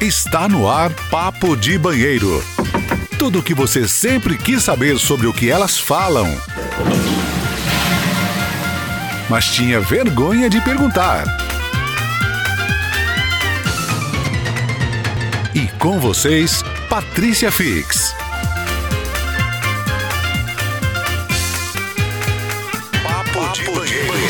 Está 0.00 0.48
no 0.48 0.66
ar 0.66 0.90
Papo 1.10 1.54
de 1.54 1.76
Banheiro. 1.76 2.42
Tudo 3.18 3.40
o 3.40 3.42
que 3.42 3.52
você 3.52 3.86
sempre 3.86 4.38
quis 4.38 4.62
saber 4.62 4.98
sobre 4.98 5.26
o 5.26 5.32
que 5.32 5.50
elas 5.50 5.78
falam. 5.78 6.26
Mas 9.28 9.44
tinha 9.52 9.78
vergonha 9.78 10.48
de 10.48 10.58
perguntar. 10.62 11.26
E 15.54 15.68
com 15.78 16.00
vocês, 16.00 16.62
Patrícia 16.88 17.52
Fix. 17.52 18.14
Papo 23.02 23.52
de 23.52 23.64
Banheiro. 23.70 24.29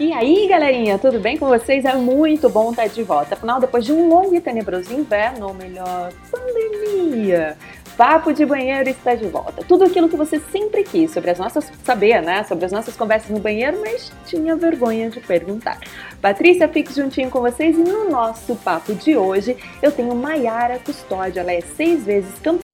E 0.00 0.12
aí, 0.12 0.46
galerinha, 0.46 0.96
tudo 0.96 1.18
bem 1.18 1.36
com 1.36 1.48
vocês? 1.48 1.84
É 1.84 1.92
muito 1.96 2.48
bom 2.48 2.70
estar 2.70 2.86
de 2.86 3.02
volta. 3.02 3.34
Afinal, 3.34 3.58
depois 3.58 3.84
de 3.84 3.92
um 3.92 4.08
longo 4.08 4.32
e 4.32 4.40
tenebroso 4.40 4.94
inverno, 4.94 5.48
ou 5.48 5.54
melhor, 5.54 6.12
pandemia, 6.30 7.56
Papo 7.96 8.32
de 8.32 8.46
Banheiro 8.46 8.88
está 8.88 9.16
de 9.16 9.26
volta. 9.26 9.64
Tudo 9.66 9.82
aquilo 9.82 10.08
que 10.08 10.14
você 10.14 10.38
sempre 10.52 10.84
quis 10.84 11.10
sobre 11.10 11.32
as 11.32 11.38
nossas, 11.40 11.72
saber, 11.82 12.22
né? 12.22 12.44
Sobre 12.44 12.64
as 12.64 12.70
nossas 12.70 12.96
conversas 12.96 13.28
no 13.28 13.40
banheiro, 13.40 13.80
mas 13.80 14.12
tinha 14.24 14.54
vergonha 14.54 15.10
de 15.10 15.18
perguntar. 15.18 15.80
Patrícia, 16.22 16.68
fique 16.68 16.94
juntinho 16.94 17.28
com 17.28 17.40
vocês 17.40 17.76
e 17.76 17.82
no 17.82 18.08
nosso 18.08 18.54
papo 18.54 18.94
de 18.94 19.16
hoje 19.16 19.56
eu 19.82 19.90
tenho 19.90 20.14
Maiara 20.14 20.78
Custódio. 20.78 21.40
Ela 21.40 21.54
é 21.54 21.60
seis 21.60 22.04
vezes 22.04 22.38
campeã 22.38 22.67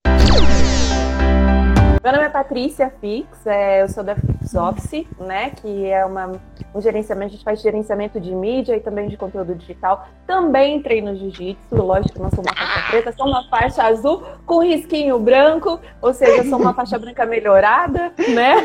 meu 2.05 2.13
nome 2.13 2.27
é 2.27 2.29
Patrícia 2.29 2.93
Fix, 3.01 3.47
é, 3.47 3.81
eu 3.81 3.89
sou 3.89 4.05
da 4.05 4.15
Fix 4.15 4.55
Office, 4.55 5.07
né, 5.19 5.49
que 5.57 5.87
é 5.87 6.05
uma, 6.05 6.33
um 6.75 6.79
gerenciamento, 6.79 7.29
a 7.29 7.33
gente 7.37 7.45
faz 7.45 7.63
gerenciamento 7.63 8.21
de 8.21 8.31
mídia 8.35 8.77
e 8.77 8.81
também 8.81 9.09
de 9.09 9.17
conteúdo 9.17 9.55
digital. 9.55 10.07
Também 10.27 10.83
treino 10.83 11.17
jiu-jitsu, 11.17 11.75
lógico, 11.75 12.23
não 12.23 12.29
sou 12.29 12.45
uma 12.45 12.55
faixa 12.55 12.89
preta, 12.93 13.13
sou 13.13 13.27
uma 13.27 13.49
faixa 13.49 13.83
azul 13.85 14.23
com 14.45 14.63
risquinho 14.63 15.19
branco, 15.19 15.81
ou 16.03 16.13
seja, 16.13 16.45
sou 16.45 16.59
uma 16.59 16.75
faixa 16.75 16.99
branca 16.99 17.25
melhorada, 17.25 18.13
né? 18.35 18.57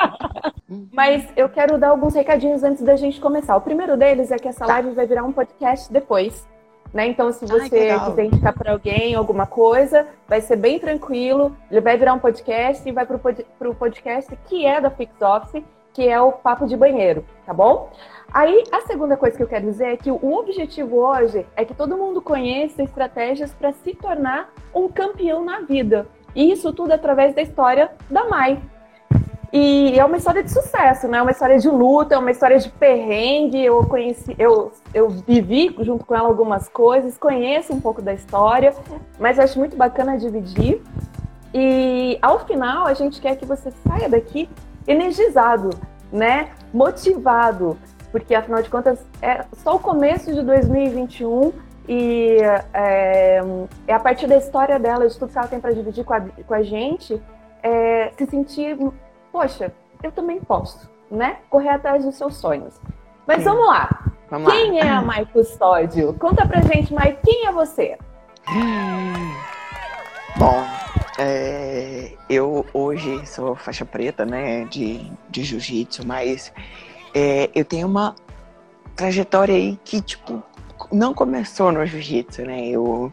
Mas 0.90 1.28
eu 1.36 1.50
quero 1.50 1.76
dar 1.76 1.90
alguns 1.90 2.14
recadinhos 2.14 2.62
antes 2.62 2.82
da 2.82 2.96
gente 2.96 3.20
começar. 3.20 3.54
O 3.54 3.60
primeiro 3.60 3.98
deles 3.98 4.30
é 4.30 4.38
que 4.38 4.48
essa 4.48 4.64
live 4.64 4.92
vai 4.92 5.06
virar 5.06 5.24
um 5.24 5.32
podcast 5.32 5.92
depois. 5.92 6.48
Né? 6.96 7.08
Então, 7.08 7.30
se 7.30 7.44
você 7.44 7.90
Ai, 7.90 8.08
quiser 8.08 8.24
indicar 8.24 8.54
para 8.54 8.72
alguém 8.72 9.14
alguma 9.14 9.46
coisa, 9.46 10.06
vai 10.26 10.40
ser 10.40 10.56
bem 10.56 10.78
tranquilo. 10.78 11.54
Ele 11.70 11.82
vai 11.82 11.94
virar 11.98 12.14
um 12.14 12.18
podcast 12.18 12.88
e 12.88 12.90
vai 12.90 13.04
para 13.04 13.68
o 13.68 13.74
podcast 13.74 14.34
que 14.46 14.64
é 14.64 14.80
da 14.80 14.88
Fix 14.88 15.12
Office, 15.20 15.62
que 15.92 16.08
é 16.08 16.18
o 16.18 16.32
Papo 16.32 16.66
de 16.66 16.74
Banheiro, 16.74 17.22
tá 17.44 17.52
bom? 17.52 17.90
Aí, 18.32 18.64
a 18.72 18.80
segunda 18.86 19.14
coisa 19.14 19.36
que 19.36 19.42
eu 19.42 19.46
quero 19.46 19.66
dizer 19.66 19.88
é 19.88 19.96
que 19.98 20.10
o 20.10 20.32
objetivo 20.32 20.96
hoje 20.96 21.46
é 21.54 21.66
que 21.66 21.74
todo 21.74 21.98
mundo 21.98 22.22
conheça 22.22 22.82
estratégias 22.82 23.52
para 23.52 23.72
se 23.72 23.94
tornar 23.94 24.50
um 24.74 24.88
campeão 24.88 25.44
na 25.44 25.60
vida. 25.60 26.06
E 26.34 26.50
isso 26.50 26.72
tudo 26.72 26.92
através 26.92 27.34
da 27.34 27.42
história 27.42 27.90
da 28.10 28.24
Mai, 28.24 28.58
e 29.52 29.98
é 29.98 30.04
uma 30.04 30.16
história 30.16 30.42
de 30.42 30.50
sucesso, 30.50 31.06
né? 31.08 31.18
É 31.18 31.22
uma 31.22 31.30
história 31.30 31.58
de 31.58 31.68
luta, 31.68 32.14
é 32.14 32.18
uma 32.18 32.30
história 32.30 32.58
de 32.58 32.68
perrengue. 32.68 33.64
Eu 33.64 33.84
conheci, 33.86 34.34
eu, 34.38 34.72
eu 34.92 35.08
vivi 35.08 35.74
junto 35.80 36.04
com 36.04 36.14
ela 36.14 36.28
algumas 36.28 36.68
coisas, 36.68 37.16
conheço 37.16 37.72
um 37.72 37.80
pouco 37.80 38.02
da 38.02 38.12
história, 38.12 38.74
mas 39.18 39.38
acho 39.38 39.58
muito 39.58 39.76
bacana 39.76 40.18
dividir. 40.18 40.82
E 41.54 42.18
ao 42.20 42.40
final 42.46 42.86
a 42.86 42.94
gente 42.94 43.20
quer 43.20 43.36
que 43.36 43.46
você 43.46 43.70
saia 43.86 44.08
daqui 44.08 44.48
energizado, 44.86 45.70
né? 46.12 46.50
Motivado, 46.72 47.78
porque 48.10 48.34
afinal 48.34 48.62
de 48.62 48.68
contas 48.68 48.98
é 49.22 49.44
só 49.62 49.76
o 49.76 49.78
começo 49.78 50.34
de 50.34 50.42
2021 50.42 51.52
e 51.88 52.38
é, 52.74 53.40
é 53.86 53.92
a 53.92 54.00
partir 54.00 54.26
da 54.26 54.36
história 54.36 54.78
dela, 54.78 55.06
de 55.08 55.16
tudo 55.16 55.30
que 55.30 55.38
ela 55.38 55.46
tem 55.46 55.60
para 55.60 55.72
dividir 55.72 56.04
com 56.04 56.14
a, 56.14 56.20
com 56.20 56.54
a 56.54 56.62
gente, 56.62 57.20
é, 57.62 58.12
se 58.16 58.26
sentir 58.26 58.76
poxa, 59.36 59.70
eu 60.02 60.10
também 60.10 60.40
posso, 60.40 60.88
né? 61.10 61.40
Correr 61.50 61.68
atrás 61.68 62.02
dos 62.02 62.14
seus 62.14 62.36
sonhos. 62.36 62.80
Mas 63.26 63.40
Sim. 63.40 63.44
vamos 63.44 63.66
lá. 63.66 64.10
Vamos 64.30 64.50
quem 64.50 64.78
lá. 64.78 64.78
é 64.78 64.88
a 64.88 65.02
Mai 65.02 65.26
Custódio? 65.26 66.14
Conta 66.14 66.46
pra 66.46 66.62
gente, 66.62 66.94
Mai, 66.94 67.18
quem 67.22 67.46
é 67.46 67.52
você? 67.52 67.98
Bom, 70.38 70.64
é, 71.18 72.12
eu 72.30 72.64
hoje 72.72 73.26
sou 73.26 73.54
faixa 73.54 73.84
preta, 73.84 74.24
né, 74.24 74.64
de, 74.64 75.12
de 75.28 75.44
jiu-jitsu, 75.44 76.06
mas 76.06 76.50
é, 77.14 77.50
eu 77.54 77.64
tenho 77.64 77.86
uma 77.86 78.14
trajetória 78.94 79.54
aí 79.54 79.78
que, 79.84 80.00
tipo, 80.00 80.42
não 80.90 81.12
começou 81.12 81.70
no 81.72 81.84
jiu-jitsu, 81.84 82.42
né? 82.42 82.68
Eu, 82.68 83.12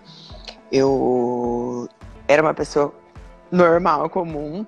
eu 0.72 1.90
era 2.30 2.42
uma 2.42 2.54
pessoa 2.54 2.94
normal, 3.52 4.10
comum, 4.10 4.66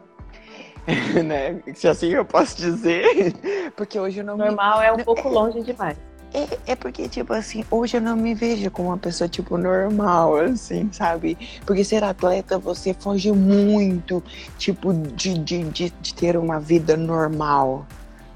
né? 1.25 1.59
Se 1.73 1.88
assim 1.88 2.09
eu 2.09 2.25
posso 2.25 2.57
dizer. 2.57 3.34
Porque 3.75 4.00
hoje 4.00 4.19
eu 4.19 4.25
não 4.25 4.38
Normal 4.38 4.79
me... 4.79 4.85
é 4.85 4.91
um 4.91 4.97
pouco 5.03 5.28
longe 5.29 5.62
demais. 5.62 5.97
É, 6.34 6.73
é 6.73 6.75
porque, 6.75 7.07
tipo 7.07 7.31
assim, 7.31 7.63
hoje 7.72 7.96
eu 7.96 8.01
não 8.01 8.18
me 8.18 8.34
vejo 8.34 8.69
como 8.69 8.90
uma 8.90 8.97
pessoa, 8.97 9.25
tipo, 9.25 9.57
normal, 9.57 10.35
assim, 10.35 10.90
sabe? 10.91 11.38
Porque 11.66 11.81
ser 11.81 12.03
atleta, 12.03 12.59
você 12.59 12.94
foge 12.94 13.31
muito, 13.31 14.22
tipo, 14.57 14.94
de, 14.94 15.38
de, 15.38 15.63
de, 15.63 15.90
de 15.90 16.13
ter 16.13 16.35
uma 16.35 16.59
vida 16.59 16.97
normal, 16.97 17.88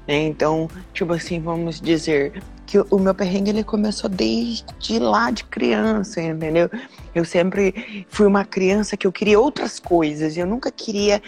né? 0.08 0.14
Então, 0.22 0.66
tipo 0.94 1.12
assim, 1.12 1.40
vamos 1.40 1.78
dizer 1.78 2.42
que 2.64 2.78
o 2.78 2.98
meu 2.98 3.14
perrengue, 3.14 3.50
ele 3.50 3.64
começou 3.64 4.08
desde 4.08 4.98
lá 4.98 5.30
de 5.30 5.44
criança, 5.44 6.22
entendeu? 6.22 6.70
Eu 7.14 7.24
sempre 7.24 8.06
fui 8.08 8.26
uma 8.26 8.44
criança 8.44 8.96
que 8.96 9.06
eu 9.06 9.12
queria 9.12 9.38
outras 9.38 9.78
coisas, 9.78 10.36
eu 10.36 10.46
nunca 10.46 10.70
queria 10.70 11.20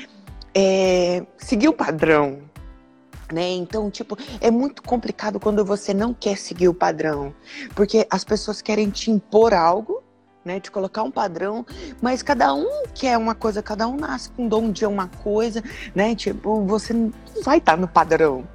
é, 0.54 1.24
seguir 1.36 1.68
o 1.68 1.72
padrão. 1.72 2.40
Né? 3.32 3.52
Então, 3.52 3.90
tipo, 3.90 4.16
é 4.40 4.50
muito 4.50 4.82
complicado 4.82 5.40
quando 5.40 5.64
você 5.64 5.94
não 5.94 6.12
quer 6.12 6.36
seguir 6.36 6.68
o 6.68 6.74
padrão, 6.74 7.34
porque 7.74 8.06
as 8.10 8.24
pessoas 8.24 8.60
querem 8.60 8.90
te 8.90 9.10
impor 9.10 9.54
algo, 9.54 10.02
né, 10.44 10.60
te 10.60 10.70
colocar 10.70 11.02
um 11.02 11.10
padrão, 11.10 11.64
mas 12.00 12.22
cada 12.22 12.52
um 12.52 12.82
quer 12.94 13.16
uma 13.16 13.34
coisa, 13.34 13.62
cada 13.62 13.86
um 13.86 13.96
nasce 13.96 14.28
com 14.30 14.46
dom 14.46 14.70
de 14.70 14.84
uma 14.84 15.06
coisa, 15.06 15.62
né? 15.94 16.14
Tipo, 16.14 16.66
você 16.66 16.92
não 16.92 17.12
vai 17.42 17.58
estar 17.58 17.76
no 17.76 17.88
padrão. 17.88 18.46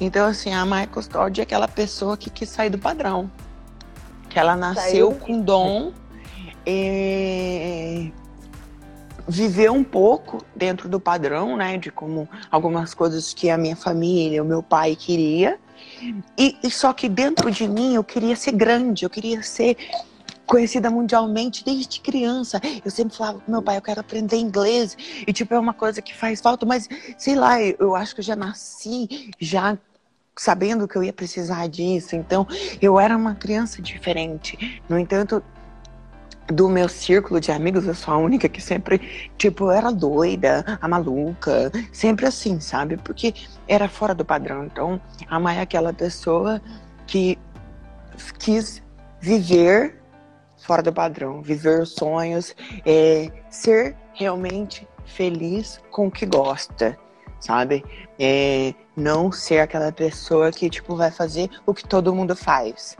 Então, 0.00 0.26
assim, 0.26 0.52
a 0.52 0.64
Maia 0.64 0.86
Custódia 0.86 1.42
é 1.42 1.44
aquela 1.44 1.68
pessoa 1.68 2.16
que 2.16 2.30
quis 2.30 2.48
sair 2.48 2.70
do 2.70 2.78
padrão. 2.78 3.30
Que 4.28 4.38
ela 4.38 4.56
nasceu 4.56 5.10
Saiu. 5.10 5.14
com 5.14 5.40
dom. 5.40 5.92
E 6.66 8.12
viver 9.28 9.70
um 9.70 9.84
pouco 9.84 10.42
dentro 10.56 10.88
do 10.88 10.98
padrão, 10.98 11.56
né, 11.56 11.76
de 11.76 11.90
como 11.90 12.28
algumas 12.50 12.94
coisas 12.94 13.34
que 13.34 13.50
a 13.50 13.58
minha 13.58 13.76
família, 13.76 14.42
o 14.42 14.46
meu 14.46 14.62
pai 14.62 14.96
queria. 14.96 15.58
E, 16.36 16.56
e 16.62 16.70
só 16.70 16.92
que 16.92 17.08
dentro 17.08 17.50
de 17.50 17.68
mim 17.68 17.94
eu 17.94 18.02
queria 18.02 18.34
ser 18.34 18.52
grande, 18.52 19.04
eu 19.04 19.10
queria 19.10 19.42
ser 19.42 19.76
conhecida 20.46 20.90
mundialmente 20.90 21.62
desde 21.62 22.00
criança. 22.00 22.58
Eu 22.82 22.90
sempre 22.90 23.14
falava 23.14 23.40
com 23.40 23.52
meu 23.52 23.62
pai, 23.62 23.76
eu 23.76 23.82
quero 23.82 24.00
aprender 24.00 24.36
inglês. 24.36 24.96
E 25.26 25.32
tipo, 25.32 25.54
é 25.54 25.58
uma 25.58 25.74
coisa 25.74 26.00
que 26.00 26.16
faz 26.16 26.40
falta, 26.40 26.64
mas 26.64 26.88
sei 27.18 27.34
lá, 27.34 27.60
eu 27.60 27.94
acho 27.94 28.14
que 28.14 28.20
eu 28.20 28.24
já 28.24 28.34
nasci 28.34 29.30
já 29.38 29.76
sabendo 30.34 30.88
que 30.88 30.96
eu 30.96 31.02
ia 31.02 31.12
precisar 31.12 31.68
disso. 31.68 32.16
Então, 32.16 32.46
eu 32.80 32.98
era 32.98 33.16
uma 33.16 33.34
criança 33.34 33.82
diferente. 33.82 34.80
No 34.88 34.98
entanto, 34.98 35.42
do 36.48 36.68
meu 36.68 36.88
círculo 36.88 37.40
de 37.40 37.52
amigos, 37.52 37.86
eu 37.86 37.94
sou 37.94 38.14
a 38.14 38.16
única 38.16 38.48
que 38.48 38.60
sempre, 38.60 39.30
tipo, 39.36 39.70
era 39.70 39.92
doida, 39.92 40.64
a 40.80 40.88
maluca, 40.88 41.70
sempre 41.92 42.26
assim, 42.26 42.58
sabe? 42.58 42.96
Porque 42.96 43.34
era 43.66 43.88
fora 43.88 44.14
do 44.14 44.24
padrão. 44.24 44.64
Então, 44.64 45.00
a 45.28 45.38
Maia 45.38 45.60
é 45.60 45.62
aquela 45.62 45.92
pessoa 45.92 46.60
que 47.06 47.38
quis 48.38 48.82
viver 49.20 50.00
fora 50.56 50.82
do 50.82 50.92
padrão, 50.92 51.42
viver 51.42 51.82
os 51.82 51.90
sonhos, 51.94 52.54
é, 52.84 53.30
ser 53.50 53.96
realmente 54.14 54.88
feliz 55.04 55.80
com 55.90 56.08
o 56.08 56.10
que 56.10 56.26
gosta, 56.26 56.98
sabe? 57.40 57.84
É, 58.18 58.74
não 58.96 59.30
ser 59.30 59.60
aquela 59.60 59.92
pessoa 59.92 60.50
que, 60.50 60.68
tipo, 60.68 60.96
vai 60.96 61.10
fazer 61.10 61.50
o 61.64 61.72
que 61.72 61.86
todo 61.86 62.14
mundo 62.14 62.34
faz 62.34 62.96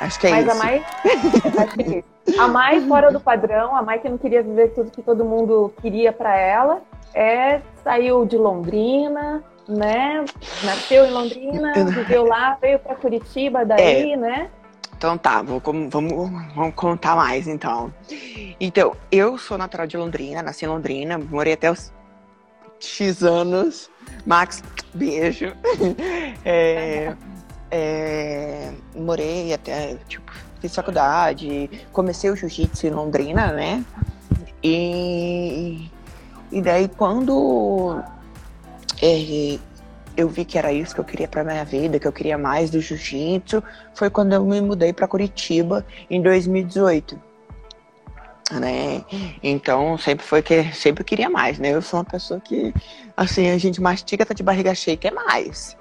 Acho 0.00 0.20
que 0.20 0.26
é 0.26 0.30
Mas 0.30 0.46
isso. 0.46 0.52
A 0.52 0.54
Mai, 0.54 0.84
acho 1.58 1.76
que 1.76 2.04
é. 2.36 2.38
A 2.38 2.48
Mai 2.48 2.80
fora 2.82 3.10
do 3.10 3.20
padrão, 3.20 3.76
a 3.76 3.82
Mai 3.82 3.98
que 3.98 4.08
não 4.08 4.18
queria 4.18 4.42
viver 4.42 4.68
tudo 4.74 4.90
que 4.90 5.02
todo 5.02 5.24
mundo 5.24 5.72
queria 5.80 6.12
para 6.12 6.36
ela, 6.36 6.80
é 7.14 7.60
saiu 7.82 8.24
de 8.24 8.36
Londrina, 8.36 9.42
né? 9.68 10.24
Nasceu 10.62 11.04
em 11.04 11.10
Londrina, 11.10 11.72
viveu 11.86 12.24
lá, 12.24 12.56
veio 12.60 12.78
para 12.78 12.94
Curitiba 12.94 13.64
daí, 13.64 14.12
é. 14.12 14.16
né? 14.16 14.50
Então 14.96 15.16
tá, 15.16 15.42
vou, 15.42 15.60
vamos, 15.60 15.90
vamos 15.90 16.74
contar 16.74 17.14
mais 17.14 17.46
então. 17.46 17.92
Então, 18.60 18.96
eu 19.12 19.38
sou 19.38 19.56
natural 19.56 19.86
de 19.86 19.96
Londrina, 19.96 20.42
nasci 20.42 20.64
em 20.64 20.68
Londrina, 20.68 21.16
morei 21.16 21.52
até 21.52 21.70
os 21.70 21.92
X 22.80 23.22
anos. 23.22 23.90
Max, 24.26 24.62
beijo. 24.94 25.52
É, 26.44 27.14
é, 27.70 28.72
morei 28.94 29.52
até, 29.52 29.96
tipo, 30.08 30.32
fiz 30.60 30.74
faculdade, 30.74 31.70
comecei 31.92 32.30
o 32.30 32.36
jiu-jitsu 32.36 32.86
em 32.86 32.90
Londrina, 32.90 33.52
né? 33.52 33.84
E, 34.62 35.90
e 36.50 36.60
daí 36.60 36.88
quando 36.88 38.02
é, 39.00 39.58
eu 40.16 40.28
vi 40.28 40.44
que 40.44 40.58
era 40.58 40.72
isso 40.72 40.94
que 40.94 41.00
eu 41.00 41.04
queria 41.04 41.28
para 41.28 41.44
minha 41.44 41.64
vida, 41.64 42.00
que 42.00 42.08
eu 42.08 42.12
queria 42.12 42.36
mais 42.36 42.70
do 42.70 42.80
jiu-jitsu, 42.80 43.62
foi 43.94 44.10
quando 44.10 44.32
eu 44.32 44.44
me 44.44 44.60
mudei 44.60 44.92
para 44.92 45.06
Curitiba 45.06 45.86
em 46.10 46.20
2018. 46.20 47.28
Né? 48.50 49.04
Então 49.42 49.96
sempre 49.98 50.24
foi 50.24 50.42
que 50.42 50.72
sempre 50.72 51.04
queria 51.04 51.28
mais, 51.28 51.58
né? 51.58 51.68
Eu 51.68 51.82
sou 51.82 52.00
uma 52.00 52.04
pessoa 52.04 52.40
que 52.40 52.74
assim, 53.16 53.50
a 53.50 53.58
gente 53.58 53.80
mastiga, 53.80 54.24
tá 54.24 54.34
de 54.34 54.42
barriga 54.42 54.74
cheia, 54.74 54.96
quer 54.96 55.12
mais. 55.12 55.77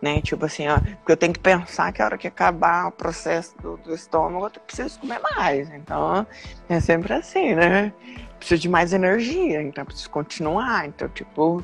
Né? 0.00 0.22
Tipo 0.22 0.46
assim, 0.46 0.66
ó, 0.66 0.78
porque 0.78 1.12
eu 1.12 1.16
tenho 1.16 1.32
que 1.32 1.40
pensar 1.40 1.92
que 1.92 2.00
a 2.00 2.06
hora 2.06 2.16
que 2.16 2.26
acabar 2.26 2.88
o 2.88 2.90
processo 2.90 3.54
do, 3.58 3.76
do 3.76 3.94
estômago, 3.94 4.46
eu 4.46 4.60
preciso 4.66 4.98
comer 4.98 5.20
mais. 5.20 5.70
Então, 5.70 6.26
é 6.68 6.80
sempre 6.80 7.12
assim, 7.12 7.54
né? 7.54 7.92
Preciso 8.38 8.62
de 8.62 8.68
mais 8.68 8.94
energia, 8.94 9.62
então 9.62 9.84
preciso 9.84 10.08
continuar. 10.08 10.86
Então, 10.86 11.06
tipo, 11.08 11.62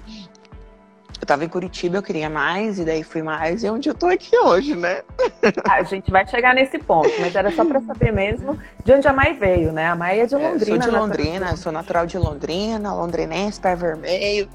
eu 1.20 1.26
tava 1.26 1.44
em 1.44 1.48
Curitiba, 1.48 1.96
eu 1.96 2.02
queria 2.02 2.28
mais, 2.28 2.78
e 2.78 2.84
daí 2.84 3.02
fui 3.02 3.22
mais, 3.22 3.62
e 3.62 3.66
é 3.66 3.72
onde 3.72 3.88
eu 3.88 3.94
tô 3.94 4.06
aqui 4.06 4.36
hoje, 4.36 4.74
né? 4.74 5.02
a 5.68 5.82
gente 5.82 6.10
vai 6.10 6.26
chegar 6.26 6.54
nesse 6.54 6.78
ponto, 6.78 7.10
mas 7.18 7.34
era 7.34 7.50
só 7.52 7.64
pra 7.64 7.80
saber 7.80 8.12
mesmo 8.12 8.58
de 8.84 8.92
onde 8.92 9.08
a 9.08 9.12
Mai 9.12 9.32
veio, 9.32 9.72
né? 9.72 9.86
A 9.86 9.96
Mai 9.96 10.20
é 10.20 10.26
de 10.26 10.34
Londrina. 10.34 10.76
É, 10.76 10.82
sou 10.82 10.90
de 10.90 10.96
Londrina, 10.96 11.56
sou 11.56 11.72
natural 11.72 12.06
de 12.06 12.18
Londrina, 12.18 12.92
londrinense, 12.92 13.58
pé 13.58 13.74
vermelho. 13.74 14.48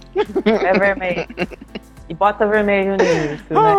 Pé 0.43 0.73
vermelho. 0.73 1.27
E 2.11 2.13
bota 2.13 2.45
vermelho 2.45 2.97
nisso, 2.97 3.53
né? 3.53 3.73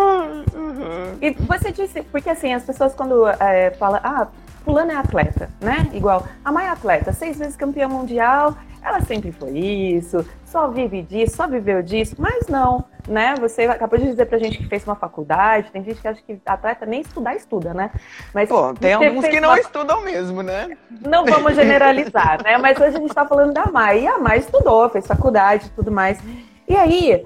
Uhum. 0.55 1.13
E 1.21 1.31
você 1.31 1.71
disse, 1.71 2.01
porque 2.01 2.31
assim, 2.31 2.51
as 2.51 2.63
pessoas 2.63 2.95
quando 2.95 3.27
é, 3.27 3.71
falam, 3.79 4.01
ah, 4.03 4.27
fulano 4.65 4.91
é 4.91 4.95
atleta, 4.95 5.49
né? 5.61 5.87
Igual, 5.93 6.25
a 6.43 6.51
Mai 6.51 6.65
é 6.65 6.69
atleta, 6.69 7.13
seis 7.13 7.37
vezes 7.37 7.55
campeã 7.55 7.87
mundial, 7.87 8.57
ela 8.83 8.99
sempre 9.01 9.31
foi 9.31 9.51
isso, 9.51 10.25
só 10.45 10.67
vive 10.67 11.03
disso, 11.03 11.37
só 11.37 11.47
viveu 11.47 11.83
disso, 11.83 12.15
mas 12.17 12.47
não, 12.47 12.83
né? 13.07 13.35
Você 13.39 13.61
acabou 13.65 13.99
de 13.99 14.05
dizer 14.05 14.25
pra 14.25 14.39
gente 14.39 14.57
que 14.57 14.67
fez 14.67 14.83
uma 14.83 14.95
faculdade, 14.95 15.71
tem 15.71 15.83
gente 15.83 16.01
que 16.01 16.07
acha 16.07 16.21
que 16.23 16.41
atleta 16.43 16.87
nem 16.87 17.01
estudar 17.01 17.35
estuda, 17.35 17.71
né? 17.73 17.91
Mas 18.33 18.49
Pô, 18.49 18.73
tem 18.73 18.93
alguns 18.93 19.27
que 19.27 19.39
não 19.39 19.49
uma... 19.49 19.59
estudam 19.59 20.01
mesmo, 20.01 20.41
né? 20.41 20.75
Não 21.05 21.23
vamos 21.23 21.53
generalizar, 21.55 22.43
né? 22.43 22.57
Mas 22.57 22.77
hoje 22.79 22.97
a 22.97 22.99
gente 22.99 23.13
tá 23.13 23.25
falando 23.25 23.53
da 23.53 23.67
Mai, 23.67 24.01
e 24.01 24.07
a 24.07 24.17
Mai 24.17 24.39
estudou, 24.39 24.89
fez 24.89 25.05
faculdade 25.05 25.67
e 25.67 25.69
tudo 25.69 25.91
mais. 25.91 26.19
E 26.67 26.75
aí, 26.75 27.25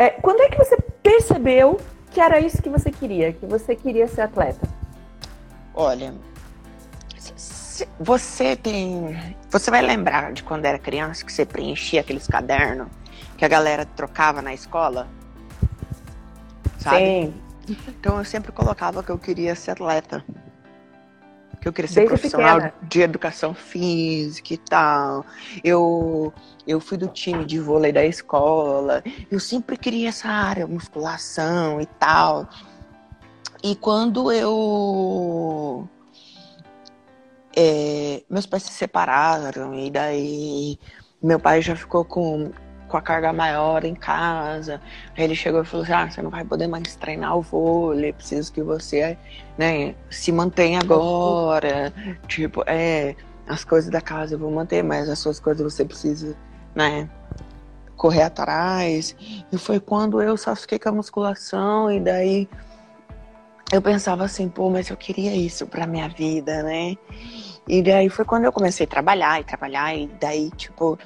é, 0.00 0.08
quando 0.08 0.40
é 0.40 0.48
que 0.48 0.56
você 0.56 0.78
percebeu 1.02 1.78
que 2.10 2.20
era 2.20 2.40
isso 2.40 2.62
que 2.62 2.70
você 2.70 2.90
queria, 2.90 3.34
que 3.34 3.44
você 3.44 3.76
queria 3.76 4.08
ser 4.08 4.22
atleta? 4.22 4.66
Olha, 5.74 6.14
você 7.98 8.56
tem. 8.56 9.34
Você 9.50 9.70
vai 9.70 9.82
lembrar 9.82 10.32
de 10.32 10.42
quando 10.42 10.64
era 10.64 10.78
criança 10.78 11.22
que 11.22 11.30
você 11.30 11.44
preenchia 11.44 12.00
aqueles 12.00 12.26
cadernos 12.26 12.88
que 13.36 13.44
a 13.44 13.48
galera 13.48 13.84
trocava 13.84 14.40
na 14.40 14.54
escola? 14.54 15.06
Sabe? 16.78 16.96
Sim. 16.96 17.34
Então 17.88 18.16
eu 18.16 18.24
sempre 18.24 18.52
colocava 18.52 19.02
que 19.02 19.10
eu 19.10 19.18
queria 19.18 19.54
ser 19.54 19.72
atleta. 19.72 20.24
Que 21.60 21.68
eu 21.68 21.72
queria 21.72 21.88
ser 21.88 22.00
Desde 22.00 22.14
profissional 22.14 22.56
pequena. 22.56 22.74
de 22.82 23.00
educação 23.02 23.54
física 23.54 24.54
e 24.54 24.58
tal. 24.58 25.26
Eu, 25.62 26.32
eu 26.66 26.80
fui 26.80 26.96
do 26.96 27.06
time 27.08 27.44
de 27.44 27.58
vôlei 27.58 27.92
da 27.92 28.04
escola. 28.04 29.02
Eu 29.30 29.38
sempre 29.38 29.76
queria 29.76 30.08
essa 30.08 30.28
área, 30.28 30.66
musculação 30.66 31.80
e 31.80 31.86
tal. 31.86 32.48
E 33.62 33.76
quando 33.76 34.32
eu 34.32 35.86
é, 37.56 38.22
meus 38.30 38.46
pais 38.46 38.62
se 38.62 38.72
separaram 38.72 39.74
e 39.74 39.90
daí 39.90 40.78
meu 41.22 41.38
pai 41.38 41.60
já 41.60 41.76
ficou 41.76 42.04
com, 42.04 42.50
com 42.90 42.96
a 42.96 43.00
carga 43.02 43.32
maior 43.32 43.84
em 43.84 43.94
casa. 43.94 44.80
Aí 45.16 45.24
ele 45.24 45.34
chegou 45.34 45.62
e 45.62 45.64
falou 45.64 45.84
assim, 45.84 45.92
ah, 45.92 46.10
você 46.10 46.20
não 46.20 46.30
vai 46.30 46.44
poder 46.44 46.66
mais 46.66 46.94
treinar 46.96 47.36
o 47.36 47.40
vôlei, 47.40 48.12
preciso 48.12 48.52
que 48.52 48.62
você 48.62 49.16
né, 49.56 49.94
se 50.10 50.32
mantenha 50.32 50.80
agora. 50.80 51.92
Tipo, 52.26 52.62
é, 52.66 53.14
as 53.48 53.64
coisas 53.64 53.90
da 53.90 54.00
casa 54.00 54.34
eu 54.34 54.38
vou 54.38 54.50
manter, 54.50 54.82
mas 54.82 55.08
as 55.08 55.18
suas 55.18 55.40
coisas 55.40 55.72
você 55.72 55.84
precisa, 55.84 56.36
né? 56.74 57.08
Correr 57.96 58.22
atrás. 58.22 59.16
E 59.50 59.56
foi 59.56 59.80
quando 59.80 60.20
eu 60.20 60.36
só 60.36 60.54
fiquei 60.56 60.78
com 60.78 60.88
a 60.88 60.92
musculação 60.92 61.90
e 61.90 62.00
daí 62.00 62.48
eu 63.72 63.80
pensava 63.80 64.24
assim, 64.24 64.48
pô, 64.48 64.68
mas 64.68 64.90
eu 64.90 64.96
queria 64.96 65.34
isso 65.34 65.66
pra 65.66 65.86
minha 65.86 66.08
vida, 66.08 66.62
né? 66.62 66.96
E 67.68 67.82
daí 67.82 68.08
foi 68.08 68.24
quando 68.24 68.44
eu 68.44 68.52
comecei 68.52 68.84
a 68.84 68.88
trabalhar 68.88 69.40
e 69.40 69.44
trabalhar, 69.44 69.94
e 69.94 70.08
daí, 70.20 70.50
tipo, 70.50 70.98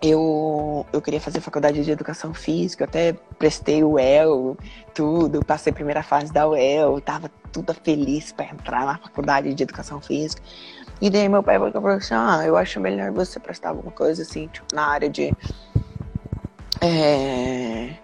eu, 0.00 0.86
eu 0.92 1.02
queria 1.02 1.20
fazer 1.20 1.40
faculdade 1.40 1.84
de 1.84 1.90
educação 1.90 2.32
física, 2.32 2.84
até 2.84 3.14
prestei 3.38 3.82
o 3.82 3.92
UEL, 3.92 4.56
tudo, 4.94 5.44
passei 5.44 5.72
a 5.72 5.74
primeira 5.74 6.02
fase 6.02 6.32
da 6.32 6.48
UEL, 6.48 7.00
tava 7.00 7.30
tudo 7.52 7.74
feliz 7.74 8.30
para 8.30 8.46
entrar 8.46 8.86
na 8.86 8.98
faculdade 8.98 9.52
de 9.52 9.62
educação 9.62 10.00
física. 10.00 10.42
E 11.00 11.10
daí 11.10 11.28
meu 11.28 11.42
pai 11.42 11.58
falou 11.58 11.88
assim, 11.88 12.14
ah, 12.14 12.42
eu 12.44 12.56
acho 12.56 12.80
melhor 12.80 13.10
você 13.12 13.40
prestar 13.40 13.70
alguma 13.70 13.90
coisa 13.90 14.22
assim, 14.22 14.48
tipo, 14.48 14.66
na 14.74 14.86
área 14.86 15.08
de. 15.08 15.32
É, 16.80 17.94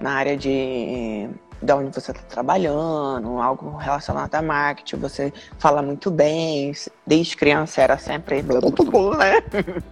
na 0.00 0.12
área 0.12 0.36
de 0.36 1.28
de 1.60 1.72
onde 1.72 1.92
você 1.92 2.12
está 2.12 2.22
trabalhando, 2.22 3.40
algo 3.40 3.76
relacionado 3.76 4.32
a 4.34 4.42
marketing, 4.42 4.96
você 4.96 5.32
fala 5.58 5.82
muito 5.82 6.10
bem, 6.10 6.72
desde 7.06 7.36
criança 7.36 7.82
era 7.82 7.98
sempre 7.98 8.42
né? 8.42 9.42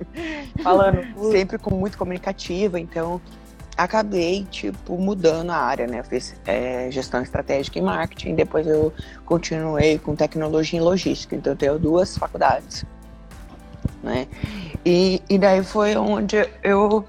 Falando. 0.63 1.05
sempre 1.33 1.59
com 1.59 1.75
muito 1.75 1.99
comunicativa, 1.99 2.79
então 2.79 3.21
acabei, 3.77 4.45
tipo, 4.45 4.97
mudando 4.97 5.51
a 5.51 5.57
área, 5.57 5.87
né? 5.87 5.99
Eu 5.99 6.05
fiz 6.05 6.35
é, 6.47 6.89
gestão 6.91 7.21
estratégica 7.21 7.79
e 7.79 7.83
marketing, 7.83 8.37
depois 8.37 8.67
eu 8.67 8.93
continuei 9.25 9.99
com 9.99 10.15
tecnologia 10.15 10.79
e 10.79 10.83
logística, 10.83 11.35
então 11.35 11.53
eu 11.53 11.57
tenho 11.57 11.79
duas 11.79 12.17
faculdades, 12.17 12.85
né? 14.03 14.29
E, 14.85 15.21
e 15.29 15.37
daí 15.37 15.65
foi 15.65 15.97
onde 15.97 16.49
eu, 16.63 17.05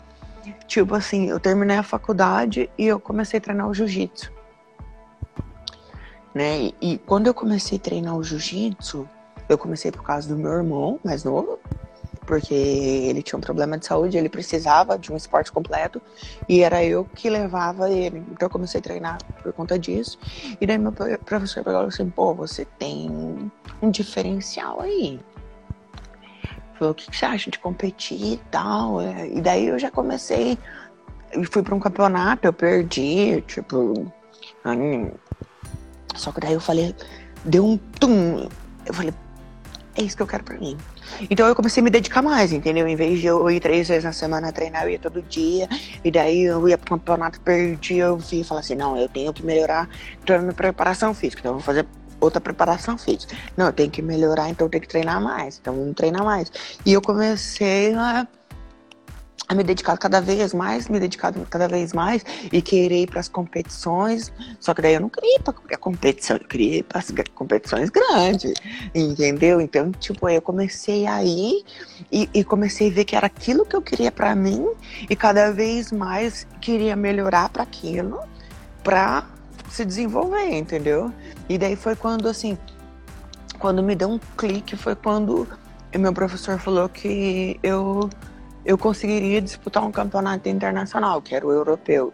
tipo 0.68 0.96
assim, 0.96 1.30
eu 1.30 1.40
terminei 1.40 1.78
a 1.78 1.84
faculdade 1.84 2.70
e 2.76 2.88
eu 2.88 3.00
comecei 3.00 3.38
a 3.38 3.42
treinar 3.42 3.70
o 3.70 3.74
jiu-jitsu 3.74 4.37
né? 6.38 6.72
E 6.80 7.00
quando 7.00 7.28
eu 7.28 7.34
comecei 7.34 7.78
a 7.78 7.82
treinar 7.82 8.16
o 8.16 8.24
jiu-jitsu, 8.24 9.10
eu 9.50 9.58
comecei 9.58 9.92
por 9.92 10.04
causa 10.04 10.30
do 10.30 10.38
meu 10.38 10.52
irmão 10.52 11.00
mais 11.04 11.24
novo, 11.24 11.60
porque 12.28 12.54
ele 12.54 13.24
tinha 13.24 13.38
um 13.38 13.42
problema 13.42 13.78
de 13.78 13.86
saúde, 13.86 14.18
ele 14.18 14.30
precisava 14.30 15.00
de 15.00 15.12
um 15.12 15.16
esporte 15.18 15.52
completo 15.52 16.00
e 16.48 16.62
era 16.62 16.84
eu 16.84 17.06
que 17.06 17.30
levava 17.30 17.90
ele. 17.90 18.20
Então 18.32 18.46
eu 18.46 18.50
comecei 18.50 18.80
a 18.80 18.84
treinar 18.84 19.18
por 19.42 19.52
conta 19.52 19.80
disso. 19.80 20.20
E 20.62 20.68
daí 20.68 20.78
meu 20.78 20.92
professor 20.92 21.64
pegou 21.64 21.82
assim: 21.82 22.10
pô, 22.10 22.36
você 22.36 22.66
tem 22.78 23.10
um 23.82 23.90
diferencial 23.90 24.80
aí. 24.82 25.20
Falou: 26.78 26.92
o 26.92 26.96
que 26.96 27.18
você 27.18 27.26
acha 27.26 27.50
de 27.50 27.58
competir 27.58 28.34
e 28.34 28.38
tal? 28.52 29.02
E 29.02 29.42
daí 29.42 29.68
eu 29.68 29.80
já 29.80 29.90
comecei. 29.90 30.58
Fui 31.52 31.64
para 31.64 31.74
um 31.74 31.80
campeonato, 31.80 32.48
eu 32.48 32.54
perdi, 32.54 33.42
tipo. 33.48 34.12
Só 36.18 36.32
que 36.32 36.40
daí 36.40 36.54
eu 36.54 36.60
falei, 36.60 36.96
deu 37.46 37.66
um 37.66 37.78
tum. 37.78 38.50
Eu 38.86 38.94
falei, 38.94 39.14
é 39.96 40.04
isso 40.04 40.16
que 40.16 40.22
eu 40.22 40.28
quero 40.28 40.44
pra 40.44 40.58
mim. 40.58 40.78
Então 41.30 41.48
eu 41.48 41.56
comecei 41.56 41.82
a 41.82 41.84
me 41.84 41.90
dedicar 41.90 42.22
mais, 42.22 42.54
entendeu? 42.54 42.88
Em 42.88 42.96
vez 42.96 43.20
de 43.20 43.28
eu 43.28 43.50
ir 43.50 43.60
três 43.60 43.88
vezes 43.88 44.04
na 44.04 44.12
semana 44.12 44.52
treinar, 44.52 44.84
eu 44.84 44.90
ia 44.90 45.00
todo 45.00 45.22
dia. 45.22 45.68
E 46.04 46.12
daí 46.12 46.44
eu 46.44 46.68
ia 46.68 46.78
pro 46.78 46.98
campeonato, 46.98 47.40
perdi, 47.42 47.98
eu 47.98 48.18
vi 48.18 48.42
e 48.42 48.44
falei 48.44 48.64
assim, 48.64 48.76
não, 48.76 48.98
eu 48.98 49.10
tenho 49.10 49.34
que 49.34 49.44
melhorar 49.44 49.90
a 50.30 50.38
minha 50.38 50.54
preparação 50.54 51.14
física. 51.14 51.40
Então 51.40 51.52
eu 51.52 51.56
vou 51.56 51.64
fazer 51.64 51.88
outra 52.20 52.40
preparação 52.40 52.98
física. 52.98 53.36
Não, 53.56 53.68
eu 53.68 53.74
tenho 53.74 53.90
que 53.90 54.02
melhorar, 54.02 54.50
então 54.50 54.68
eu 54.68 54.72
tenho 54.72 54.82
que 54.82 54.88
treinar 54.88 55.22
mais. 55.22 55.58
Então 55.60 55.74
vamos 55.74 55.96
treinar 55.96 56.24
mais. 56.24 56.52
E 56.86 56.94
eu 56.94 57.02
comecei 57.02 57.94
a 57.96 58.28
a 59.48 59.56
me 59.56 59.64
dedicar 59.64 59.98
cada 59.98 60.20
vez 60.20 60.54
mais, 60.54 60.90
me 60.90 61.00
dedicar 61.00 61.34
cada 61.50 61.68
vez 61.68 61.94
mais 61.94 62.24
e 62.52 62.62
querer 62.62 63.04
ir 63.04 63.08
para 63.08 63.20
as 63.20 63.30
competições. 63.30 64.32
Só 64.60 64.74
que 64.74 64.82
daí 64.82 64.96
eu 64.96 65.02
não 65.02 65.10
queria 65.10 65.38
ir 65.38 65.42
para 65.42 65.54
qualquer 65.54 65.78
competição, 65.78 66.38
eu 66.38 66.46
queria 66.46 66.80
ir 66.80 66.84
para 66.84 67.00
as 67.00 67.14
competições 67.34 67.90
grandes, 67.90 68.54
entendeu? 68.94 69.62
Então, 69.62 69.92
tipo, 69.92 70.28
eu 70.28 70.42
comecei 70.42 71.08
a 71.08 71.24
ir 71.24 71.64
e, 72.12 72.30
e 72.34 72.44
comecei 72.44 72.90
a 72.90 72.94
ver 72.94 73.06
que 73.06 73.16
era 73.16 73.28
aquilo 73.28 73.66
que 73.66 73.76
eu 73.76 73.82
queria 73.82 74.12
para 74.12 74.36
mim 74.36 74.68
e 75.10 75.16
cada 75.16 75.52
vez 75.52 75.92
mais 75.92 76.46
queria 76.60 76.96
melhorar 76.96 77.50
para 77.50 77.64
aquilo, 77.64 78.20
para 78.84 79.26
se 79.70 79.86
desenvolver, 79.86 80.50
entendeu? 80.50 81.12
E 81.48 81.58
daí 81.58 81.76
foi 81.76 81.96
quando, 81.96 82.28
assim, 82.28 82.58
quando 83.60 83.82
me 83.82 83.96
deu 83.96 84.10
um 84.10 84.20
clique, 84.36 84.76
foi 84.76 84.96
quando 84.96 85.48
meu 85.98 86.14
professor 86.14 86.60
falou 86.60 86.88
que 86.88 87.60
eu 87.64 88.10
eu 88.68 88.78
conseguiria 88.78 89.42
disputar 89.42 89.82
um 89.86 89.92
campeonato 89.94 90.50
internacional, 90.50 91.22
que 91.22 91.34
era 91.34 91.48
o 91.48 91.54
europeu. 91.54 92.14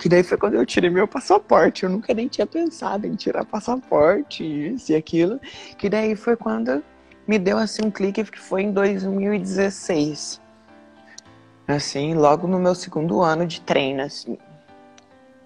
Que 0.00 0.08
daí 0.08 0.24
foi 0.24 0.36
quando 0.36 0.54
eu 0.54 0.66
tirei 0.66 0.90
meu 0.90 1.06
passaporte. 1.06 1.84
Eu 1.84 1.90
nunca 1.90 2.12
nem 2.12 2.26
tinha 2.26 2.44
pensado 2.44 3.06
em 3.06 3.14
tirar 3.14 3.44
passaporte, 3.44 4.42
isso 4.42 4.90
e 4.90 4.96
aquilo. 4.96 5.40
Que 5.78 5.88
daí 5.88 6.16
foi 6.16 6.34
quando 6.36 6.82
me 7.24 7.38
deu 7.38 7.56
assim 7.56 7.82
um 7.84 7.90
clique 7.90 8.24
que 8.24 8.40
foi 8.40 8.62
em 8.62 8.72
2016. 8.72 10.40
Assim, 11.68 12.14
logo 12.14 12.48
no 12.48 12.58
meu 12.58 12.74
segundo 12.74 13.20
ano 13.22 13.46
de 13.46 13.60
treino, 13.60 14.02
assim. 14.02 14.36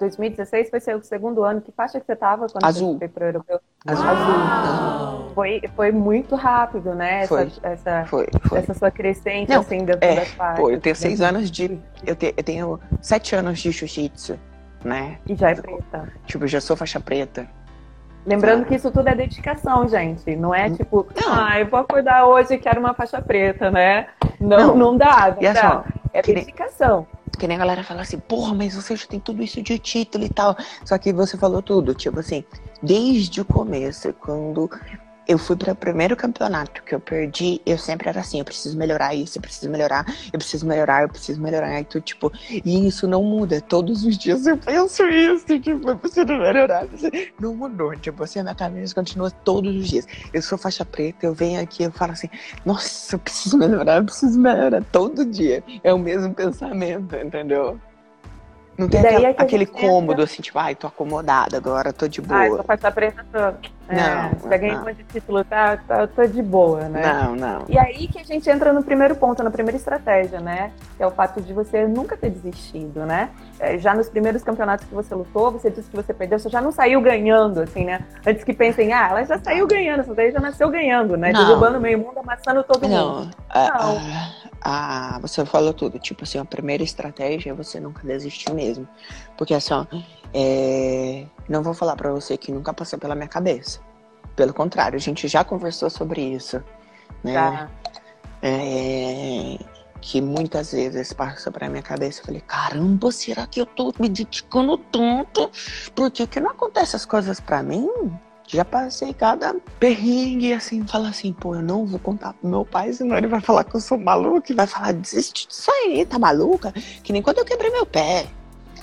2016 0.04 0.70
foi 0.70 0.80
seu 0.80 1.02
segundo 1.02 1.42
ano. 1.42 1.60
Que 1.60 1.72
faixa 1.72 1.98
que 1.98 2.06
você 2.06 2.14
tava 2.16 2.46
quando 2.48 2.64
Azul. 2.64 2.92
você 2.94 2.98
foi 3.00 3.08
pro 3.08 3.24
europeu? 3.24 3.60
Azul. 3.86 4.06
Azul. 4.06 5.30
Foi, 5.34 5.62
foi 5.74 5.90
muito 5.92 6.34
rápido, 6.36 6.94
né? 6.94 7.26
Foi. 7.26 7.42
Essa, 7.42 7.60
essa, 7.68 8.04
Foi, 8.06 8.26
foi. 8.48 8.58
essa 8.58 8.74
sua 8.74 8.90
crescente, 8.90 9.50
Não, 9.50 9.60
assim, 9.60 9.78
dentro 9.84 10.04
é, 10.06 10.14
das 10.16 10.28
faixas. 10.28 10.58
Pô, 10.60 10.70
eu 10.70 10.80
tenho 10.80 10.94
seis 10.96 11.20
anos 11.20 11.50
de. 11.50 11.78
Eu, 12.06 12.14
te- 12.14 12.34
eu 12.36 12.44
tenho 12.44 12.80
sete 13.00 13.34
anos 13.34 13.58
de 13.58 13.70
jiu-jitsu, 13.70 14.38
né? 14.84 15.18
E 15.28 15.34
já 15.34 15.50
é 15.50 15.54
preta. 15.54 16.08
Tipo, 16.26 16.44
eu 16.44 16.48
já 16.48 16.60
sou 16.60 16.76
faixa 16.76 17.00
preta. 17.00 17.46
Lembrando 18.26 18.64
que 18.64 18.74
isso 18.74 18.90
tudo 18.90 19.08
é 19.08 19.14
dedicação, 19.14 19.86
gente. 19.86 20.34
Não 20.36 20.54
é 20.54 20.70
tipo, 20.70 21.06
Não. 21.20 21.34
ah, 21.34 21.60
eu 21.60 21.66
vou 21.66 21.80
acordar 21.80 22.24
hoje 22.26 22.54
e 22.54 22.58
quero 22.58 22.80
uma 22.80 22.94
faixa 22.94 23.20
preta, 23.20 23.70
né? 23.70 24.06
Não, 24.40 24.68
Não. 24.68 24.76
não, 24.76 24.96
dá, 24.96 25.36
não 25.40 25.50
assim, 25.50 25.52
dá. 25.60 25.84
ó, 25.86 25.92
É 26.12 26.22
dedicação. 26.22 27.06
Que 27.34 27.46
nem 27.46 27.56
a 27.56 27.60
galera 27.60 27.84
fala 27.84 28.02
assim, 28.02 28.18
porra, 28.18 28.54
mas 28.54 28.74
você 28.74 28.96
já 28.96 29.06
tem 29.06 29.20
tudo 29.20 29.42
isso 29.42 29.62
de 29.62 29.78
título 29.78 30.24
e 30.24 30.28
tal. 30.28 30.56
Só 30.84 30.96
que 30.98 31.12
você 31.12 31.36
falou 31.36 31.62
tudo, 31.62 31.94
tipo 31.94 32.20
assim, 32.20 32.44
desde 32.82 33.40
o 33.40 33.44
começo, 33.44 34.12
quando 34.14 34.70
eu 35.26 35.38
fui 35.38 35.56
para 35.56 35.72
o 35.72 35.76
primeiro 35.76 36.14
campeonato 36.16 36.82
que 36.82 36.94
eu 36.94 37.00
perdi, 37.00 37.60
eu 37.64 37.78
sempre 37.78 38.08
era 38.08 38.20
assim, 38.20 38.38
eu 38.38 38.44
preciso 38.44 38.76
melhorar 38.76 39.14
isso, 39.14 39.38
eu 39.38 39.42
preciso 39.42 39.70
melhorar, 39.70 40.04
eu 40.32 40.38
preciso 40.38 40.66
melhorar, 40.66 41.02
eu 41.02 41.08
preciso 41.08 41.40
melhorar. 41.40 41.80
E 41.80 41.84
tu, 41.84 42.00
tipo, 42.00 42.30
e 42.50 42.86
isso 42.86 43.08
não 43.08 43.22
muda. 43.22 43.60
Todos 43.60 44.04
os 44.04 44.18
dias 44.18 44.46
eu 44.46 44.56
penso 44.58 45.02
isso, 45.06 45.46
tipo, 45.58 45.88
eu 45.90 45.96
preciso 45.98 46.26
melhorar. 46.26 46.86
Não 47.40 47.54
mudou, 47.54 47.96
tipo 47.96 48.22
assim, 48.22 48.40
a 48.40 48.42
minha 48.42 48.54
cabeça 48.54 48.94
continua 48.94 49.30
todos 49.30 49.74
os 49.74 49.88
dias. 49.88 50.06
Eu 50.32 50.42
sou 50.42 50.58
faixa 50.58 50.84
preta, 50.84 51.24
eu 51.26 51.32
venho 51.34 51.60
aqui, 51.60 51.82
eu 51.84 51.92
falo 51.92 52.12
assim, 52.12 52.28
nossa, 52.64 53.14
eu 53.14 53.18
preciso 53.18 53.56
melhorar, 53.56 53.96
eu 53.96 54.04
preciso 54.04 54.38
melhorar 54.38 54.82
todo 54.92 55.24
dia. 55.24 55.62
É 55.82 55.92
o 55.92 55.98
mesmo 55.98 56.34
pensamento, 56.34 57.16
entendeu? 57.16 57.80
Não 58.76 58.88
tem 58.88 58.98
aquela- 59.00 59.28
é 59.28 59.34
aquele 59.38 59.64
gente 59.66 59.76
entra- 59.76 59.88
cômodo 59.88 60.20
assim, 60.22 60.42
tipo, 60.42 60.58
ai, 60.58 60.74
tô 60.74 60.88
acomodada 60.88 61.56
agora, 61.56 61.92
tô 61.92 62.08
de 62.08 62.20
Ah, 62.28 62.44
eu 62.44 62.48
boa. 62.48 62.56
sou 62.56 62.64
faixa 62.64 62.90
preta, 62.90 63.24
tô. 63.32 63.38
É, 63.88 63.94
Não, 63.96 64.50
já 64.50 64.56
ganhei 64.56 64.74
não. 64.74 64.82
um 64.82 64.84
monte 64.86 64.96
de 64.96 65.04
título, 65.04 65.44
tá, 65.44 65.76
tá, 65.76 66.06
tô 66.06 66.24
de 66.26 66.42
boa, 66.42 66.88
né? 66.88 67.02
Não, 67.02 67.36
não. 67.36 67.64
E 67.68 67.78
aí 67.78 68.08
que 68.08 68.18
a 68.18 68.24
gente 68.24 68.48
entra 68.48 68.72
no 68.72 68.82
primeiro 68.82 69.14
ponto, 69.14 69.42
na 69.42 69.50
primeira 69.50 69.76
estratégia, 69.76 70.40
né? 70.40 70.72
Que 70.96 71.02
é 71.02 71.06
o 71.06 71.10
fato 71.10 71.40
de 71.42 71.52
você 71.52 71.86
nunca 71.86 72.16
ter 72.16 72.30
desistido, 72.30 73.04
né? 73.04 73.28
É, 73.60 73.76
Já 73.78 73.94
nos 73.94 74.08
primeiros 74.08 74.42
campeonatos 74.42 74.86
que 74.86 74.94
você 74.94 75.14
lutou, 75.14 75.50
você 75.50 75.70
disse 75.70 75.90
que 75.90 75.96
você 75.96 76.14
perdeu, 76.14 76.38
você 76.38 76.48
já 76.48 76.60
não 76.62 76.72
saiu 76.72 77.00
ganhando, 77.02 77.60
assim, 77.60 77.84
né? 77.84 78.00
Antes 78.26 78.42
que 78.42 78.54
pensem, 78.54 78.92
ah, 78.92 79.08
ela 79.10 79.24
já 79.24 79.38
saiu 79.38 79.66
ganhando, 79.66 80.00
essa 80.00 80.14
daí 80.14 80.30
já 80.32 80.40
nasceu 80.40 80.70
ganhando, 80.70 81.16
né? 81.16 81.30
Não. 81.32 81.44
Derrubando 81.46 81.78
meio 81.80 81.98
mundo, 81.98 82.18
amassando 82.18 82.62
todo 82.64 82.88
mundo. 82.88 82.90
Não, 82.90 83.30
a- 83.50 83.68
Não. 83.68 83.98
a- 84.62 85.16
a- 85.16 85.18
você 85.20 85.44
falou 85.44 85.74
tudo. 85.74 85.98
Tipo 85.98 86.24
assim, 86.24 86.38
a 86.38 86.44
primeira 86.44 86.82
estratégia 86.82 87.50
é 87.50 87.54
você 87.54 87.78
nunca 87.78 88.00
desistir 88.06 88.52
mesmo. 88.54 88.88
Porque 89.36 89.52
assim, 89.52 89.74
ó, 89.74 89.84
é, 90.32 91.26
não 91.48 91.62
vou 91.62 91.74
falar 91.74 91.94
pra 91.96 92.10
você 92.10 92.36
que 92.36 92.50
nunca 92.50 92.72
passou 92.72 92.98
pela 92.98 93.14
minha 93.14 93.28
cabeça. 93.28 93.80
Pelo 94.36 94.52
contrário, 94.52 94.96
a 94.96 95.00
gente 95.00 95.28
já 95.28 95.44
conversou 95.44 95.88
sobre 95.88 96.20
isso. 96.20 96.62
Né? 97.22 97.34
Tá. 97.34 97.70
É, 98.42 99.58
que 100.00 100.20
muitas 100.20 100.72
vezes 100.72 101.14
passa 101.14 101.50
pra 101.50 101.68
minha 101.70 101.82
cabeça. 101.82 102.20
Eu 102.20 102.26
falei, 102.26 102.40
caramba, 102.42 103.10
será 103.10 103.46
que 103.46 103.60
eu 103.60 103.66
tô 103.66 103.92
me 103.98 104.08
dedicando 104.08 104.76
tanto? 104.76 105.50
Por 105.94 106.10
que, 106.10 106.26
que 106.26 106.40
não 106.40 106.50
acontece 106.50 106.94
as 106.94 107.06
coisas 107.06 107.40
pra 107.40 107.62
mim? 107.62 107.88
Já 108.46 108.64
passei 108.64 109.14
cada 109.14 109.54
perrengue 109.80 110.52
assim, 110.52 110.86
fala 110.86 111.08
assim, 111.08 111.32
pô, 111.32 111.54
eu 111.54 111.62
não 111.62 111.86
vou 111.86 111.98
contar 111.98 112.34
pro 112.34 112.46
meu 112.46 112.62
pai, 112.62 112.92
senão 112.92 113.16
ele 113.16 113.26
vai 113.26 113.40
falar 113.40 113.64
que 113.64 113.74
eu 113.74 113.80
sou 113.80 113.96
maluca 113.96 114.52
e 114.52 114.54
vai 114.54 114.66
falar, 114.66 114.92
desiste 114.92 115.48
disso 115.48 115.70
aí, 115.70 116.04
tá 116.04 116.18
maluca? 116.18 116.70
Que 117.02 117.10
nem 117.10 117.22
quando 117.22 117.38
eu 117.38 117.44
quebrei 117.46 117.70
meu 117.70 117.86
pé. 117.86 118.26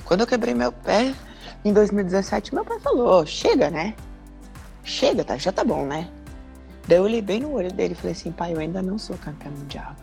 Quando 0.03 0.21
eu 0.21 0.27
quebrei 0.27 0.55
meu 0.55 0.71
pé, 0.71 1.13
em 1.63 1.71
2017, 1.71 2.55
meu 2.55 2.65
pai 2.65 2.79
falou, 2.79 3.23
chega, 3.27 3.69
né? 3.69 3.93
Chega, 4.83 5.23
tá? 5.23 5.37
Já 5.37 5.51
tá 5.51 5.63
bom, 5.63 5.85
né? 5.85 6.09
Daí 6.87 6.97
eu 6.97 7.03
olhei 7.03 7.21
bem 7.21 7.39
no 7.39 7.53
olho 7.53 7.71
dele 7.71 7.93
e 7.93 7.95
falei 7.95 8.13
assim, 8.13 8.31
pai, 8.31 8.53
eu 8.53 8.59
ainda 8.59 8.81
não 8.81 8.97
sou 8.97 9.17
campeão 9.17 9.51
mundial. 9.51 9.95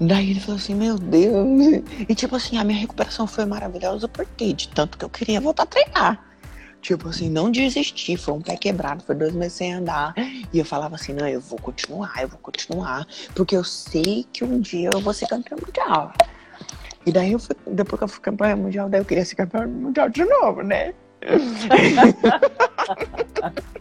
Daí 0.00 0.30
ele 0.30 0.40
falou 0.40 0.56
assim, 0.56 0.74
meu 0.74 0.98
Deus. 0.98 1.82
E 2.08 2.14
tipo 2.14 2.36
assim, 2.36 2.58
a 2.58 2.64
minha 2.64 2.78
recuperação 2.78 3.26
foi 3.26 3.44
maravilhosa 3.44 4.08
porque 4.08 4.52
de 4.52 4.68
tanto 4.68 4.98
que 4.98 5.04
eu 5.04 5.10
queria 5.10 5.40
voltar 5.40 5.64
a 5.64 5.66
treinar. 5.66 6.26
Tipo 6.80 7.08
assim, 7.08 7.30
não 7.30 7.50
desistir, 7.50 8.16
foi 8.16 8.34
um 8.34 8.40
pé 8.40 8.56
quebrado, 8.56 9.04
foi 9.04 9.14
dois 9.14 9.32
meses 9.32 9.52
sem 9.52 9.72
andar. 9.72 10.14
E 10.52 10.58
eu 10.58 10.64
falava 10.64 10.96
assim, 10.96 11.12
não, 11.12 11.28
eu 11.28 11.40
vou 11.40 11.58
continuar, 11.58 12.12
eu 12.20 12.28
vou 12.28 12.40
continuar, 12.40 13.06
porque 13.34 13.56
eu 13.56 13.62
sei 13.62 14.26
que 14.32 14.42
um 14.42 14.60
dia 14.60 14.90
eu 14.92 15.00
vou 15.00 15.14
ser 15.14 15.28
campeão 15.28 15.58
mundial. 15.64 16.12
E 17.06 17.12
daí 17.12 17.32
eu 17.32 17.38
fui, 17.38 17.54
depois 17.68 17.98
que 17.98 18.04
eu 18.04 18.08
fui 18.08 18.20
campeão 18.20 18.56
mundial, 18.56 18.88
daí 18.88 19.00
eu 19.00 19.04
queria 19.04 19.24
ser 19.24 19.36
campeão 19.36 19.68
mundial 19.68 20.08
de 20.08 20.24
novo, 20.24 20.62
né? 20.62 20.92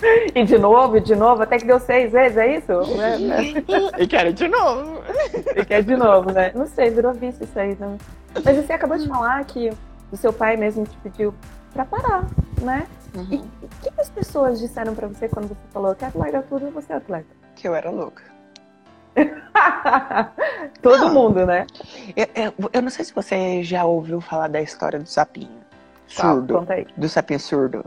E 0.34 0.44
de 0.44 0.58
novo, 0.58 0.96
e 0.96 1.00
de 1.00 1.14
novo, 1.14 1.42
até 1.42 1.58
que 1.58 1.64
deu 1.66 1.78
seis 1.78 2.10
vezes, 2.12 2.36
é 2.38 2.56
isso? 2.56 2.72
Né? 2.96 3.16
E 3.98 4.06
quero 4.06 4.32
de 4.32 4.48
novo. 4.48 5.02
E 5.56 5.64
quer 5.64 5.82
de 5.82 5.96
novo, 5.96 6.32
né? 6.32 6.52
Não 6.54 6.66
sei, 6.66 6.90
virou 6.90 7.12
vício 7.12 7.44
isso 7.44 7.58
aí, 7.58 7.76
não. 7.78 7.98
Mas 8.44 8.56
você 8.56 8.72
acabou 8.72 8.96
de 8.96 9.06
falar 9.08 9.44
que 9.44 9.70
o 10.12 10.16
seu 10.16 10.32
pai 10.32 10.56
mesmo 10.56 10.84
te 10.86 10.96
pediu 10.98 11.34
pra 11.74 11.84
parar, 11.84 12.24
né? 12.62 12.86
E 13.14 13.18
Uhum. 13.18 13.44
o 13.62 13.68
que 13.82 13.90
as 14.00 14.08
pessoas 14.08 14.60
disseram 14.60 14.94
pra 14.94 15.08
você 15.08 15.28
quando 15.28 15.48
você 15.48 15.56
falou 15.72 15.94
que 15.96 16.04
larga 16.16 16.42
tudo 16.48 16.68
e 16.68 16.70
você 16.70 16.92
é 16.92 16.96
atleta? 16.96 17.26
Que 17.56 17.66
eu 17.68 17.74
era 17.74 17.90
louca. 17.90 18.22
Todo 20.82 21.06
Não. 21.06 21.14
mundo, 21.14 21.44
né? 21.44 21.66
Eu, 22.16 22.26
eu- 22.34 22.70
eu 22.72 22.82
não 22.82 22.90
sei 22.90 23.04
se 23.04 23.12
você 23.12 23.62
já 23.62 23.84
ouviu 23.84 24.20
falar 24.20 24.48
da 24.48 24.60
história 24.62 24.98
do 24.98 25.06
sapinho. 25.08 25.60
Surdo. 26.06 26.54
Conta 26.54 26.74
aí. 26.74 26.86
Do 26.96 27.08
sapinho 27.08 27.40
surdo. 27.40 27.84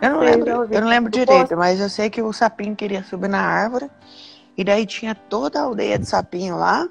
Eu 0.00 0.10
não 0.10 0.20
lembro, 0.20 0.50
eu 0.50 0.80
não 0.80 0.88
lembro 0.88 1.10
direito, 1.10 1.56
mas 1.56 1.80
eu 1.80 1.88
sei 1.88 2.10
que 2.10 2.20
o 2.22 2.32
sapinho 2.32 2.74
queria 2.76 3.02
subir 3.04 3.28
na 3.28 3.40
árvore. 3.40 3.90
E 4.56 4.62
daí 4.64 4.86
tinha 4.86 5.14
toda 5.14 5.58
a 5.60 5.62
aldeia 5.62 5.98
de 5.98 6.06
sapinho 6.06 6.56
lá. 6.56 6.88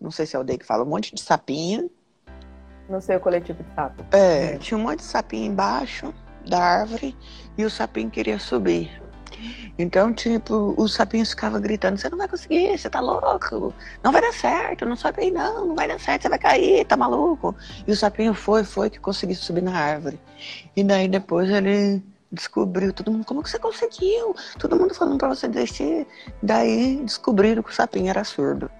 Não 0.00 0.10
sei 0.10 0.26
se 0.26 0.34
é 0.34 0.36
a 0.36 0.40
aldeia 0.40 0.58
que 0.58 0.66
fala, 0.66 0.84
um 0.84 0.88
monte 0.88 1.14
de 1.14 1.22
sapinho. 1.22 1.90
Não 2.88 3.00
sei 3.00 3.16
o 3.16 3.20
coletivo 3.20 3.62
de 3.62 3.74
sapo. 3.74 4.04
É, 4.12 4.54
É. 4.54 4.58
tinha 4.58 4.76
um 4.76 4.82
monte 4.82 4.98
de 4.98 5.04
sapinho 5.04 5.46
embaixo 5.50 6.12
da 6.46 6.58
árvore 6.58 7.16
e 7.56 7.64
o 7.64 7.70
sapinho 7.70 8.10
queria 8.10 8.38
subir. 8.38 9.00
Então, 9.78 10.12
tipo, 10.12 10.74
os 10.76 10.92
sapinhos 10.94 11.30
ficavam 11.30 11.60
gritando: 11.60 11.98
Você 11.98 12.08
não 12.10 12.18
vai 12.18 12.28
conseguir, 12.28 12.76
você 12.76 12.90
tá 12.90 13.00
louco, 13.00 13.72
não 14.02 14.12
vai 14.12 14.20
dar 14.20 14.32
certo, 14.32 14.84
não 14.84 14.94
sobe 14.94 15.22
aí, 15.22 15.30
não, 15.30 15.68
não 15.68 15.74
vai 15.74 15.88
dar 15.88 15.98
certo, 15.98 16.22
você 16.22 16.28
vai 16.28 16.38
cair, 16.38 16.84
tá 16.84 16.96
maluco. 16.96 17.54
E 17.86 17.90
o 17.90 17.96
sapinho 17.96 18.34
foi, 18.34 18.62
foi 18.64 18.90
que 18.90 19.00
conseguiu 19.00 19.36
subir 19.36 19.62
na 19.62 19.76
árvore. 19.76 20.20
E 20.76 20.84
daí 20.84 21.08
depois 21.08 21.48
ele 21.50 22.02
descobriu, 22.32 22.92
todo 22.92 23.12
mundo: 23.12 23.24
Como 23.24 23.42
que 23.42 23.50
você 23.50 23.58
conseguiu? 23.58 24.34
Todo 24.58 24.76
mundo 24.76 24.94
falando 24.94 25.18
pra 25.18 25.28
você 25.28 25.46
desistir. 25.46 26.06
Daí 26.42 26.96
descobriram 27.04 27.62
que 27.62 27.70
o 27.70 27.74
sapinho 27.74 28.08
era 28.08 28.24
surdo. 28.24 28.70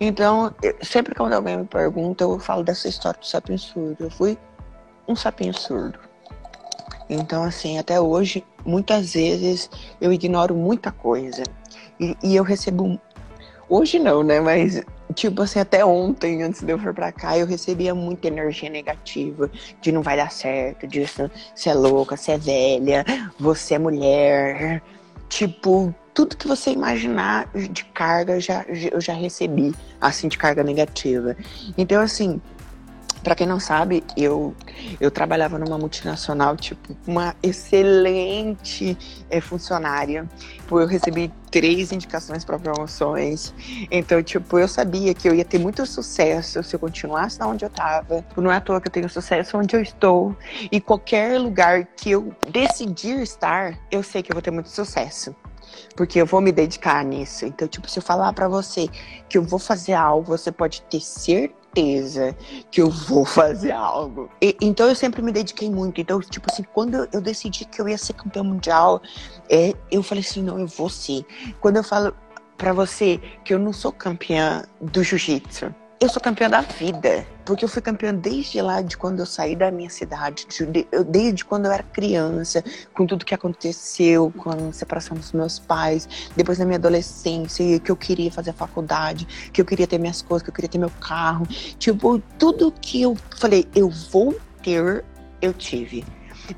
Então, 0.00 0.54
eu- 0.62 0.76
sempre 0.82 1.14
quando 1.14 1.34
alguém 1.34 1.58
me 1.58 1.64
pergunta, 1.64 2.24
eu 2.24 2.38
falo 2.38 2.62
dessa 2.62 2.88
história 2.88 3.18
do 3.20 3.26
sapinho 3.26 3.58
surdo. 3.58 4.04
Eu 4.04 4.10
fui 4.10 4.38
um 5.06 5.14
sapinho 5.14 5.52
surdo. 5.54 5.98
Então, 7.08 7.42
assim, 7.44 7.78
até 7.78 8.00
hoje, 8.00 8.44
muitas 8.64 9.12
vezes 9.12 9.68
eu 10.00 10.12
ignoro 10.12 10.54
muita 10.54 10.90
coisa. 10.90 11.42
E, 12.00 12.16
e 12.22 12.36
eu 12.36 12.42
recebo. 12.42 12.98
Hoje 13.68 13.98
não, 13.98 14.22
né? 14.22 14.40
Mas, 14.40 14.82
tipo 15.14 15.42
assim, 15.42 15.58
até 15.58 15.84
ontem, 15.84 16.42
antes 16.42 16.62
de 16.62 16.70
eu 16.70 16.78
vir 16.78 16.92
pra 16.92 17.12
cá, 17.12 17.38
eu 17.38 17.46
recebia 17.46 17.94
muita 17.94 18.28
energia 18.28 18.68
negativa 18.68 19.50
de 19.80 19.92
não 19.92 20.02
vai 20.02 20.16
dar 20.16 20.30
certo, 20.30 20.86
de 20.86 21.06
você 21.06 21.70
é 21.70 21.74
louca, 21.74 22.16
você 22.16 22.32
é 22.32 22.38
velha, 22.38 23.04
você 23.38 23.74
é 23.74 23.78
mulher. 23.78 24.82
Tipo, 25.28 25.94
tudo 26.12 26.36
que 26.36 26.46
você 26.46 26.70
imaginar 26.70 27.48
de 27.70 27.84
carga 27.86 28.40
já, 28.40 28.64
eu 28.92 29.00
já 29.00 29.14
recebi, 29.14 29.74
assim, 30.00 30.28
de 30.28 30.38
carga 30.38 30.62
negativa. 30.62 31.36
Então, 31.76 32.00
assim, 32.00 32.40
Pra 33.24 33.34
quem 33.34 33.46
não 33.46 33.58
sabe, 33.58 34.04
eu, 34.18 34.54
eu 35.00 35.10
trabalhava 35.10 35.58
numa 35.58 35.78
multinacional, 35.78 36.54
tipo, 36.58 36.94
uma 37.06 37.34
excelente 37.42 38.98
eh, 39.30 39.40
funcionária. 39.40 40.28
Tipo, 40.38 40.78
eu 40.78 40.86
recebi 40.86 41.32
três 41.50 41.90
indicações 41.90 42.44
para 42.44 42.58
promoções. 42.58 43.54
Então, 43.90 44.22
tipo, 44.22 44.58
eu 44.58 44.68
sabia 44.68 45.14
que 45.14 45.26
eu 45.26 45.34
ia 45.34 45.44
ter 45.44 45.58
muito 45.58 45.86
sucesso 45.86 46.62
se 46.62 46.76
eu 46.76 46.78
continuasse 46.78 47.40
lá 47.40 47.46
onde 47.46 47.64
eu 47.64 47.70
tava. 47.70 48.22
Não 48.36 48.52
é 48.52 48.56
à 48.56 48.60
toa 48.60 48.78
que 48.78 48.88
eu 48.88 48.92
tenho 48.92 49.08
sucesso 49.08 49.56
onde 49.56 49.74
eu 49.74 49.80
estou. 49.80 50.36
E 50.70 50.78
qualquer 50.78 51.40
lugar 51.40 51.86
que 51.96 52.10
eu 52.10 52.30
decidir 52.50 53.22
estar, 53.22 53.78
eu 53.90 54.02
sei 54.02 54.22
que 54.22 54.32
eu 54.32 54.34
vou 54.34 54.42
ter 54.42 54.50
muito 54.50 54.68
sucesso. 54.68 55.34
porque 55.96 56.20
eu 56.20 56.26
vou 56.26 56.40
me 56.40 56.52
dedicar 56.52 57.02
nisso. 57.04 57.46
Então, 57.46 57.66
tipo, 57.66 57.88
se 57.88 57.98
eu 57.98 58.02
falar 58.02 58.32
para 58.32 58.48
você 58.48 58.88
que 59.28 59.38
eu 59.38 59.42
vou 59.42 59.58
fazer 59.58 59.94
algo, 59.94 60.36
você 60.36 60.52
pode 60.52 60.82
ter 60.82 61.00
certeza 61.00 61.63
que 62.70 62.80
eu 62.80 62.90
vou 62.90 63.24
fazer 63.24 63.72
algo. 63.72 64.30
E, 64.40 64.56
então 64.60 64.88
eu 64.88 64.94
sempre 64.94 65.22
me 65.22 65.32
dediquei 65.32 65.70
muito. 65.70 66.00
Então, 66.00 66.20
tipo 66.20 66.50
assim, 66.50 66.62
quando 66.72 67.08
eu 67.12 67.20
decidi 67.20 67.64
que 67.64 67.80
eu 67.80 67.88
ia 67.88 67.98
ser 67.98 68.12
campeã 68.14 68.42
mundial, 68.42 69.02
é, 69.50 69.74
eu 69.90 70.02
falei 70.02 70.22
assim, 70.22 70.42
não, 70.42 70.58
eu 70.58 70.66
vou 70.66 70.88
ser. 70.88 71.24
Quando 71.60 71.76
eu 71.76 71.84
falo 71.84 72.14
para 72.56 72.72
você 72.72 73.20
que 73.44 73.52
eu 73.52 73.58
não 73.58 73.72
sou 73.72 73.92
campeã 73.92 74.64
do 74.80 75.02
jiu-jitsu, 75.02 75.74
eu 76.04 76.08
sou 76.10 76.20
campeã 76.20 76.50
da 76.50 76.60
vida, 76.60 77.26
porque 77.46 77.64
eu 77.64 77.68
fui 77.68 77.80
campeã 77.80 78.14
desde 78.14 78.60
lá 78.60 78.82
de 78.82 78.94
quando 78.94 79.20
eu 79.20 79.26
saí 79.26 79.56
da 79.56 79.70
minha 79.70 79.88
cidade, 79.88 80.46
desde 81.08 81.46
quando 81.46 81.64
eu 81.64 81.72
era 81.72 81.82
criança, 81.82 82.62
com 82.92 83.06
tudo 83.06 83.24
que 83.24 83.34
aconteceu, 83.34 84.30
com 84.36 84.50
a 84.50 84.72
separação 84.72 85.16
dos 85.16 85.32
meus 85.32 85.58
pais, 85.58 86.06
depois 86.36 86.58
da 86.58 86.66
minha 86.66 86.76
adolescência, 86.76 87.80
que 87.80 87.90
eu 87.90 87.96
queria 87.96 88.30
fazer 88.30 88.50
a 88.50 88.52
faculdade, 88.52 89.50
que 89.50 89.62
eu 89.62 89.64
queria 89.64 89.86
ter 89.86 89.98
minhas 89.98 90.20
coisas, 90.20 90.42
que 90.42 90.50
eu 90.50 90.54
queria 90.54 90.68
ter 90.68 90.76
meu 90.76 90.90
carro, 91.00 91.46
tipo, 91.78 92.18
tudo 92.38 92.70
que 92.70 93.00
eu 93.00 93.16
falei, 93.38 93.66
eu 93.74 93.88
vou 93.88 94.38
ter, 94.62 95.02
eu 95.40 95.54
tive. 95.54 96.04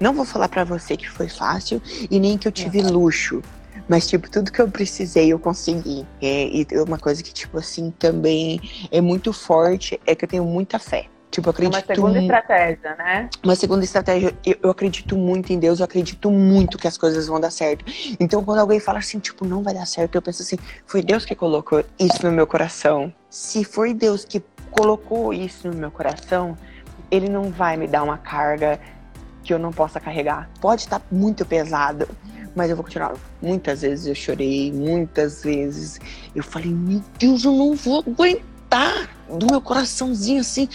Não 0.01 0.13
vou 0.13 0.25
falar 0.25 0.49
para 0.49 0.65
você 0.65 0.97
que 0.97 1.09
foi 1.09 1.29
fácil 1.29 1.81
e 2.11 2.19
nem 2.19 2.37
que 2.37 2.49
eu 2.49 2.53
tive 2.53 2.83
luxo, 2.83 3.41
mas, 3.89 4.07
tipo, 4.07 4.31
tudo 4.31 4.51
que 4.51 4.61
eu 4.61 4.69
precisei 4.69 5.33
eu 5.33 5.39
consegui. 5.39 6.07
É, 6.21 6.49
e 6.49 6.67
uma 6.87 6.99
coisa 6.99 7.23
que, 7.23 7.33
tipo 7.33 7.59
assim, 7.59 7.91
também 7.91 8.61
é 8.91 9.01
muito 9.01 9.33
forte 9.33 10.01
é 10.07 10.15
que 10.15 10.25
eu 10.25 10.29
tenho 10.29 10.45
muita 10.45 10.79
fé. 10.79 11.07
Tipo, 11.31 11.49
eu 11.49 11.51
acredito. 11.51 11.75
Uma 11.75 11.95
segunda 11.95 12.19
estratégia, 12.19 12.97
né? 12.97 13.31
Uma 13.45 13.55
segunda 13.55 13.85
estratégia. 13.85 14.35
Eu, 14.45 14.57
eu, 14.63 14.71
acredito 14.71 15.17
muito 15.17 15.53
em 15.53 15.59
Deus, 15.59 15.81
eu 15.81 15.85
acredito 15.85 16.31
muito 16.31 16.79
que 16.79 16.89
as 16.89 16.97
coisas 16.97 17.27
vão 17.27 17.39
dar 17.39 17.51
certo. 17.51 17.85
Então, 18.19 18.45
quando 18.45 18.59
alguém 18.59 18.81
fala 18.81 18.99
assim, 18.99 19.19
tipo, 19.19 19.45
não 19.45 19.63
vai 19.63 19.75
dar 19.75 19.87
certo, 19.87 20.15
eu 20.15 20.23
penso 20.23 20.43
assim, 20.43 20.57
foi 20.87 21.03
Deus 21.03 21.25
que 21.25 21.35
colocou 21.35 21.85
isso 21.99 22.25
no 22.25 22.33
meu 22.33 22.47
coração. 22.47 23.13
Se 23.29 23.65
foi 23.65 23.93
Deus 23.93 24.25
que 24.25 24.43
colocou 24.71 25.33
isso 25.33 25.69
no 25.69 25.75
meu 25.75 25.91
coração, 25.91 26.57
Ele 27.11 27.29
não 27.29 27.51
vai 27.51 27.77
me 27.77 27.87
dar 27.87 28.03
uma 28.03 28.19
carga 28.19 28.81
que 29.45 29.53
eu 29.53 29.59
não 29.59 29.73
possa 29.73 30.01
carregar. 30.01 30.49
Pode 30.61 30.83
estar 30.83 31.01
muito 31.11 31.45
pesado, 31.45 32.09
mas 32.57 32.71
eu 32.71 32.77
vou 32.77 32.85
continuar. 32.85 33.15
Muitas 33.41 33.83
vezes 33.83 34.07
eu 34.07 34.15
chorei, 34.15 34.73
muitas 34.73 35.45
vezes 35.45 36.01
eu 36.35 36.43
falei, 36.43 36.73
meu 36.73 37.03
Deus, 37.19 37.45
eu 37.45 37.53
não 37.53 37.75
vou 37.75 37.99
aguentar. 37.99 39.11
Do 39.29 39.47
meu 39.47 39.61
coraçãozinho 39.61 40.41
assim, 40.41 40.69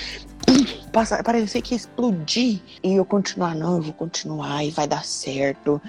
passa, 0.92 1.22
que 1.62 1.74
ia 1.74 1.78
explodir. 1.78 2.62
E 2.84 2.96
eu 2.96 3.04
continuar, 3.04 3.56
não, 3.56 3.78
eu 3.78 3.82
vou 3.82 3.94
continuar 3.94 4.64
e 4.64 4.70
vai 4.70 4.88
dar 4.88 5.04
certo. 5.04 5.82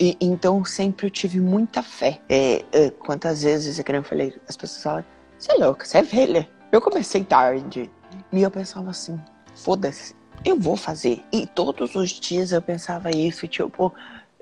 E, 0.00 0.16
então 0.20 0.64
sempre 0.64 1.06
eu 1.06 1.10
tive 1.10 1.38
muita 1.40 1.82
fé. 1.82 2.20
É, 2.28 2.64
é, 2.72 2.90
quantas 2.90 3.42
vezes, 3.42 3.78
é 3.78 3.84
eu 3.86 4.02
falei, 4.02 4.34
as 4.48 4.56
pessoas 4.56 4.82
falam, 4.82 5.04
você 5.38 5.52
é 5.52 5.54
louca, 5.56 5.84
você 5.84 5.98
é 5.98 6.02
velha. 6.02 6.48
Eu 6.72 6.80
comecei 6.80 7.22
tarde. 7.22 7.90
E 8.32 8.42
eu 8.42 8.50
pensava 8.50 8.90
assim, 8.90 9.20
foda-se, 9.54 10.14
eu 10.44 10.58
vou 10.58 10.76
fazer. 10.76 11.22
E 11.32 11.46
todos 11.46 11.94
os 11.94 12.10
dias 12.10 12.52
eu 12.52 12.62
pensava 12.62 13.10
isso, 13.10 13.46
tipo, 13.46 13.92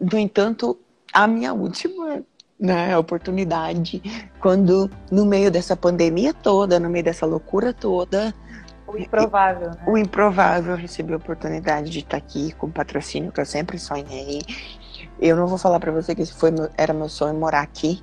no 0.00 0.18
entanto, 0.18 0.78
a 1.12 1.26
minha 1.26 1.52
última 1.52 2.22
né, 2.58 2.96
oportunidade, 2.96 4.00
quando 4.40 4.90
no 5.10 5.26
meio 5.26 5.50
dessa 5.50 5.76
pandemia 5.76 6.32
toda, 6.32 6.78
no 6.78 6.88
meio 6.88 7.04
dessa 7.04 7.26
loucura 7.26 7.72
toda, 7.72 8.34
o 8.86 8.98
improvável, 8.98 9.70
né? 9.70 9.76
O 9.86 9.96
improvável 9.96 10.76
recebi 10.76 11.14
a 11.14 11.16
oportunidade 11.16 11.90
de 11.90 12.00
estar 12.00 12.16
aqui 12.16 12.52
com 12.52 12.66
o 12.66 12.70
patrocínio 12.70 13.32
que 13.32 13.40
eu 13.40 13.46
sempre 13.46 13.78
sonhei. 13.78 14.42
Eu 15.20 15.36
não 15.36 15.46
vou 15.46 15.56
falar 15.56 15.80
para 15.80 15.90
você 15.90 16.14
que 16.14 16.22
esse 16.22 16.32
foi 16.32 16.50
meu, 16.50 16.68
era 16.76 16.92
meu 16.92 17.08
sonho 17.08 17.34
morar 17.34 17.62
aqui, 17.62 18.02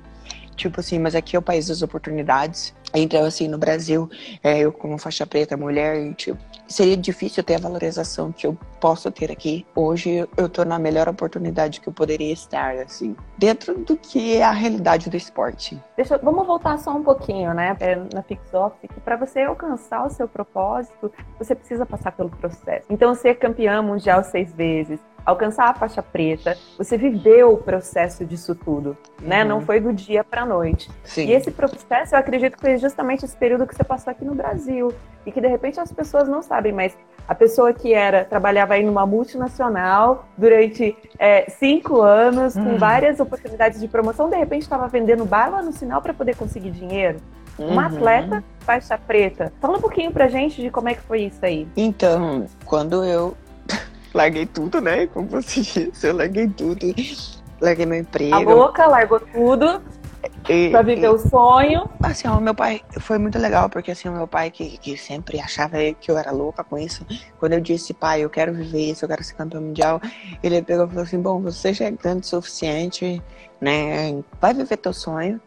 tipo 0.56 0.80
assim, 0.80 0.98
mas 0.98 1.14
aqui 1.14 1.36
é 1.36 1.38
o 1.38 1.42
país 1.42 1.68
das 1.68 1.82
oportunidades. 1.82 2.74
Então, 2.92 3.24
assim, 3.24 3.46
no 3.46 3.56
Brasil, 3.56 4.10
é, 4.42 4.58
eu 4.58 4.72
como 4.72 4.98
faixa 4.98 5.24
preta, 5.24 5.56
mulher, 5.56 5.96
e, 5.96 6.14
tipo, 6.14 6.38
seria 6.70 6.96
difícil 6.96 7.42
ter 7.42 7.56
a 7.56 7.58
valorização 7.58 8.32
que 8.32 8.46
eu 8.46 8.56
posso 8.80 9.10
ter 9.10 9.30
aqui. 9.30 9.66
Hoje 9.74 10.26
eu 10.36 10.48
tô 10.48 10.64
na 10.64 10.78
melhor 10.78 11.08
oportunidade 11.08 11.80
que 11.80 11.88
eu 11.88 11.92
poderia 11.92 12.32
estar, 12.32 12.76
assim, 12.76 13.14
dentro 13.36 13.76
do 13.78 13.96
que 13.96 14.36
é 14.36 14.44
a 14.44 14.52
realidade 14.52 15.10
do 15.10 15.16
esporte. 15.16 15.78
Deixa, 15.96 16.16
vamos 16.18 16.46
voltar 16.46 16.78
só 16.78 16.92
um 16.92 17.02
pouquinho, 17.02 17.52
né, 17.52 17.76
é, 17.80 17.96
na 18.14 18.22
Fix 18.22 18.54
Office, 18.54 18.88
que 18.88 19.00
para 19.00 19.16
você 19.16 19.42
alcançar 19.42 20.06
o 20.06 20.10
seu 20.10 20.28
propósito, 20.28 21.12
você 21.38 21.54
precisa 21.54 21.84
passar 21.84 22.12
pelo 22.12 22.30
processo. 22.30 22.86
Então, 22.88 23.14
ser 23.14 23.34
campeã 23.34 23.82
mundial 23.82 24.22
seis 24.24 24.52
vezes, 24.52 25.00
alcançar 25.24 25.68
a 25.68 25.74
faixa 25.74 26.02
preta, 26.02 26.56
você 26.76 26.96
viveu 26.96 27.52
o 27.52 27.58
processo 27.58 28.24
disso 28.24 28.54
tudo, 28.54 28.96
né? 29.20 29.42
Uhum. 29.42 29.48
Não 29.48 29.60
foi 29.60 29.80
do 29.80 29.92
dia 29.92 30.24
para 30.24 30.44
noite. 30.44 30.90
Sim. 31.04 31.26
E 31.26 31.32
esse 31.32 31.50
processo, 31.50 32.14
eu 32.14 32.18
acredito 32.18 32.56
que 32.56 32.60
foi 32.60 32.78
justamente 32.78 33.24
esse 33.24 33.36
período 33.36 33.66
que 33.66 33.74
você 33.74 33.84
passou 33.84 34.10
aqui 34.10 34.24
no 34.24 34.34
Brasil 34.34 34.92
e 35.24 35.32
que 35.32 35.40
de 35.40 35.48
repente 35.48 35.78
as 35.78 35.92
pessoas 35.92 36.28
não 36.28 36.42
sabem, 36.42 36.72
mas 36.72 36.96
a 37.28 37.34
pessoa 37.34 37.72
que 37.72 37.92
era 37.92 38.24
trabalhava 38.24 38.74
aí 38.74 38.82
numa 38.82 39.06
multinacional 39.06 40.26
durante 40.36 40.96
é, 41.18 41.48
cinco 41.48 42.00
anos 42.00 42.54
com 42.54 42.60
uhum. 42.60 42.78
várias 42.78 43.20
oportunidades 43.20 43.80
de 43.80 43.86
promoção, 43.86 44.28
de 44.28 44.36
repente 44.36 44.62
estava 44.62 44.88
vendendo 44.88 45.24
bala 45.24 45.62
no 45.62 45.72
sinal 45.72 46.02
para 46.02 46.14
poder 46.14 46.36
conseguir 46.36 46.70
dinheiro. 46.70 47.18
Uhum. 47.58 47.72
Uma 47.72 47.86
atleta 47.86 48.42
faixa 48.60 48.96
preta. 48.96 49.52
Fala 49.60 49.76
um 49.76 49.80
pouquinho 49.80 50.10
pra 50.10 50.28
gente 50.28 50.62
de 50.62 50.70
como 50.70 50.88
é 50.88 50.94
que 50.94 51.02
foi 51.02 51.22
isso 51.22 51.44
aí. 51.44 51.68
Então, 51.76 52.46
quando 52.64 53.04
eu 53.04 53.36
larguei 54.14 54.46
tudo, 54.46 54.80
né? 54.80 55.06
Como 55.06 55.28
você 55.28 55.60
disse, 55.62 56.06
eu 56.06 56.16
larguei 56.16 56.48
tudo. 56.48 56.86
Larguei 57.60 57.86
meu 57.86 57.98
emprego. 57.98 58.34
A 58.34 58.38
louca, 58.38 58.86
largou 58.86 59.20
tudo. 59.20 59.82
E, 60.48 60.70
pra 60.70 60.82
viver 60.82 61.06
e, 61.06 61.08
o 61.08 61.18
sonho. 61.18 61.88
Assim, 62.02 62.28
o 62.28 62.40
meu 62.40 62.54
pai 62.54 62.82
foi 62.98 63.18
muito 63.18 63.38
legal, 63.38 63.70
porque 63.70 63.90
assim, 63.90 64.08
o 64.08 64.12
meu 64.12 64.26
pai, 64.26 64.50
que, 64.50 64.76
que 64.78 64.96
sempre 64.96 65.40
achava 65.40 65.76
que 65.98 66.10
eu 66.10 66.18
era 66.18 66.30
louca 66.30 66.62
com 66.62 66.78
isso, 66.78 67.06
quando 67.38 67.54
eu 67.54 67.60
disse, 67.60 67.94
pai, 67.94 68.22
eu 68.22 68.30
quero 68.30 68.52
viver 68.52 68.90
isso, 68.90 69.04
eu 69.04 69.08
quero 69.08 69.24
ser 69.24 69.34
campeão 69.34 69.62
mundial, 69.62 70.00
ele 70.42 70.60
pegou 70.62 70.86
e 70.86 70.88
falou 70.88 71.04
assim: 71.04 71.20
bom, 71.20 71.40
você 71.40 71.72
já 71.72 71.86
é 71.86 71.90
grande 71.90 72.26
o 72.26 72.26
suficiente, 72.26 73.22
né? 73.60 74.22
Vai 74.40 74.52
viver 74.52 74.76
teu 74.76 74.92
sonho. 74.92 75.40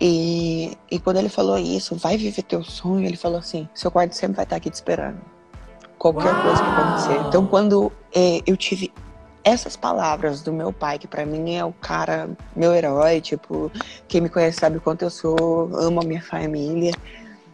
E, 0.00 0.76
e 0.90 0.98
quando 1.00 1.16
ele 1.16 1.28
falou 1.28 1.58
isso, 1.58 1.96
vai 1.96 2.16
viver 2.16 2.42
teu 2.42 2.62
sonho, 2.62 3.04
ele 3.04 3.16
falou 3.16 3.38
assim: 3.38 3.68
seu 3.74 3.90
quarto 3.90 4.12
sempre 4.12 4.36
vai 4.36 4.44
estar 4.44 4.56
aqui 4.56 4.70
te 4.70 4.74
esperando 4.74 5.37
qualquer 5.98 6.32
Uau. 6.32 6.42
coisa 6.42 6.62
que 6.62 6.70
acontecer. 6.70 7.28
Então, 7.28 7.46
quando 7.46 7.92
é, 8.14 8.40
eu 8.46 8.56
tive 8.56 8.92
essas 9.44 9.76
palavras 9.76 10.42
do 10.42 10.52
meu 10.52 10.72
pai, 10.72 10.98
que 10.98 11.06
para 11.06 11.24
mim 11.24 11.54
é 11.54 11.64
o 11.64 11.72
cara, 11.72 12.28
meu 12.54 12.74
herói, 12.74 13.20
tipo, 13.20 13.70
quem 14.06 14.20
me 14.20 14.28
conhece 14.28 14.58
sabe 14.60 14.78
quanto 14.78 15.02
eu 15.02 15.10
sou, 15.10 15.70
amo 15.74 16.00
a 16.00 16.04
minha 16.04 16.22
família. 16.22 16.92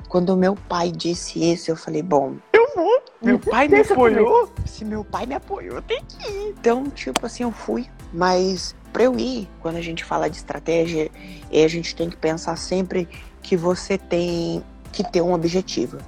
Quando 0.08 0.30
o 0.30 0.36
meu 0.36 0.56
pai 0.68 0.90
disse 0.90 1.52
isso, 1.52 1.70
eu 1.70 1.76
falei, 1.76 2.02
bom, 2.02 2.34
eu 2.52 2.68
vou. 2.74 3.02
Meu 3.22 3.38
pai 3.38 3.68
me 3.68 3.80
apoiou. 3.80 4.52
Se 4.66 4.84
meu 4.84 5.04
pai 5.04 5.26
me 5.26 5.34
apoiou, 5.34 5.80
tem 5.82 6.02
que 6.04 6.30
ir. 6.30 6.54
Então, 6.58 6.84
tipo 6.90 7.24
assim, 7.24 7.42
eu 7.42 7.50
fui. 7.50 7.88
Mas 8.12 8.74
para 8.92 9.04
eu 9.04 9.18
ir, 9.18 9.48
quando 9.60 9.76
a 9.76 9.80
gente 9.80 10.04
fala 10.04 10.28
de 10.28 10.36
estratégia, 10.36 11.10
a 11.50 11.68
gente 11.68 11.96
tem 11.96 12.10
que 12.10 12.16
pensar 12.16 12.56
sempre 12.56 13.08
que 13.42 13.56
você 13.56 13.98
tem 13.98 14.62
que 14.92 15.02
ter 15.02 15.20
um 15.20 15.32
objetivo. 15.32 15.98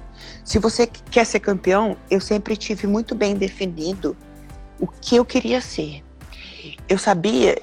Se 0.47 0.59
você 0.59 0.87
quer 0.87 1.25
ser 1.25 1.41
campeão, 1.41 1.97
eu 2.09 2.21
sempre 2.21 2.55
tive 2.55 2.87
muito 2.87 3.13
bem 3.13 3.35
definido 3.35 4.15
o 4.79 4.87
que 4.87 5.17
eu 5.17 5.25
queria 5.25 5.59
ser. 5.59 6.01
Eu 6.87 6.97
sabia 6.97 7.61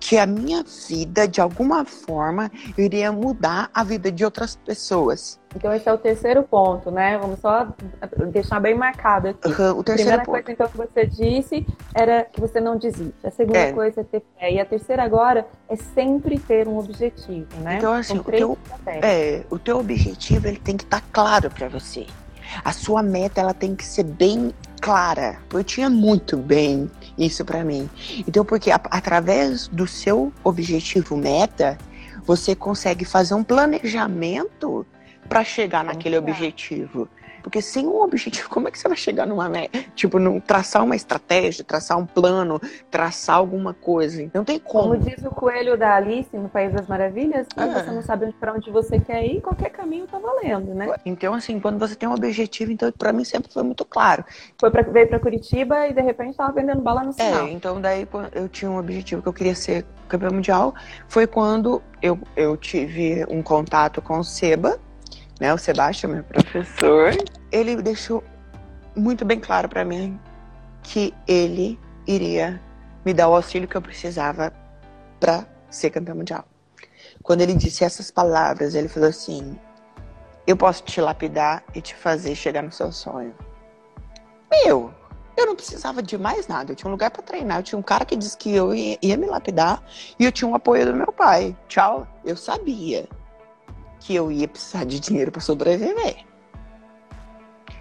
que 0.00 0.18
a 0.18 0.26
minha 0.26 0.64
vida, 0.88 1.28
de 1.28 1.40
alguma 1.40 1.84
forma, 1.84 2.50
iria 2.76 3.12
mudar 3.12 3.70
a 3.72 3.84
vida 3.84 4.10
de 4.10 4.24
outras 4.24 4.56
pessoas. 4.56 5.40
Então 5.54 5.72
esse 5.72 5.88
é 5.88 5.92
o 5.92 5.96
terceiro 5.96 6.42
ponto, 6.42 6.90
né? 6.90 7.16
Vamos 7.18 7.38
só 7.38 7.68
deixar 8.32 8.58
bem 8.58 8.74
marcado 8.74 9.28
aqui. 9.28 9.46
Uhum, 9.46 9.78
o 9.78 9.84
terceiro 9.84 10.16
a 10.16 10.18
primeira 10.18 10.24
ponto. 10.24 10.32
coisa 10.32 10.50
então 10.50 10.68
que 10.68 10.76
você 10.76 11.06
disse 11.06 11.64
era 11.94 12.24
que 12.24 12.40
você 12.40 12.60
não 12.60 12.76
desiste. 12.76 13.14
A 13.24 13.30
segunda 13.30 13.60
é. 13.60 13.72
coisa 13.72 14.00
é 14.00 14.04
ter 14.04 14.24
fé. 14.36 14.52
E 14.54 14.58
a 14.58 14.64
terceira 14.64 15.04
agora 15.04 15.46
é 15.68 15.76
sempre 15.76 16.40
ter 16.40 16.66
um 16.66 16.78
objetivo, 16.78 17.46
né? 17.60 17.76
Então 17.76 17.92
assim, 17.92 18.18
o 18.18 18.24
teu, 18.24 18.58
é, 18.86 19.44
o 19.48 19.56
teu 19.56 19.78
objetivo 19.78 20.48
ele 20.48 20.58
tem 20.58 20.76
que 20.76 20.82
estar 20.82 21.00
tá 21.00 21.06
claro 21.12 21.48
para 21.48 21.68
você. 21.68 22.04
A 22.62 22.72
sua 22.72 23.02
meta 23.02 23.40
ela 23.40 23.54
tem 23.54 23.74
que 23.74 23.84
ser 23.84 24.04
bem 24.04 24.52
clara. 24.80 25.38
Eu 25.52 25.64
tinha 25.64 25.88
muito 25.88 26.36
bem 26.36 26.90
isso 27.16 27.44
para 27.44 27.64
mim. 27.64 27.88
Então, 28.28 28.44
porque 28.44 28.70
a, 28.70 28.76
através 28.90 29.66
do 29.68 29.86
seu 29.86 30.32
objetivo 30.42 31.16
meta, 31.16 31.78
você 32.24 32.54
consegue 32.54 33.04
fazer 33.04 33.34
um 33.34 33.42
planejamento 33.42 34.86
para 35.28 35.42
chegar 35.42 35.84
naquele 35.84 36.18
objetivo. 36.18 37.08
Porque 37.44 37.60
sem 37.60 37.86
um 37.86 38.00
objetivo, 38.00 38.48
como 38.50 38.66
é 38.66 38.70
que 38.70 38.78
você 38.78 38.88
vai 38.88 38.96
chegar 38.96 39.26
numa 39.26 39.48
meta? 39.50 39.78
Tipo, 39.94 40.18
num, 40.18 40.40
traçar 40.40 40.82
uma 40.82 40.96
estratégia, 40.96 41.62
traçar 41.62 41.98
um 41.98 42.06
plano, 42.06 42.58
traçar 42.90 43.36
alguma 43.36 43.74
coisa. 43.74 44.28
Não 44.32 44.44
tem 44.44 44.58
como. 44.58 44.94
Como 44.94 44.98
diz 44.98 45.22
o 45.24 45.30
coelho 45.30 45.76
da 45.76 45.94
Alice 45.94 46.34
no 46.34 46.48
País 46.48 46.72
das 46.72 46.88
Maravilhas, 46.88 47.46
é. 47.54 47.66
você 47.66 47.90
não 47.90 48.02
sabe 48.02 48.32
para 48.40 48.54
onde 48.54 48.70
você 48.70 48.98
quer 48.98 49.26
ir, 49.26 49.42
qualquer 49.42 49.68
caminho 49.68 50.06
tá 50.06 50.18
valendo, 50.18 50.74
né? 50.74 50.88
Então, 51.04 51.34
assim, 51.34 51.60
quando 51.60 51.78
você 51.78 51.94
tem 51.94 52.08
um 52.08 52.14
objetivo, 52.14 52.72
então 52.72 52.90
para 52.90 53.12
mim 53.12 53.24
sempre 53.24 53.52
foi 53.52 53.62
muito 53.62 53.84
claro. 53.84 54.24
Foi 54.58 54.70
pra, 54.70 54.82
veio 54.82 55.06
para 55.06 55.20
Curitiba 55.20 55.86
e 55.86 55.92
de 55.92 56.00
repente 56.00 56.36
tava 56.36 56.52
vendendo 56.52 56.80
bala 56.80 57.04
no 57.04 57.12
sinal. 57.12 57.46
É, 57.46 57.50
então 57.50 57.78
daí 57.78 58.08
eu 58.32 58.48
tinha 58.48 58.70
um 58.70 58.78
objetivo 58.78 59.20
que 59.20 59.28
eu 59.28 59.32
queria 59.32 59.54
ser 59.54 59.84
campeão 60.08 60.32
mundial. 60.32 60.74
Foi 61.08 61.26
quando 61.26 61.82
eu, 62.00 62.18
eu 62.34 62.56
tive 62.56 63.26
um 63.28 63.42
contato 63.42 64.00
com 64.00 64.18
o 64.18 64.24
Seba, 64.24 64.78
né? 65.40 65.52
O 65.52 65.58
Sebastião, 65.58 66.12
meu 66.12 66.24
professor. 66.24 67.12
Ele 67.50 67.76
deixou 67.82 68.22
muito 68.96 69.24
bem 69.24 69.40
claro 69.40 69.68
para 69.68 69.84
mim 69.84 70.18
que 70.82 71.14
ele 71.26 71.78
iria 72.06 72.60
me 73.04 73.12
dar 73.12 73.28
o 73.28 73.34
auxílio 73.34 73.68
que 73.68 73.76
eu 73.76 73.82
precisava 73.82 74.52
para 75.18 75.46
ser 75.70 75.90
campeão 75.90 76.16
mundial. 76.16 76.44
Quando 77.22 77.40
ele 77.40 77.54
disse 77.54 77.84
essas 77.84 78.10
palavras, 78.10 78.74
ele 78.74 78.88
falou 78.88 79.08
assim: 79.08 79.58
Eu 80.46 80.56
posso 80.56 80.82
te 80.82 81.00
lapidar 81.00 81.64
e 81.74 81.80
te 81.80 81.94
fazer 81.94 82.34
chegar 82.34 82.62
no 82.62 82.72
seu 82.72 82.92
sonho. 82.92 83.34
Meu, 84.50 84.92
eu 85.36 85.46
não 85.46 85.56
precisava 85.56 86.02
de 86.02 86.16
mais 86.16 86.46
nada. 86.46 86.72
Eu 86.72 86.76
tinha 86.76 86.88
um 86.88 86.92
lugar 86.92 87.10
para 87.10 87.22
treinar. 87.22 87.58
Eu 87.58 87.62
tinha 87.62 87.78
um 87.78 87.82
cara 87.82 88.04
que 88.04 88.14
disse 88.14 88.36
que 88.36 88.54
eu 88.54 88.74
ia, 88.74 88.98
ia 89.02 89.16
me 89.16 89.26
lapidar 89.26 89.82
e 90.18 90.24
eu 90.24 90.30
tinha 90.30 90.48
um 90.48 90.54
apoio 90.54 90.86
do 90.86 90.94
meu 90.94 91.12
pai. 91.12 91.56
Tchau. 91.66 92.06
Eu 92.24 92.36
sabia 92.36 93.08
que 94.04 94.14
eu 94.14 94.30
ia 94.30 94.46
precisar 94.46 94.84
de 94.84 95.00
dinheiro 95.00 95.32
para 95.32 95.40
sobreviver. 95.40 96.26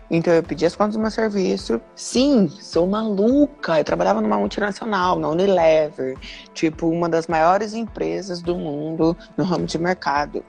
Então 0.10 0.34
eu 0.34 0.42
pedi 0.42 0.66
as 0.66 0.74
contas 0.74 0.96
do 0.96 1.02
meu 1.02 1.12
serviço. 1.12 1.82
Sim, 1.96 2.48
sou 2.48 2.88
maluca. 2.88 3.78
Eu 3.78 3.84
trabalhava 3.84 4.22
numa 4.22 4.38
multinacional, 4.38 5.20
na 5.20 5.28
Unilever, 5.28 6.18
tipo 6.54 6.88
uma 6.88 7.10
das 7.10 7.28
maiores 7.28 7.74
empresas 7.74 8.42
do 8.42 8.56
mundo 8.56 9.18
no 9.36 9.44
ramo 9.44 9.66
de 9.66 9.78
mercado. 9.78 10.46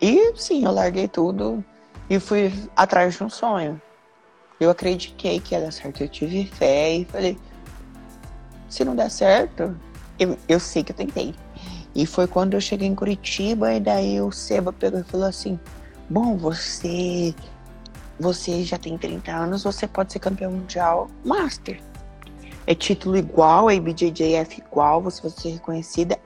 E 0.00 0.32
sim, 0.34 0.64
eu 0.64 0.72
larguei 0.72 1.06
tudo 1.06 1.64
e 2.10 2.18
fui 2.18 2.52
atrás 2.74 3.14
de 3.14 3.22
um 3.22 3.30
sonho. 3.30 3.80
Eu 4.58 4.70
acreditei 4.70 5.38
que 5.38 5.54
ia 5.54 5.60
dar 5.60 5.72
certo. 5.72 6.02
Eu 6.02 6.08
tive 6.08 6.46
fé 6.46 6.94
e 6.96 7.04
falei: 7.04 7.38
se 8.68 8.84
não 8.84 8.96
der 8.96 9.10
certo, 9.10 9.76
eu, 10.18 10.36
eu 10.48 10.58
sei 10.58 10.82
que 10.82 10.90
eu 10.90 10.96
tentei. 10.96 11.34
E 11.94 12.06
foi 12.06 12.26
quando 12.26 12.54
eu 12.54 12.60
cheguei 12.60 12.88
em 12.88 12.94
Curitiba 12.94 13.72
e 13.74 13.80
daí 13.80 14.20
o 14.20 14.32
Seba 14.32 14.72
pegou 14.72 15.00
e 15.00 15.04
falou 15.04 15.26
assim: 15.26 15.58
Bom, 16.08 16.36
você 16.36 17.34
você 18.18 18.62
já 18.62 18.78
tem 18.78 18.96
30 18.96 19.32
anos, 19.32 19.64
você 19.64 19.86
pode 19.86 20.12
ser 20.12 20.20
campeão 20.20 20.52
mundial 20.52 21.08
master. 21.24 21.80
É 22.66 22.74
título 22.74 23.16
igual, 23.16 23.68
é 23.68 23.74
IBJJF 23.74 24.60
igual, 24.60 25.02
você 25.02 25.20
vai 25.22 25.30
ser 25.30 25.50
reconhecida. 25.54 26.18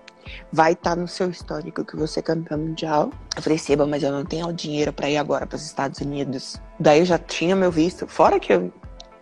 Vai 0.53 0.73
estar 0.73 0.91
tá 0.91 0.97
no 0.97 1.09
seu 1.09 1.31
histórico 1.31 1.85
que 1.85 1.97
você 1.97 2.21
é 2.21 2.23
campeão 2.23 2.59
mundial. 2.59 3.11
Eu 3.35 3.43
falei, 3.43 3.57
Seba, 3.57 3.87
mas 3.87 4.03
eu 4.03 4.13
não 4.13 4.25
tenho 4.25 4.53
dinheiro 4.53 4.93
para 4.93 5.09
ir 5.09 5.17
agora 5.17 5.47
para 5.47 5.57
os 5.57 5.65
Estados 5.65 6.01
Unidos. 6.01 6.61
Daí 6.79 6.99
eu 6.99 7.07
já 7.07 7.19
tinha 7.19 7.57
meu 7.57 7.71
visto, 7.71 8.07
fora 8.07 8.39
que 8.39 8.53
eu 8.53 8.73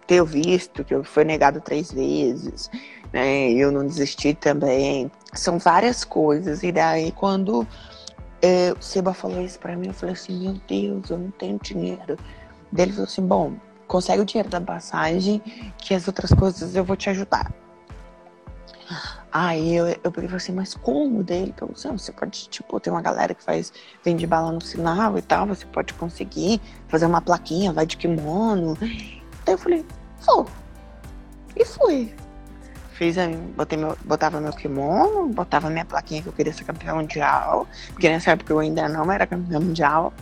ter 0.07 0.25
visto, 0.25 0.85
que 0.85 0.95
eu 0.95 1.05
fui 1.05 1.25
negado 1.25 1.61
três 1.61 1.93
vezes, 1.93 2.71
né? 3.15 3.53
Eu 3.53 3.71
não 3.71 3.87
desisti 3.87 4.35
também. 4.35 5.11
São 5.33 5.59
várias 5.59 6.05
coisas. 6.05 6.65
E 6.65 6.73
daí, 6.73 7.13
quando 7.13 7.67
é, 8.43 8.73
o 8.73 8.83
Seba 8.83 9.15
falou 9.15 9.41
isso 9.41 9.59
pra 9.61 9.77
mim, 9.77 9.87
eu 9.87 9.95
falei 9.95 10.15
assim: 10.15 10.37
Meu 10.41 10.61
Deus, 10.69 11.11
eu 11.11 11.19
não 11.19 11.31
tenho 11.31 11.59
dinheiro. 11.63 12.19
Daí 12.73 12.87
ele 12.87 12.93
falou 12.93 13.07
assim: 13.07 13.23
Bom, 13.23 13.55
consegue 13.87 14.21
o 14.21 14.25
dinheiro 14.25 14.51
da 14.51 14.61
passagem, 14.61 15.41
que 15.79 15.95
as 15.95 16.09
outras 16.09 16.33
coisas 16.33 16.75
eu 16.75 16.85
vou 16.85 16.97
te 16.97 17.09
ajudar. 17.09 17.53
Aí 19.33 19.75
eu, 19.75 19.87
eu 19.87 20.13
peguei 20.13 20.27
e 20.27 20.29
falei 20.29 20.37
assim, 20.37 20.53
mas 20.53 20.75
como 20.75 21.25
dele? 21.25 21.53
Falei 21.57 21.75
assim, 21.75 21.91
você 21.91 22.13
pode, 22.13 22.49
tipo, 22.49 22.79
ter 22.79 22.91
uma 22.91 23.03
galera 23.03 23.35
que 23.35 23.43
faz, 23.43 23.73
vende 24.05 24.27
bala 24.29 24.53
no 24.53 24.61
sinal 24.61 25.19
e 25.19 25.23
tal, 25.23 25.47
você 25.47 25.67
pode 25.67 25.93
conseguir 25.95 26.61
fazer 26.87 27.07
uma 27.07 27.21
plaquinha, 27.21 27.73
vai 27.73 27.85
de 27.85 27.97
kimono. 27.97 28.77
Daí 28.79 29.55
eu 29.55 29.59
falei, 29.59 29.85
vou. 30.25 30.47
E 31.57 31.65
fui. 31.65 32.15
Fiz, 32.95 33.17
botei 33.57 33.77
meu, 33.77 33.99
botava 34.05 34.41
meu 34.41 34.53
kimono, 34.53 35.29
botava 35.29 35.69
minha 35.69 35.85
plaquinha 35.85 36.23
que 36.23 36.29
eu 36.29 36.33
queria 36.33 36.53
ser 36.53 36.63
campeão 36.63 36.99
mundial, 36.99 37.67
porque 37.89 38.09
nessa 38.09 38.31
época 38.31 38.53
eu 38.53 38.61
ainda 38.61 38.89
não 38.89 39.11
era 39.11 39.27
campeão 39.27 39.61
mundial. 39.61 40.13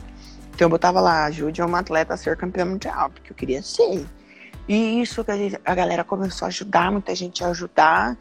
Então 0.55 0.67
eu 0.67 0.71
botava 0.71 0.99
lá, 0.99 1.27
ajude 1.27 1.61
uma 1.61 1.81
atleta 1.81 2.15
a 2.15 2.17
ser 2.17 2.35
campeão 2.35 2.67
mundial, 2.67 3.11
porque 3.11 3.31
eu 3.31 3.37
queria 3.37 3.63
ser. 3.63 4.07
E 4.67 5.03
isso 5.03 5.23
que 5.23 5.31
a, 5.31 5.37
gente, 5.37 5.61
a, 5.63 5.75
galera 5.75 6.03
começou 6.03 6.47
a 6.47 6.49
ajudar, 6.49 6.91
muita 6.91 7.15
gente 7.15 7.45
a 7.45 7.49
ajudar. 7.49 8.17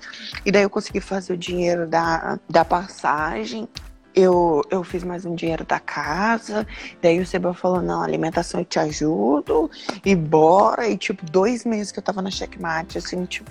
E 0.45 0.51
daí 0.51 0.63
eu 0.63 0.69
consegui 0.69 0.99
fazer 0.99 1.31
o 1.31 1.37
dinheiro 1.37 1.87
da, 1.87 2.37
da 2.49 2.65
passagem. 2.65 3.69
Eu, 4.13 4.61
eu 4.69 4.83
fiz 4.83 5.01
mais 5.03 5.23
um 5.23 5.33
dinheiro 5.33 5.63
da 5.63 5.79
casa. 5.79 6.67
Daí 7.01 7.21
o 7.21 7.25
Seba 7.25 7.53
falou: 7.53 7.81
não, 7.81 8.01
alimentação 8.01 8.59
eu 8.59 8.65
te 8.65 8.79
ajudo. 8.79 9.71
E 10.03 10.13
bora. 10.13 10.89
E 10.89 10.97
tipo, 10.97 11.25
dois 11.29 11.63
meses 11.63 11.91
que 11.91 11.99
eu 11.99 12.03
tava 12.03 12.21
na 12.21 12.31
checkmate, 12.31 12.97
assim, 12.97 13.23
tipo 13.23 13.49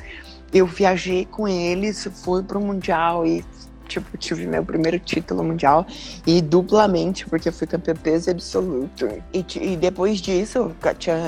eu 0.52 0.66
viajei 0.66 1.24
com 1.24 1.46
eles, 1.46 2.08
fui 2.24 2.42
pro 2.42 2.60
Mundial 2.60 3.26
e 3.26 3.44
tipo, 3.90 4.16
tive 4.16 4.46
meu 4.46 4.64
primeiro 4.64 4.98
título 4.98 5.42
mundial 5.42 5.84
e 6.26 6.40
duplamente, 6.40 7.26
porque 7.28 7.48
eu 7.48 7.52
fui 7.52 7.66
campeã 7.66 7.94
peso 7.94 8.30
absoluto. 8.30 9.08
E, 9.34 9.44
e 9.60 9.76
depois 9.76 10.20
disso, 10.20 10.74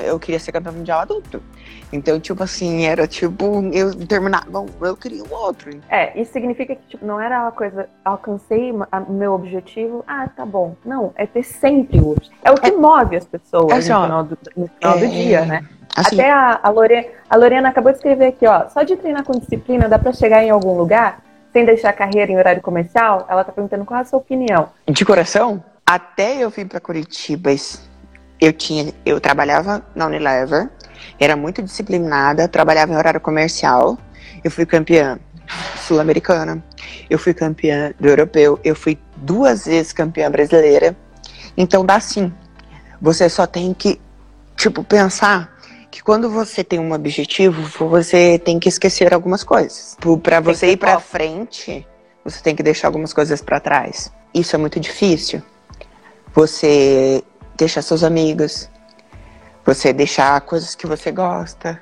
eu 0.06 0.18
queria 0.18 0.38
ser 0.38 0.52
campeã 0.52 0.70
mundial 0.72 1.00
adulto. 1.00 1.42
Então, 1.92 2.18
tipo 2.18 2.42
assim, 2.42 2.84
era 2.84 3.06
tipo, 3.06 3.62
eu 3.72 3.94
terminava, 4.06 4.64
eu 4.80 4.96
queria 4.96 5.22
um 5.22 5.34
outro. 5.34 5.70
É, 5.90 6.18
isso 6.18 6.32
significa 6.32 6.74
que 6.74 6.86
tipo, 6.88 7.04
não 7.04 7.20
era 7.20 7.42
uma 7.42 7.52
coisa, 7.52 7.88
alcancei 8.04 8.72
o 8.72 9.12
meu 9.12 9.32
objetivo, 9.32 10.04
ah, 10.06 10.28
tá 10.28 10.46
bom. 10.46 10.74
Não, 10.84 11.12
é 11.16 11.26
ter 11.26 11.42
sempre 11.42 12.00
o 12.00 12.12
objetivo. 12.12 12.36
É 12.44 12.50
o 12.50 12.54
que 12.54 12.70
é, 12.70 12.76
move 12.76 13.16
as 13.16 13.26
pessoas 13.26 13.72
é, 13.72 13.76
no 13.76 13.82
final, 13.82 14.24
do, 14.24 14.38
no 14.56 14.68
final 14.68 14.96
é, 14.96 15.00
do 15.00 15.08
dia, 15.08 15.44
né? 15.44 15.68
Assim, 15.94 16.20
Até 16.20 16.30
a, 16.30 16.60
a, 16.62 16.70
Lore, 16.70 17.10
a 17.28 17.36
Lorena 17.36 17.68
acabou 17.68 17.92
de 17.92 17.98
escrever 17.98 18.28
aqui, 18.28 18.46
ó. 18.46 18.68
Só 18.68 18.82
de 18.82 18.96
treinar 18.96 19.24
com 19.24 19.38
disciplina 19.38 19.88
dá 19.88 19.98
para 19.98 20.12
chegar 20.12 20.42
em 20.42 20.50
algum 20.50 20.76
lugar 20.76 21.22
sem 21.52 21.66
deixar 21.66 21.90
a 21.90 21.92
carreira 21.92 22.32
em 22.32 22.38
horário 22.38 22.62
comercial? 22.62 23.26
Ela 23.28 23.44
tá 23.44 23.52
perguntando 23.52 23.84
qual 23.84 23.98
é 23.98 24.02
a 24.02 24.06
sua 24.06 24.18
opinião. 24.18 24.70
De 24.88 25.04
coração, 25.04 25.62
até 25.86 26.36
eu 26.38 26.48
vim 26.48 26.66
para 26.66 26.80
Curitiba, 26.80 27.50
eu 28.40 28.52
tinha, 28.52 28.92
eu 29.04 29.20
trabalhava 29.20 29.84
na 29.94 30.06
Unilever, 30.06 30.70
era 31.20 31.36
muito 31.36 31.62
disciplinada, 31.62 32.48
trabalhava 32.48 32.92
em 32.92 32.96
horário 32.96 33.20
comercial. 33.20 33.98
Eu 34.42 34.50
fui 34.50 34.64
campeã 34.64 35.18
sul-americana, 35.76 36.62
eu 37.10 37.18
fui 37.18 37.34
campeã 37.34 37.92
do 38.00 38.08
europeu, 38.08 38.58
eu 38.64 38.74
fui 38.74 38.98
duas 39.16 39.66
vezes 39.66 39.92
campeã 39.92 40.30
brasileira. 40.30 40.96
Então 41.56 41.84
dá 41.84 42.00
sim. 42.00 42.32
Você 43.00 43.28
só 43.28 43.46
tem 43.46 43.74
que, 43.74 44.00
tipo, 44.56 44.82
pensar 44.82 45.52
que 45.92 46.02
quando 46.02 46.30
você 46.30 46.64
tem 46.64 46.78
um 46.78 46.94
objetivo, 46.94 47.62
você 47.86 48.38
tem 48.38 48.58
que 48.58 48.66
esquecer 48.66 49.12
algumas 49.12 49.44
coisas. 49.44 49.94
Para 50.22 50.40
você 50.40 50.72
ir 50.72 50.78
para 50.78 50.98
frente, 50.98 51.86
você 52.24 52.42
tem 52.42 52.56
que 52.56 52.62
deixar 52.62 52.88
algumas 52.88 53.12
coisas 53.12 53.42
para 53.42 53.60
trás. 53.60 54.10
Isso 54.32 54.56
é 54.56 54.58
muito 54.58 54.80
difícil. 54.80 55.42
Você 56.34 57.22
deixar 57.58 57.82
seus 57.82 58.02
amigos, 58.02 58.70
você 59.66 59.92
deixar 59.92 60.40
coisas 60.40 60.74
que 60.74 60.86
você 60.86 61.12
gosta, 61.12 61.80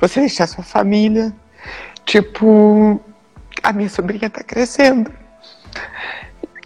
você 0.00 0.18
deixar 0.18 0.48
sua 0.48 0.64
família. 0.64 1.32
Tipo, 2.04 3.00
a 3.62 3.72
minha 3.72 3.88
sobrinha 3.88 4.28
tá 4.28 4.42
crescendo. 4.42 5.08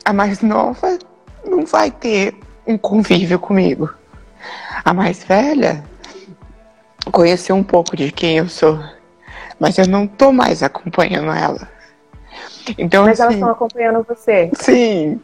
A 0.02 0.14
mais 0.14 0.40
nova 0.40 0.98
não 1.46 1.66
vai 1.66 1.90
ter 1.90 2.34
um 2.66 2.78
convívio 2.78 3.38
comigo. 3.38 3.92
A 4.82 4.94
mais 4.94 5.22
velha 5.22 5.84
conhecer 7.14 7.52
um 7.52 7.62
pouco 7.62 7.96
de 7.96 8.10
quem 8.10 8.38
eu 8.38 8.48
sou, 8.48 8.78
mas 9.58 9.78
eu 9.78 9.86
não 9.86 10.06
tô 10.06 10.32
mais 10.32 10.62
acompanhando 10.62 11.30
ela. 11.30 11.72
Então, 12.76 13.04
mas 13.04 13.20
assim, 13.20 13.22
elas 13.22 13.34
estão 13.34 13.50
acompanhando 13.50 14.06
você. 14.08 14.50
Sim. 14.54 15.20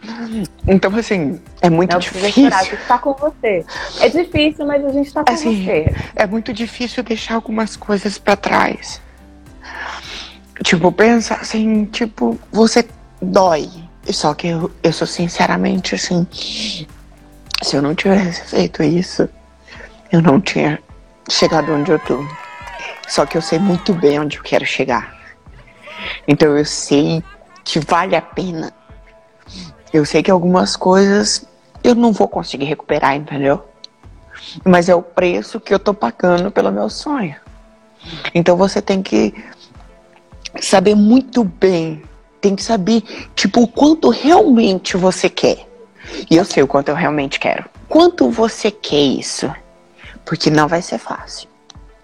Então, 0.69 0.95
assim, 0.95 1.41
é 1.61 1.69
muito 1.69 1.93
não 1.93 1.99
difícil. 1.99 2.29
Esperar, 2.29 2.75
está 2.75 2.99
com 2.99 3.15
você. 3.15 3.65
É 4.01 4.09
difícil, 4.09 4.67
mas 4.67 4.85
a 4.85 4.91
gente 4.91 5.07
está 5.07 5.25
com 5.25 5.33
assim, 5.33 5.65
você. 5.65 5.95
É 6.15 6.27
muito 6.27 6.53
difícil 6.53 7.03
deixar 7.03 7.35
algumas 7.35 7.77
coisas 7.77 8.19
para 8.19 8.37
trás. 8.37 9.01
Tipo, 10.63 10.93
pensa 10.93 11.35
assim, 11.35 11.87
tipo, 11.87 12.39
você 12.53 12.87
dói. 13.21 13.69
Só 14.05 14.35
que 14.35 14.49
eu, 14.49 14.71
eu 14.83 14.93
sou 14.93 15.07
sinceramente 15.07 15.95
assim. 15.95 16.27
Se 17.63 17.77
eu 17.77 17.83
não 17.83 17.95
tivesse 17.95 18.43
feito 18.45 18.83
isso, 18.83 19.29
eu 20.13 20.21
não 20.21 20.41
tinha 20.41 20.79
chegado 21.33 21.73
onde 21.73 21.91
eu 21.91 21.99
tô. 21.99 22.25
Só 23.09 23.27
que 23.27 23.37
eu 23.37 23.43
sei 23.43 23.59
muito 23.59 23.93
bem 23.93 24.21
onde 24.21 24.37
eu 24.39 24.43
quero 24.43 24.65
chegar. 24.65 25.15
Então 26.27 26.57
eu 26.57 26.65
sei 26.65 27.23
que 27.65 27.81
vale 27.81 28.17
a 28.17 28.23
pena. 28.23 28.73
Eu 29.93 30.05
sei 30.05 30.23
que 30.23 30.31
algumas 30.31 30.77
coisas 30.77 31.47
eu 31.83 31.95
não 31.95 32.13
vou 32.13 32.29
conseguir 32.29 32.67
recuperar, 32.67 33.17
entendeu? 33.17 33.65
mas 34.65 34.89
é 34.89 34.95
o 34.95 35.03
preço 35.03 35.61
que 35.61 35.73
eu 35.73 35.79
tô 35.79 35.95
pagando 35.95 36.51
pelo 36.51 36.73
meu 36.73 36.89
sonho. 36.89 37.37
Então 38.35 38.57
você 38.57 38.81
tem 38.81 39.03
que 39.03 39.35
saber 40.61 40.95
muito 40.95 41.45
bem, 41.45 42.03
tem 42.41 42.57
que 42.57 42.63
saber, 42.63 43.03
tipo, 43.35 43.63
o 43.63 43.69
quanto 43.69 44.09
realmente 44.09 44.97
você 44.97 45.29
quer. 45.29 45.67
E 46.31 46.37
eu 46.37 46.45
sei 46.45 46.63
o 46.63 46.67
quanto 46.67 46.89
eu 46.89 46.95
realmente 46.95 47.39
quero. 47.39 47.65
Quanto 47.89 48.31
você 48.31 48.71
quer 48.71 49.01
isso? 49.01 49.53
Porque 50.25 50.51
não 50.51 50.69
vai 50.69 50.83
ser 50.83 50.99
fácil. 50.99 51.49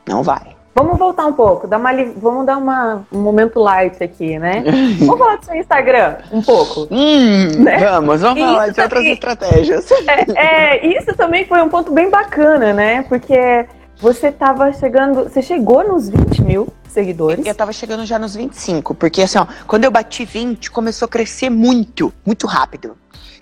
Não 0.07 0.23
vai. 0.23 0.57
Vamos 0.77 0.99
voltar 0.99 1.25
um 1.25 1.33
pouco, 1.33 1.67
dar 1.67 1.79
uma, 1.79 1.91
vamos 2.19 2.45
dar 2.45 2.59
uma, 2.59 3.07
um 3.11 3.23
momento 3.23 3.59
light 3.59 4.05
aqui, 4.05 4.39
né? 4.39 4.63
vamos 5.01 5.19
falar 5.19 5.37
do 5.37 5.45
seu 5.47 5.55
Instagram 5.55 6.19
um 6.31 6.43
pouco. 6.43 6.87
Hum, 6.91 7.63
né? 7.63 7.79
Vamos, 7.79 8.21
vamos 8.21 8.37
isso 8.37 8.47
falar 8.47 8.69
de 8.69 8.81
outras 8.83 9.05
estratégias. 9.07 9.87
É, 10.37 10.77
é, 10.77 10.87
isso 10.87 11.17
também 11.17 11.47
foi 11.47 11.63
um 11.63 11.71
ponto 11.71 11.91
bem 11.93 12.11
bacana, 12.11 12.75
né? 12.75 13.03
Porque 13.05 13.67
você 13.99 14.29
estava 14.29 14.71
chegando, 14.75 15.25
você 15.25 15.41
chegou 15.41 15.83
nos 15.83 16.11
20 16.11 16.43
mil 16.43 16.69
seguidores. 16.91 17.45
Eu 17.45 17.53
estava 17.53 17.73
chegando 17.73 18.05
já 18.05 18.19
nos 18.19 18.35
25, 18.35 18.95
porque 18.95 19.23
assim, 19.23 19.39
ó, 19.39 19.47
quando 19.67 19.85
eu 19.85 19.91
bati 19.91 20.27
20, 20.27 20.71
começou 20.71 21.07
a 21.07 21.09
crescer 21.09 21.49
muito, 21.49 22.13
muito 22.25 22.47
rápido. 22.47 22.97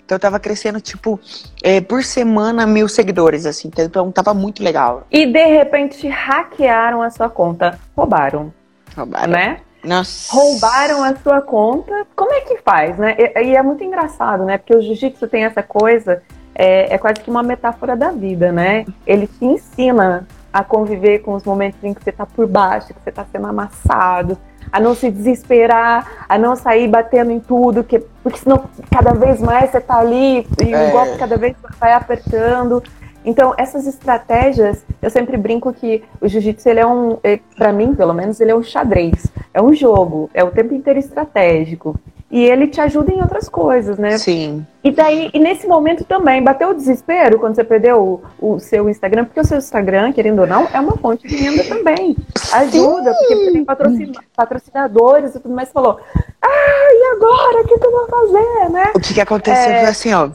Então 0.05 0.15
eu 0.15 0.19
tava 0.19 0.39
crescendo, 0.39 0.79
tipo, 0.79 1.19
é, 1.63 1.81
por 1.81 2.03
semana 2.03 2.67
mil 2.67 2.87
seguidores, 2.87 3.45
assim. 3.45 3.71
Então 3.77 4.11
tava 4.11 4.33
muito 4.33 4.63
legal. 4.63 5.07
E 5.11 5.25
de 5.25 5.45
repente 5.45 6.07
hackearam 6.07 7.01
a 7.01 7.09
sua 7.09 7.27
conta. 7.27 7.79
Roubaram. 7.97 8.53
Roubaram. 8.95 9.33
Né? 9.33 9.61
Nossa. 9.83 10.31
Roubaram 10.31 11.03
a 11.03 11.15
sua 11.15 11.41
conta. 11.41 12.05
Como 12.15 12.31
é 12.31 12.41
que 12.41 12.57
faz, 12.57 12.97
né? 12.97 13.15
E, 13.17 13.47
e 13.47 13.55
é 13.55 13.63
muito 13.63 13.83
engraçado, 13.83 14.45
né? 14.45 14.59
Porque 14.59 14.75
o 14.75 14.81
jiu-jitsu 14.81 15.27
tem 15.27 15.43
essa 15.43 15.63
coisa, 15.63 16.21
é, 16.53 16.93
é 16.93 16.97
quase 16.99 17.19
que 17.19 17.29
uma 17.29 17.43
metáfora 17.43 17.95
da 17.95 18.11
vida, 18.11 18.51
né? 18.51 18.85
Ele 19.07 19.25
te 19.25 19.43
ensina 19.43 20.27
a 20.53 20.63
conviver 20.63 21.19
com 21.19 21.33
os 21.33 21.43
momentos 21.43 21.83
em 21.83 21.93
que 21.93 22.03
você 22.03 22.11
tá 22.11 22.25
por 22.25 22.47
baixo, 22.47 22.93
que 22.93 23.03
você 23.03 23.11
tá 23.11 23.25
sendo 23.31 23.47
amassado, 23.47 24.37
a 24.75 24.79
não 24.81 24.93
se 24.93 25.09
desesperar, 25.09 26.25
a 26.27 26.37
não 26.37 26.53
sair 26.53 26.89
batendo 26.89 27.31
em 27.31 27.39
tudo, 27.39 27.81
que, 27.81 27.97
porque 28.21 28.39
senão 28.39 28.65
cada 28.91 29.13
vez 29.13 29.39
mais 29.39 29.71
você 29.71 29.79
tá 29.79 29.99
ali 29.99 30.45
e 30.61 30.73
é. 30.73 30.89
o 30.89 30.91
golpe 30.91 31.17
cada 31.17 31.37
vez 31.37 31.55
vai 31.79 31.93
apertando. 31.93 32.83
Então, 33.23 33.53
essas 33.57 33.87
estratégias, 33.87 34.85
eu 35.01 35.09
sempre 35.09 35.37
brinco 35.37 35.71
que 35.71 36.03
o 36.19 36.27
jiu-jitsu, 36.27 36.67
ele 36.67 36.81
é 36.81 36.85
um, 36.85 37.17
é, 37.23 37.39
para 37.55 37.71
mim, 37.71 37.95
pelo 37.95 38.13
menos, 38.13 38.41
ele 38.41 38.51
é 38.51 38.55
um 38.55 38.61
xadrez. 38.61 39.27
É 39.53 39.61
um 39.61 39.73
jogo, 39.73 40.29
é 40.33 40.43
o 40.43 40.51
tempo 40.51 40.73
inteiro 40.73 40.99
estratégico. 40.99 41.97
E 42.35 42.43
ele 42.43 42.67
te 42.67 42.81
ajuda 42.81 43.13
em 43.13 43.21
outras 43.21 43.47
coisas, 43.47 43.97
né? 43.97 44.17
Sim. 44.17 44.67
E 44.83 44.91
daí, 44.91 45.31
e 45.33 45.39
nesse 45.39 45.65
momento 45.65 46.03
também, 46.03 46.43
bateu 46.43 46.71
o 46.71 46.73
desespero 46.73 47.39
quando 47.39 47.55
você 47.55 47.63
perdeu 47.63 48.21
o, 48.41 48.55
o 48.55 48.59
seu 48.59 48.89
Instagram, 48.89 49.23
porque 49.23 49.39
o 49.39 49.45
seu 49.45 49.57
Instagram, 49.57 50.11
querendo 50.11 50.39
ou 50.39 50.45
não, 50.45 50.67
é 50.73 50.77
uma 50.81 50.97
fonte 50.97 51.25
de 51.25 51.33
renda 51.33 51.63
também. 51.63 52.13
Ajuda, 52.51 53.13
Sim. 53.13 53.19
porque 53.19 53.35
você 53.35 53.51
tem 53.53 53.63
patrocina, 53.63 54.21
patrocinadores 54.35 55.33
e 55.33 55.39
tudo 55.39 55.55
mais. 55.55 55.71
Falou, 55.71 55.97
ah, 56.41 56.89
e 56.91 57.15
agora? 57.15 57.61
O 57.61 57.67
que, 57.69 57.79
que 57.79 57.85
eu 57.85 57.91
vou 57.91 58.07
fazer, 58.09 58.69
né? 58.69 58.91
O 58.93 58.99
que, 58.99 59.13
que 59.13 59.21
aconteceu 59.21 59.71
é... 59.71 59.79
foi 59.79 59.89
assim, 59.89 60.13
ó. 60.13 60.29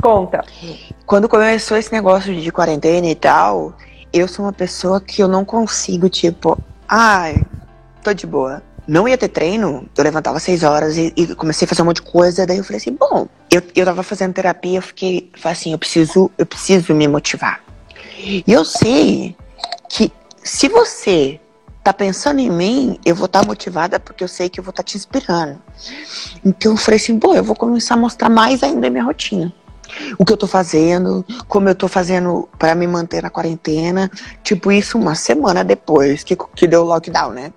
Conta. 0.00 0.42
Quando 1.04 1.28
começou 1.28 1.76
esse 1.76 1.92
negócio 1.92 2.34
de 2.34 2.50
quarentena 2.50 3.06
e 3.06 3.14
tal, 3.14 3.74
eu 4.14 4.26
sou 4.28 4.46
uma 4.46 4.52
pessoa 4.54 4.98
que 4.98 5.22
eu 5.22 5.28
não 5.28 5.44
consigo, 5.44 6.08
tipo, 6.08 6.56
ai, 6.88 7.44
tô 8.02 8.14
de 8.14 8.26
boa 8.26 8.62
não 8.88 9.06
ia 9.06 9.18
ter 9.18 9.28
treino, 9.28 9.86
eu 9.94 10.02
levantava 10.02 10.40
seis 10.40 10.62
horas 10.62 10.96
e, 10.96 11.12
e, 11.14 11.34
comecei 11.34 11.66
a 11.66 11.68
fazer 11.68 11.82
um 11.82 11.84
monte 11.84 11.96
de 11.96 12.10
coisa. 12.10 12.46
Daí 12.46 12.56
eu 12.56 12.64
falei 12.64 12.78
assim, 12.78 12.96
bom, 12.98 13.28
eu, 13.50 13.62
eu 13.76 13.84
tava 13.84 14.02
fazendo 14.02 14.32
terapia, 14.32 14.78
eu 14.78 14.82
fiquei 14.82 15.30
assim, 15.44 15.72
eu 15.72 15.78
preciso, 15.78 16.30
eu 16.38 16.46
preciso 16.46 16.94
me 16.94 17.06
motivar. 17.06 17.62
E 18.18 18.42
eu 18.46 18.64
sei 18.64 19.36
que 19.90 20.10
se 20.42 20.68
você 20.68 21.38
tá 21.84 21.92
pensando 21.92 22.38
em 22.38 22.50
mim, 22.50 22.98
eu 23.04 23.14
vou 23.14 23.26
estar 23.26 23.42
tá 23.42 23.46
motivada 23.46 24.00
porque 24.00 24.24
eu 24.24 24.28
sei 24.28 24.48
que 24.48 24.58
eu 24.58 24.64
vou 24.64 24.70
estar 24.70 24.82
tá 24.82 24.86
te 24.86 24.96
inspirando. 24.96 25.60
Então 26.42 26.72
eu 26.72 26.78
falei 26.78 26.98
assim, 26.98 27.18
bom, 27.18 27.34
eu 27.34 27.44
vou 27.44 27.54
começar 27.54 27.92
a 27.92 27.98
mostrar 27.98 28.30
mais 28.30 28.62
ainda 28.62 28.86
a 28.86 28.90
minha 28.90 29.04
rotina 29.04 29.52
o 30.18 30.24
que 30.24 30.32
eu 30.32 30.36
tô 30.36 30.46
fazendo, 30.46 31.24
como 31.46 31.68
eu 31.68 31.74
tô 31.74 31.88
fazendo 31.88 32.48
para 32.58 32.74
me 32.74 32.86
manter 32.86 33.22
na 33.22 33.30
quarentena. 33.30 34.10
Tipo, 34.42 34.72
isso 34.72 34.98
uma 34.98 35.14
semana 35.14 35.64
depois 35.64 36.22
que, 36.22 36.36
que 36.36 36.66
deu 36.66 36.82
o 36.82 36.84
lockdown, 36.84 37.32
né? 37.32 37.52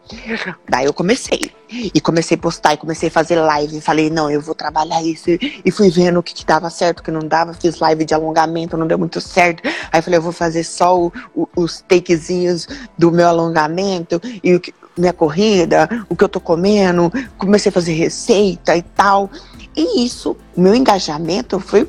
Daí 0.70 0.86
eu 0.86 0.94
comecei. 0.94 1.52
E 1.70 2.02
comecei 2.02 2.36
a 2.36 2.39
postar 2.39 2.74
e 2.74 2.78
comecei 2.78 3.08
a 3.08 3.12
fazer 3.12 3.39
live. 3.39 3.80
Falei, 3.80 4.10
não, 4.10 4.30
eu 4.30 4.41
vou 4.41 4.54
trabalhar 4.54 5.02
isso. 5.02 5.30
E 5.30 5.72
fui 5.72 5.89
vendo 5.89 6.20
o 6.20 6.24
que, 6.24 6.34
que 6.34 6.46
dava 6.46 6.70
certo, 6.70 7.00
o 7.00 7.04
que 7.04 7.12
não 7.12 7.22
dava. 7.22 7.54
Fiz 7.54 7.80
live 7.80 8.04
de 8.04 8.13
alongamento, 8.13 8.76
não 8.76 8.86
deu 8.88 8.98
muito 8.98 9.22
certo. 9.22 9.63
Aí 9.91 10.02
falei, 10.02 10.17
eu 10.17 10.22
vou 10.22 10.34
fazer 10.34 10.63
só 10.63 11.00
o, 11.00 11.13
o, 11.34 11.48
os 11.56 11.82
takezinhos 11.82 12.67
do 12.98 13.12
meu 13.12 13.28
alongamento 13.28 14.20
e 14.44 14.54
o 14.54 14.62
minha 14.98 15.13
corrida, 15.13 15.88
o 16.10 16.15
que 16.15 16.24
eu 16.24 16.30
tô 16.30 16.39
comendo. 16.39 17.12
Comecei 17.38 17.70
a 17.70 17.74
fazer 17.74 17.94
receita 17.94 18.76
e 18.76 18.82
tal. 18.82 19.30
E 19.76 20.06
isso, 20.06 20.36
meu 20.56 20.76
engajamento 20.76 21.60
foi 21.60 21.86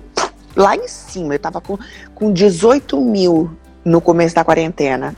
lá 0.56 0.76
em 0.76 0.88
cima. 0.88 1.34
Eu 1.34 1.38
tava 1.38 1.60
com, 1.60 1.78
com 2.14 2.32
18 2.32 3.00
mil 3.00 3.50
no 3.84 4.00
começo 4.00 4.34
da 4.34 4.44
quarentena. 4.44 5.14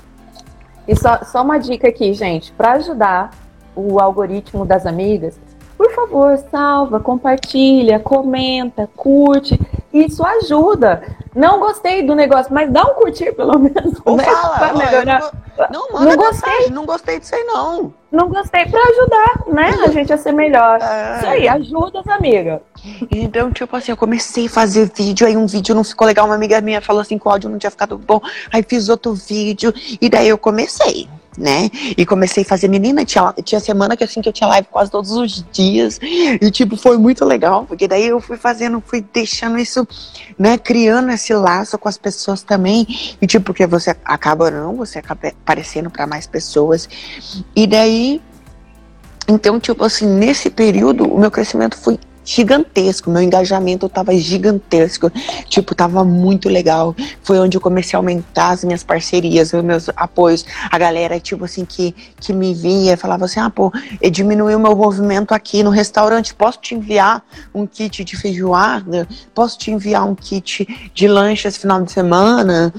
E 0.86 0.94
só, 0.96 1.22
só 1.24 1.42
uma 1.42 1.58
dica 1.58 1.88
aqui, 1.88 2.12
gente, 2.12 2.52
para 2.52 2.72
ajudar 2.72 3.30
o 3.74 3.98
algoritmo 4.00 4.64
das 4.64 4.86
amigas, 4.86 5.38
por 5.76 5.92
favor, 5.92 6.36
salva, 6.50 7.00
compartilha, 7.00 7.98
comenta, 7.98 8.88
curte. 8.94 9.58
Isso 9.94 10.26
ajuda. 10.26 11.04
Não 11.32 11.60
gostei 11.60 12.02
do 12.02 12.16
negócio, 12.16 12.52
mas 12.52 12.68
dá 12.68 12.82
um 12.82 12.94
curtir 12.94 13.32
pelo 13.32 13.56
menos. 13.60 13.94
Ou 14.04 14.16
né? 14.16 14.24
fala, 14.24 14.58
pra 14.58 14.72
melhorar. 14.74 15.30
Não, 15.70 15.92
manda 15.92 16.04
não 16.04 16.16
gostei. 16.16 16.50
Mensagem, 16.50 16.72
não 16.72 16.84
gostei 16.84 17.20
disso 17.20 17.34
aí, 17.36 17.44
não. 17.44 17.94
Não 18.10 18.28
gostei 18.28 18.66
pra 18.66 18.80
ajudar, 18.80 19.44
né? 19.46 19.70
A 19.84 19.90
gente 19.90 20.12
a 20.12 20.18
ser 20.18 20.32
melhor. 20.32 20.80
É. 20.82 21.18
Isso 21.18 21.26
aí, 21.26 21.48
ajuda 21.48 22.00
as 22.00 22.08
amigas. 22.08 22.60
Então, 23.08 23.52
tipo 23.52 23.76
assim, 23.76 23.92
eu 23.92 23.96
comecei 23.96 24.46
a 24.46 24.50
fazer 24.50 24.90
vídeo, 24.92 25.26
aí 25.26 25.36
um 25.36 25.46
vídeo 25.46 25.76
não 25.76 25.84
ficou 25.84 26.06
legal, 26.06 26.26
uma 26.26 26.34
amiga 26.34 26.60
minha 26.60 26.80
falou 26.80 27.00
assim 27.00 27.16
que 27.16 27.26
o 27.26 27.30
áudio 27.30 27.48
não 27.48 27.58
tinha 27.58 27.70
ficado 27.70 27.96
bom, 27.96 28.20
aí 28.52 28.62
fiz 28.62 28.88
outro 28.88 29.14
vídeo, 29.14 29.72
e 30.00 30.08
daí 30.08 30.28
eu 30.28 30.36
comecei 30.36 31.08
né? 31.36 31.70
E 31.96 32.04
comecei 32.06 32.42
a 32.42 32.46
fazer 32.46 32.68
menina, 32.68 33.04
tinha, 33.04 33.32
tinha 33.44 33.60
semana 33.60 33.96
que 33.96 34.04
assim 34.04 34.20
que 34.20 34.28
eu 34.28 34.32
tinha 34.32 34.48
live 34.48 34.68
quase 34.70 34.90
todos 34.90 35.12
os 35.12 35.44
dias. 35.52 35.98
E 36.02 36.50
tipo, 36.50 36.76
foi 36.76 36.96
muito 36.98 37.24
legal, 37.24 37.64
porque 37.66 37.88
daí 37.88 38.06
eu 38.06 38.20
fui 38.20 38.36
fazendo, 38.36 38.82
fui 38.84 39.04
deixando 39.12 39.58
isso, 39.58 39.86
né, 40.38 40.56
criando 40.58 41.10
esse 41.10 41.34
laço 41.34 41.78
com 41.78 41.88
as 41.88 41.98
pessoas 41.98 42.42
também. 42.42 42.86
E 43.20 43.26
tipo, 43.26 43.46
porque 43.46 43.66
você 43.66 43.94
acaba 44.04 44.50
não, 44.50 44.76
você 44.76 44.98
acaba 44.98 45.28
aparecendo 45.28 45.90
para 45.90 46.06
mais 46.06 46.26
pessoas. 46.26 46.88
E 47.54 47.66
daí 47.66 48.20
então, 49.26 49.58
tipo 49.58 49.84
assim, 49.84 50.06
nesse 50.06 50.50
período 50.50 51.04
o 51.04 51.18
meu 51.18 51.30
crescimento 51.30 51.76
foi 51.76 51.98
gigantesco, 52.24 53.10
meu 53.10 53.22
engajamento 53.22 53.86
estava 53.86 54.16
gigantesco, 54.16 55.10
tipo, 55.48 55.74
tava 55.74 56.04
muito 56.04 56.48
legal. 56.48 56.96
Foi 57.22 57.38
onde 57.38 57.56
eu 57.56 57.60
comecei 57.60 57.96
a 57.96 58.00
aumentar 58.00 58.50
as 58.50 58.64
minhas 58.64 58.82
parcerias, 58.82 59.52
os 59.52 59.62
meus 59.62 59.90
apoios. 59.94 60.44
A 60.70 60.78
galera, 60.78 61.20
tipo 61.20 61.44
assim, 61.44 61.64
que, 61.64 61.94
que 62.18 62.32
me 62.32 62.54
via, 62.54 62.96
falava 62.96 63.26
assim: 63.26 63.40
ah, 63.40 63.50
pô, 63.50 63.70
diminuiu 64.10 64.58
meu 64.58 64.74
movimento 64.74 65.32
aqui 65.32 65.62
no 65.62 65.70
restaurante, 65.70 66.34
posso 66.34 66.58
te 66.60 66.74
enviar 66.74 67.22
um 67.54 67.66
kit 67.66 68.02
de 68.02 68.16
feijoada? 68.16 69.06
Posso 69.34 69.58
te 69.58 69.70
enviar 69.70 70.08
um 70.08 70.14
kit 70.14 70.90
de 70.94 71.06
lanche 71.06 71.46
esse 71.46 71.58
final 71.58 71.82
de 71.82 71.92
semana? 71.92 72.72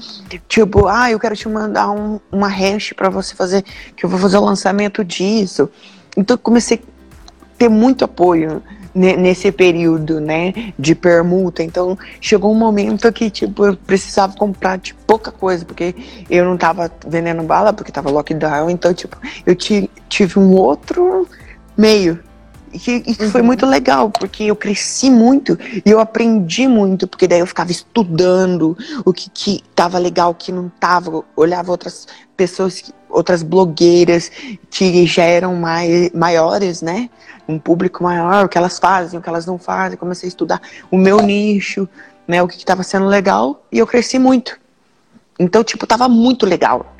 Tipo, 0.48 0.88
ah, 0.88 1.10
eu 1.10 1.20
quero 1.20 1.36
te 1.36 1.48
mandar 1.48 1.90
um, 1.90 2.18
uma 2.32 2.48
hash 2.48 2.92
para 2.94 3.08
você 3.08 3.34
fazer, 3.34 3.62
que 3.94 4.04
eu 4.04 4.10
vou 4.10 4.18
fazer 4.18 4.38
o 4.38 4.44
lançamento 4.44 5.04
disso. 5.04 5.70
Então, 6.16 6.36
comecei 6.36 6.78
a 6.78 7.58
ter 7.58 7.68
muito 7.68 8.04
apoio 8.04 8.62
nesse 8.96 9.52
período, 9.52 10.20
né, 10.20 10.72
de 10.78 10.94
permuta. 10.94 11.62
Então, 11.62 11.98
chegou 12.20 12.50
um 12.50 12.58
momento 12.58 13.12
que, 13.12 13.28
tipo, 13.28 13.66
eu 13.66 13.76
precisava 13.76 14.34
comprar, 14.34 14.78
tipo, 14.78 14.98
pouca 15.06 15.30
coisa, 15.30 15.64
porque 15.64 15.94
eu 16.30 16.44
não 16.44 16.56
tava 16.56 16.90
vendendo 17.06 17.42
bala, 17.42 17.72
porque 17.72 17.92
tava 17.92 18.10
lockdown. 18.10 18.70
Então, 18.70 18.94
tipo, 18.94 19.18
eu 19.44 19.54
tive 19.54 20.38
um 20.38 20.52
outro 20.52 21.28
meio. 21.76 22.18
E, 22.72 23.02
e 23.06 23.14
foi 23.30 23.40
uhum. 23.40 23.46
muito 23.46 23.64
legal, 23.64 24.10
porque 24.10 24.44
eu 24.44 24.56
cresci 24.56 25.10
muito 25.10 25.58
e 25.84 25.90
eu 25.90 26.00
aprendi 26.00 26.66
muito, 26.66 27.06
porque 27.06 27.26
daí 27.26 27.40
eu 27.40 27.46
ficava 27.46 27.70
estudando 27.70 28.76
o 29.04 29.12
que, 29.12 29.30
que 29.30 29.62
tava 29.74 29.98
legal, 29.98 30.32
o 30.32 30.34
que 30.34 30.52
não 30.52 30.68
tava, 30.68 31.24
olhava 31.34 31.70
outras 31.70 32.06
pessoas, 32.36 32.92
outras 33.08 33.42
blogueiras 33.42 34.30
que 34.70 35.06
já 35.06 35.24
eram 35.24 35.54
mai, 35.54 36.10
maiores, 36.12 36.82
né? 36.82 37.08
um 37.48 37.58
público 37.58 38.02
maior, 38.02 38.44
o 38.44 38.48
que 38.48 38.58
elas 38.58 38.78
fazem, 38.78 39.18
o 39.18 39.22
que 39.22 39.28
elas 39.28 39.46
não 39.46 39.58
fazem, 39.58 39.96
comecei 39.96 40.26
a 40.26 40.28
estudar 40.28 40.60
o 40.90 40.96
meu 40.96 41.20
nicho, 41.20 41.88
né, 42.26 42.42
o 42.42 42.48
que 42.48 42.56
estava 42.56 42.82
sendo 42.82 43.06
legal, 43.06 43.64
e 43.70 43.78
eu 43.78 43.86
cresci 43.86 44.18
muito. 44.18 44.58
Então, 45.38 45.62
tipo, 45.62 45.86
tava 45.86 46.08
muito 46.08 46.46
legal. 46.46 46.95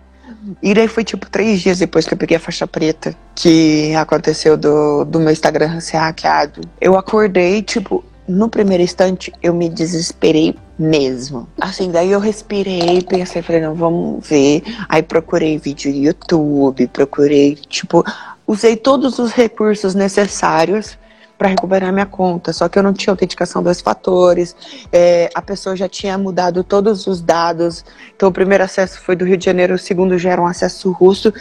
E 0.62 0.74
daí 0.74 0.88
foi 0.88 1.04
tipo 1.04 1.28
três 1.30 1.60
dias 1.60 1.78
depois 1.78 2.06
que 2.06 2.14
eu 2.14 2.18
peguei 2.18 2.36
a 2.36 2.40
faixa 2.40 2.66
preta 2.66 3.14
que 3.34 3.94
aconteceu 3.94 4.56
do, 4.56 5.04
do 5.04 5.20
meu 5.20 5.32
Instagram 5.32 5.80
ser 5.80 5.98
hackeado. 5.98 6.62
Eu 6.80 6.96
acordei, 6.96 7.62
tipo, 7.62 8.04
no 8.28 8.48
primeiro 8.48 8.82
instante 8.82 9.32
eu 9.42 9.54
me 9.54 9.68
desesperei 9.68 10.56
mesmo. 10.78 11.48
Assim, 11.60 11.90
daí 11.90 12.10
eu 12.10 12.20
respirei, 12.20 13.02
pensei, 13.02 13.42
falei, 13.42 13.62
não, 13.62 13.74
vamos 13.74 14.26
ver. 14.26 14.62
Aí 14.88 15.02
procurei 15.02 15.58
vídeo 15.58 15.92
no 15.92 15.98
YouTube, 15.98 16.86
procurei, 16.88 17.54
tipo, 17.54 18.04
usei 18.46 18.76
todos 18.76 19.18
os 19.18 19.32
recursos 19.32 19.94
necessários 19.94 20.98
para 21.38 21.48
recuperar 21.48 21.92
minha 21.92 22.06
conta. 22.06 22.52
Só 22.52 22.68
que 22.68 22.78
eu 22.78 22.82
não 22.82 22.92
tinha 22.92 23.12
autenticação 23.12 23.62
dos 23.62 23.80
fatores, 23.80 24.56
é, 24.92 25.30
a 25.34 25.42
pessoa 25.42 25.76
já 25.76 25.88
tinha 25.88 26.16
mudado 26.16 26.64
todos 26.64 27.06
os 27.06 27.20
dados. 27.20 27.84
Então, 28.14 28.28
o 28.28 28.32
primeiro 28.32 28.64
acesso 28.64 29.00
foi 29.00 29.16
do 29.16 29.24
Rio 29.24 29.36
de 29.36 29.44
Janeiro, 29.44 29.74
o 29.74 29.78
segundo 29.78 30.18
já 30.18 30.30
era 30.30 30.40
um 30.40 30.46
acesso 30.46 30.90
russo. 30.92 31.32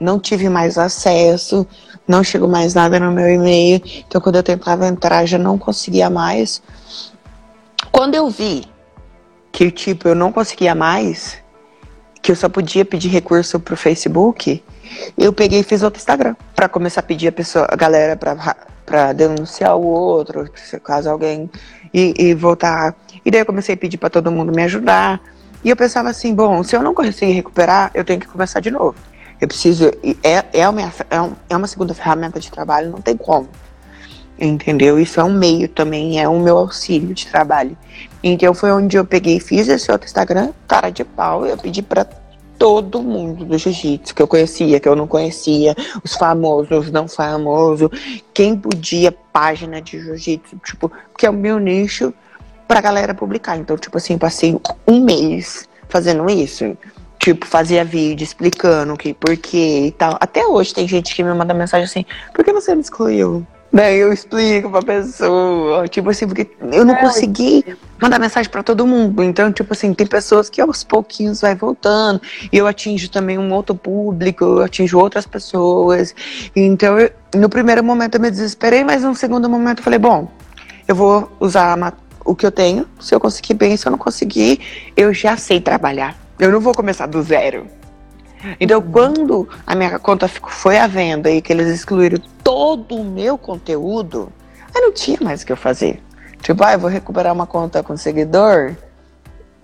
Não 0.00 0.18
tive 0.18 0.48
mais 0.48 0.78
acesso, 0.78 1.66
não 2.06 2.22
chegou 2.22 2.48
mais 2.48 2.74
nada 2.74 3.00
no 3.00 3.10
meu 3.10 3.28
e-mail. 3.28 3.82
Então, 4.06 4.20
quando 4.20 4.36
eu 4.36 4.42
tentava 4.42 4.86
entrar, 4.86 5.26
já 5.26 5.38
não 5.38 5.58
conseguia 5.58 6.08
mais. 6.08 6.62
Quando 7.90 8.14
eu 8.14 8.30
vi 8.30 8.64
que, 9.50 9.70
tipo, 9.70 10.08
eu 10.08 10.14
não 10.14 10.30
conseguia 10.30 10.74
mais, 10.74 11.38
que 12.22 12.30
eu 12.30 12.36
só 12.36 12.48
podia 12.48 12.84
pedir 12.84 13.08
recurso 13.08 13.58
pro 13.58 13.76
Facebook, 13.76 14.62
eu 15.16 15.32
peguei 15.32 15.60
e 15.60 15.62
fiz 15.62 15.82
outro 15.82 15.98
Instagram 15.98 16.36
para 16.54 16.68
começar 16.68 17.00
a 17.00 17.02
pedir 17.02 17.28
a 17.28 17.32
pessoa, 17.32 17.66
a 17.68 17.76
galera 17.76 18.16
para 18.16 18.34
para 18.88 19.12
denunciar 19.12 19.76
o 19.76 19.84
outro, 19.84 20.50
caso 20.82 21.10
alguém 21.10 21.50
e, 21.92 22.14
e, 22.16 22.34
voltar. 22.34 22.96
E 23.24 23.30
daí 23.30 23.42
eu 23.42 23.46
comecei 23.46 23.74
a 23.74 23.78
pedir 23.78 23.98
para 23.98 24.08
todo 24.08 24.32
mundo 24.32 24.50
me 24.50 24.62
ajudar. 24.62 25.20
E 25.62 25.68
eu 25.68 25.76
pensava 25.76 26.08
assim, 26.08 26.34
bom, 26.34 26.62
se 26.62 26.74
eu 26.74 26.82
não 26.82 26.94
conseguir 26.94 27.32
recuperar, 27.32 27.90
eu 27.92 28.04
tenho 28.04 28.18
que 28.18 28.26
começar 28.26 28.60
de 28.60 28.70
novo. 28.70 28.94
Eu 29.40 29.46
preciso 29.46 29.90
é 30.22 30.44
é 30.52 30.68
uma 30.68 30.82
é, 30.82 30.92
é 31.50 31.56
uma 31.56 31.66
segunda 31.66 31.94
ferramenta 31.94 32.40
de 32.40 32.50
trabalho, 32.50 32.90
não 32.90 33.00
tem 33.00 33.16
como. 33.16 33.48
Entendeu? 34.40 34.98
Isso 34.98 35.20
é 35.20 35.24
um 35.24 35.32
meio 35.32 35.68
também, 35.68 36.20
é 36.20 36.28
o 36.28 36.38
meu 36.38 36.56
auxílio 36.56 37.12
de 37.12 37.26
trabalho. 37.26 37.76
Então 38.22 38.54
foi 38.54 38.72
onde 38.72 38.96
eu 38.96 39.04
peguei 39.04 39.36
e 39.36 39.40
fiz 39.40 39.68
esse 39.68 39.90
outro 39.92 40.06
Instagram, 40.06 40.52
cara 40.66 40.90
de 40.90 41.04
pau, 41.04 41.44
eu 41.44 41.56
pedi 41.56 41.82
para 41.82 42.06
todo 42.58 43.02
mundo 43.02 43.44
do 43.44 43.56
jiu-jitsu 43.56 44.14
que 44.14 44.20
eu 44.20 44.26
conhecia, 44.26 44.80
que 44.80 44.88
eu 44.88 44.96
não 44.96 45.06
conhecia, 45.06 45.74
os 46.02 46.14
famosos, 46.14 46.86
os 46.86 46.90
não 46.90 47.06
famosos, 47.06 47.88
quem 48.34 48.56
podia 48.56 49.12
página 49.12 49.80
de 49.80 50.00
jiu-jitsu, 50.00 50.56
tipo, 50.64 50.90
que 51.16 51.24
é 51.24 51.30
o 51.30 51.32
meu 51.32 51.58
nicho 51.58 52.12
pra 52.66 52.80
galera 52.80 53.14
publicar. 53.14 53.56
Então, 53.56 53.76
tipo 53.76 53.96
assim, 53.96 54.18
passei 54.18 54.60
um 54.86 55.04
mês 55.04 55.68
fazendo 55.88 56.28
isso. 56.28 56.76
Tipo, 57.18 57.46
fazia 57.46 57.84
vídeo 57.84 58.22
explicando 58.22 58.96
que 58.96 59.12
por 59.12 59.36
quê 59.36 59.86
e 59.86 59.90
tal. 59.90 60.16
Até 60.20 60.46
hoje 60.46 60.72
tem 60.72 60.86
gente 60.86 61.14
que 61.14 61.22
me 61.22 61.34
manda 61.34 61.52
mensagem 61.52 61.84
assim, 61.84 62.04
por 62.32 62.44
que 62.44 62.52
você 62.52 62.74
me 62.74 62.80
excluiu? 62.80 63.46
Daí 63.70 63.98
eu 63.98 64.12
explico 64.12 64.70
pra 64.70 64.80
pessoa, 64.80 65.86
tipo 65.88 66.08
assim, 66.08 66.26
porque 66.26 66.50
eu 66.72 66.86
não 66.86 66.94
é, 66.94 67.00
consegui 67.00 67.64
mandar 68.00 68.18
mensagem 68.18 68.50
para 68.50 68.62
todo 68.62 68.86
mundo. 68.86 69.22
Então, 69.22 69.52
tipo 69.52 69.72
assim, 69.72 69.92
tem 69.92 70.06
pessoas 70.06 70.48
que 70.48 70.60
aos 70.60 70.82
pouquinhos 70.82 71.42
vai 71.42 71.54
voltando. 71.54 72.20
E 72.50 72.56
eu 72.56 72.66
atinjo 72.66 73.10
também 73.10 73.38
um 73.38 73.52
outro 73.52 73.74
público, 73.74 74.42
eu 74.42 74.62
atinjo 74.62 74.98
outras 74.98 75.26
pessoas. 75.26 76.14
Então, 76.56 76.98
eu, 76.98 77.10
no 77.34 77.48
primeiro 77.48 77.84
momento 77.84 78.14
eu 78.14 78.20
me 78.20 78.30
desesperei, 78.30 78.82
mas 78.84 79.02
no 79.02 79.14
segundo 79.14 79.48
momento 79.50 79.78
eu 79.78 79.84
falei, 79.84 79.98
bom, 79.98 80.30
eu 80.86 80.94
vou 80.94 81.30
usar 81.38 81.94
o 82.24 82.34
que 82.34 82.46
eu 82.46 82.52
tenho. 82.52 82.86
Se 82.98 83.14
eu 83.14 83.20
conseguir 83.20 83.54
bem, 83.54 83.76
se 83.76 83.86
eu 83.86 83.90
não 83.90 83.98
conseguir, 83.98 84.60
eu 84.96 85.12
já 85.12 85.36
sei 85.36 85.60
trabalhar. 85.60 86.16
Eu 86.38 86.50
não 86.50 86.60
vou 86.60 86.72
começar 86.72 87.06
do 87.06 87.22
zero. 87.22 87.66
Então, 88.60 88.80
quando 88.80 89.48
a 89.66 89.74
minha 89.74 89.98
conta 89.98 90.28
foi 90.28 90.78
à 90.78 90.86
venda 90.86 91.30
e 91.30 91.42
que 91.42 91.52
eles 91.52 91.68
excluíram 91.68 92.18
todo 92.48 92.96
o 92.96 93.04
meu 93.04 93.36
conteúdo, 93.36 94.32
aí 94.74 94.80
não 94.80 94.90
tinha 94.90 95.18
mais 95.20 95.42
o 95.42 95.46
que 95.46 95.52
eu 95.52 95.56
fazer. 95.56 96.02
Tipo, 96.40 96.64
ah, 96.64 96.72
eu 96.72 96.78
vou 96.78 96.88
recuperar 96.88 97.30
uma 97.30 97.46
conta 97.46 97.82
com 97.82 97.94
seguidor. 97.94 98.74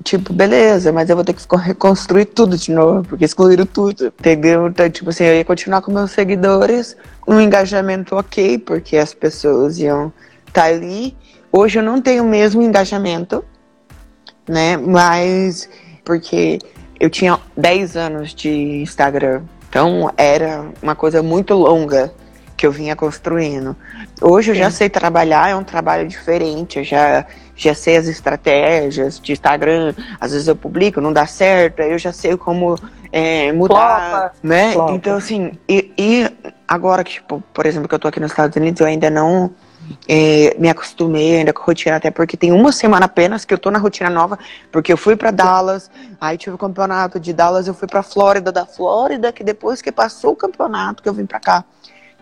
Tipo, 0.03 0.35
beleza, 0.35 0.93
mas 0.93 1.09
eu 1.09 1.17
vou 1.17 1.25
ter 1.25 1.33
que 1.33 1.43
reconstruir 1.57 2.27
tudo 2.27 2.59
de 2.59 2.71
novo, 2.71 3.09
porque 3.09 3.25
excluíram 3.25 3.65
tudo. 3.65 4.09
Entendeu? 4.09 4.69
Então, 4.69 4.91
tipo 4.91 5.09
assim, 5.09 5.25
eu 5.25 5.35
ia 5.35 5.47
continuar 5.47 5.81
com 5.81 5.91
meus 5.91 6.11
seguidores, 6.11 6.95
um 7.27 7.41
engajamento 7.41 8.17
ok, 8.17 8.59
porque 8.59 8.99
as 8.99 9.15
pessoas 9.15 9.79
iam 9.79 10.13
estar 10.47 10.65
tá 10.65 10.69
ali. 10.69 11.17
Hoje 11.51 11.79
eu 11.79 11.83
não 11.83 12.03
tenho 12.03 12.23
o 12.23 12.29
mesmo 12.29 12.61
engajamento, 12.61 13.43
né? 14.47 14.77
Mas 14.77 15.71
porque 16.05 16.59
eu 17.01 17.09
tinha 17.09 17.41
10 17.57 17.97
anos 17.97 18.35
de 18.35 18.83
Instagram. 18.83 19.41
Então 19.71 20.13
era 20.19 20.67
uma 20.83 20.95
coisa 20.95 21.23
muito 21.23 21.55
longa 21.55 22.13
que 22.57 22.67
eu 22.67 22.73
vinha 22.73 22.95
construindo. 22.95 23.77
Hoje 24.21 24.53
eu 24.53 24.55
já 24.55 24.71
sei 24.71 24.89
trabalhar, 24.89 25.51
é 25.51 25.57
um 25.57 25.65
trabalho 25.65 26.09
diferente, 26.09 26.79
eu 26.79 26.85
já, 26.85 27.27
já 27.57 27.75
sei 27.75 27.97
as 27.97 28.07
estratégias 28.07 29.21
de 29.21 29.33
Instagram. 29.33 29.95
Às 30.21 30.33
vezes 30.33 30.49
eu 30.49 30.57
publico, 30.57 31.01
não 31.01 31.13
dá 31.13 31.27
certo, 31.27 31.83
aí 31.83 31.93
eu 31.93 31.99
já 31.99 32.13
sei 32.13 32.37
como 32.37 32.77
é, 33.13 33.53
mudar, 33.53 34.11
Flopa. 34.11 34.33
né? 34.43 34.73
Flopa. 34.73 34.93
Então, 34.93 35.17
assim, 35.17 35.53
e, 35.69 35.93
e, 35.99 36.31
agora 36.67 37.05
que, 37.05 37.13
tipo, 37.13 37.43
por 37.53 37.67
exemplo, 37.67 37.89
que 37.89 37.95
eu 37.95 37.99
tô 37.99 38.09
aqui 38.09 38.21
nos 38.21 38.31
Estados 38.31 38.57
Unidos, 38.57 38.81
eu 38.81 38.87
ainda 38.87 39.11
não 39.11 39.51
é, 40.09 40.57
me 40.59 40.69
acostumei 40.69 41.39
ainda 41.39 41.53
com 41.53 41.63
a 41.63 41.65
rotina, 41.65 41.97
até 41.97 42.11
porque 42.11 42.37
tem 42.37 42.53
uma 42.53 42.73
semana 42.73 43.07
apenas 43.07 43.45
que 43.45 43.53
eu 43.53 43.59
tô 43.59 43.71
na 43.71 43.79
rotina 43.79 44.11
nova, 44.11 44.39
porque 44.71 44.93
eu 44.93 44.97
fui 44.97 45.17
para 45.17 45.31
Dallas, 45.31 45.91
aí 46.21 46.37
tive 46.37 46.55
o 46.55 46.59
campeonato 46.59 47.21
de 47.21 47.33
Dallas, 47.33 47.67
eu 47.67 47.75
fui 47.75 47.89
para 47.89 48.03
Flórida, 48.03 48.51
da 48.51 48.67
Flórida, 48.67 49.33
que 49.33 49.45
depois 49.45 49.83
que 49.83 49.93
passou 49.93 50.33
o 50.33 50.37
campeonato 50.37 51.03
que 51.03 51.09
eu 51.09 51.15
vim 51.15 51.27
para 51.27 51.41
cá, 51.41 51.65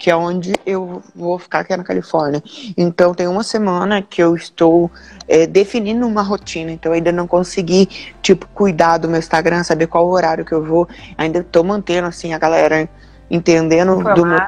que 0.03 0.11
é 0.11 0.17
onde 0.17 0.53
eu 0.67 1.01
vou 1.15 1.39
ficar 1.39 1.61
aqui 1.61 1.77
na 1.77 1.85
Califórnia. 1.85 2.43
Então 2.77 3.15
tem 3.15 3.29
uma 3.29 3.45
semana 3.45 4.03
que 4.03 4.21
eu 4.21 4.35
estou 4.35 4.91
é, 5.29 5.47
definindo 5.47 6.05
uma 6.05 6.23
rotina, 6.23 6.73
então 6.73 6.91
eu 6.91 6.97
ainda 6.97 7.13
não 7.13 7.29
consegui, 7.29 7.89
tipo, 8.21 8.49
cuidar 8.49 8.99
do 8.99 9.09
meu 9.09 9.21
Instagram, 9.21 9.63
saber 9.63 9.87
qual 9.87 10.09
horário 10.09 10.45
que 10.45 10.51
eu 10.51 10.61
vou, 10.61 10.89
ainda 11.17 11.39
estou 11.39 11.63
mantendo, 11.63 12.09
assim, 12.09 12.35
a 12.35 12.39
galera 12.39 12.89
entendendo 13.31 14.03
do 14.13 14.27
meu 14.27 14.41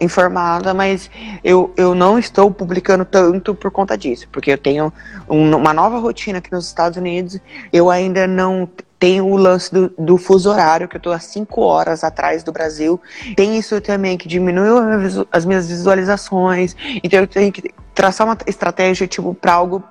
informada, 0.00 0.72
mas 0.72 1.10
eu, 1.42 1.74
eu 1.76 1.92
não 1.92 2.16
estou 2.16 2.48
publicando 2.48 3.04
tanto 3.04 3.52
por 3.52 3.72
conta 3.72 3.98
disso, 3.98 4.28
porque 4.30 4.52
eu 4.52 4.58
tenho 4.58 4.92
um, 5.28 5.56
uma 5.56 5.74
nova 5.74 5.98
rotina 5.98 6.38
aqui 6.38 6.52
nos 6.52 6.68
Estados 6.68 6.96
Unidos, 6.96 7.38
eu 7.72 7.90
ainda 7.90 8.28
não 8.28 8.66
tenho 9.00 9.26
o 9.26 9.36
lance 9.36 9.72
do, 9.72 9.88
do 9.98 10.18
fuso 10.18 10.50
horário, 10.50 10.86
que 10.86 10.94
eu 10.94 10.98
estou 10.98 11.12
a 11.12 11.18
5 11.18 11.60
horas 11.62 12.04
atrás 12.04 12.44
do 12.44 12.52
Brasil, 12.52 13.00
tem 13.34 13.56
isso 13.56 13.80
também 13.80 14.18
que 14.18 14.28
diminui 14.28 14.68
as 15.32 15.46
minhas 15.46 15.66
visualizações, 15.66 16.76
então 17.02 17.20
eu 17.20 17.26
tenho 17.26 17.50
que 17.50 17.72
traçar 17.94 18.26
uma 18.26 18.36
estratégia 18.46 19.08
tipo 19.08 19.34
para 19.34 19.54
algo 19.54 19.82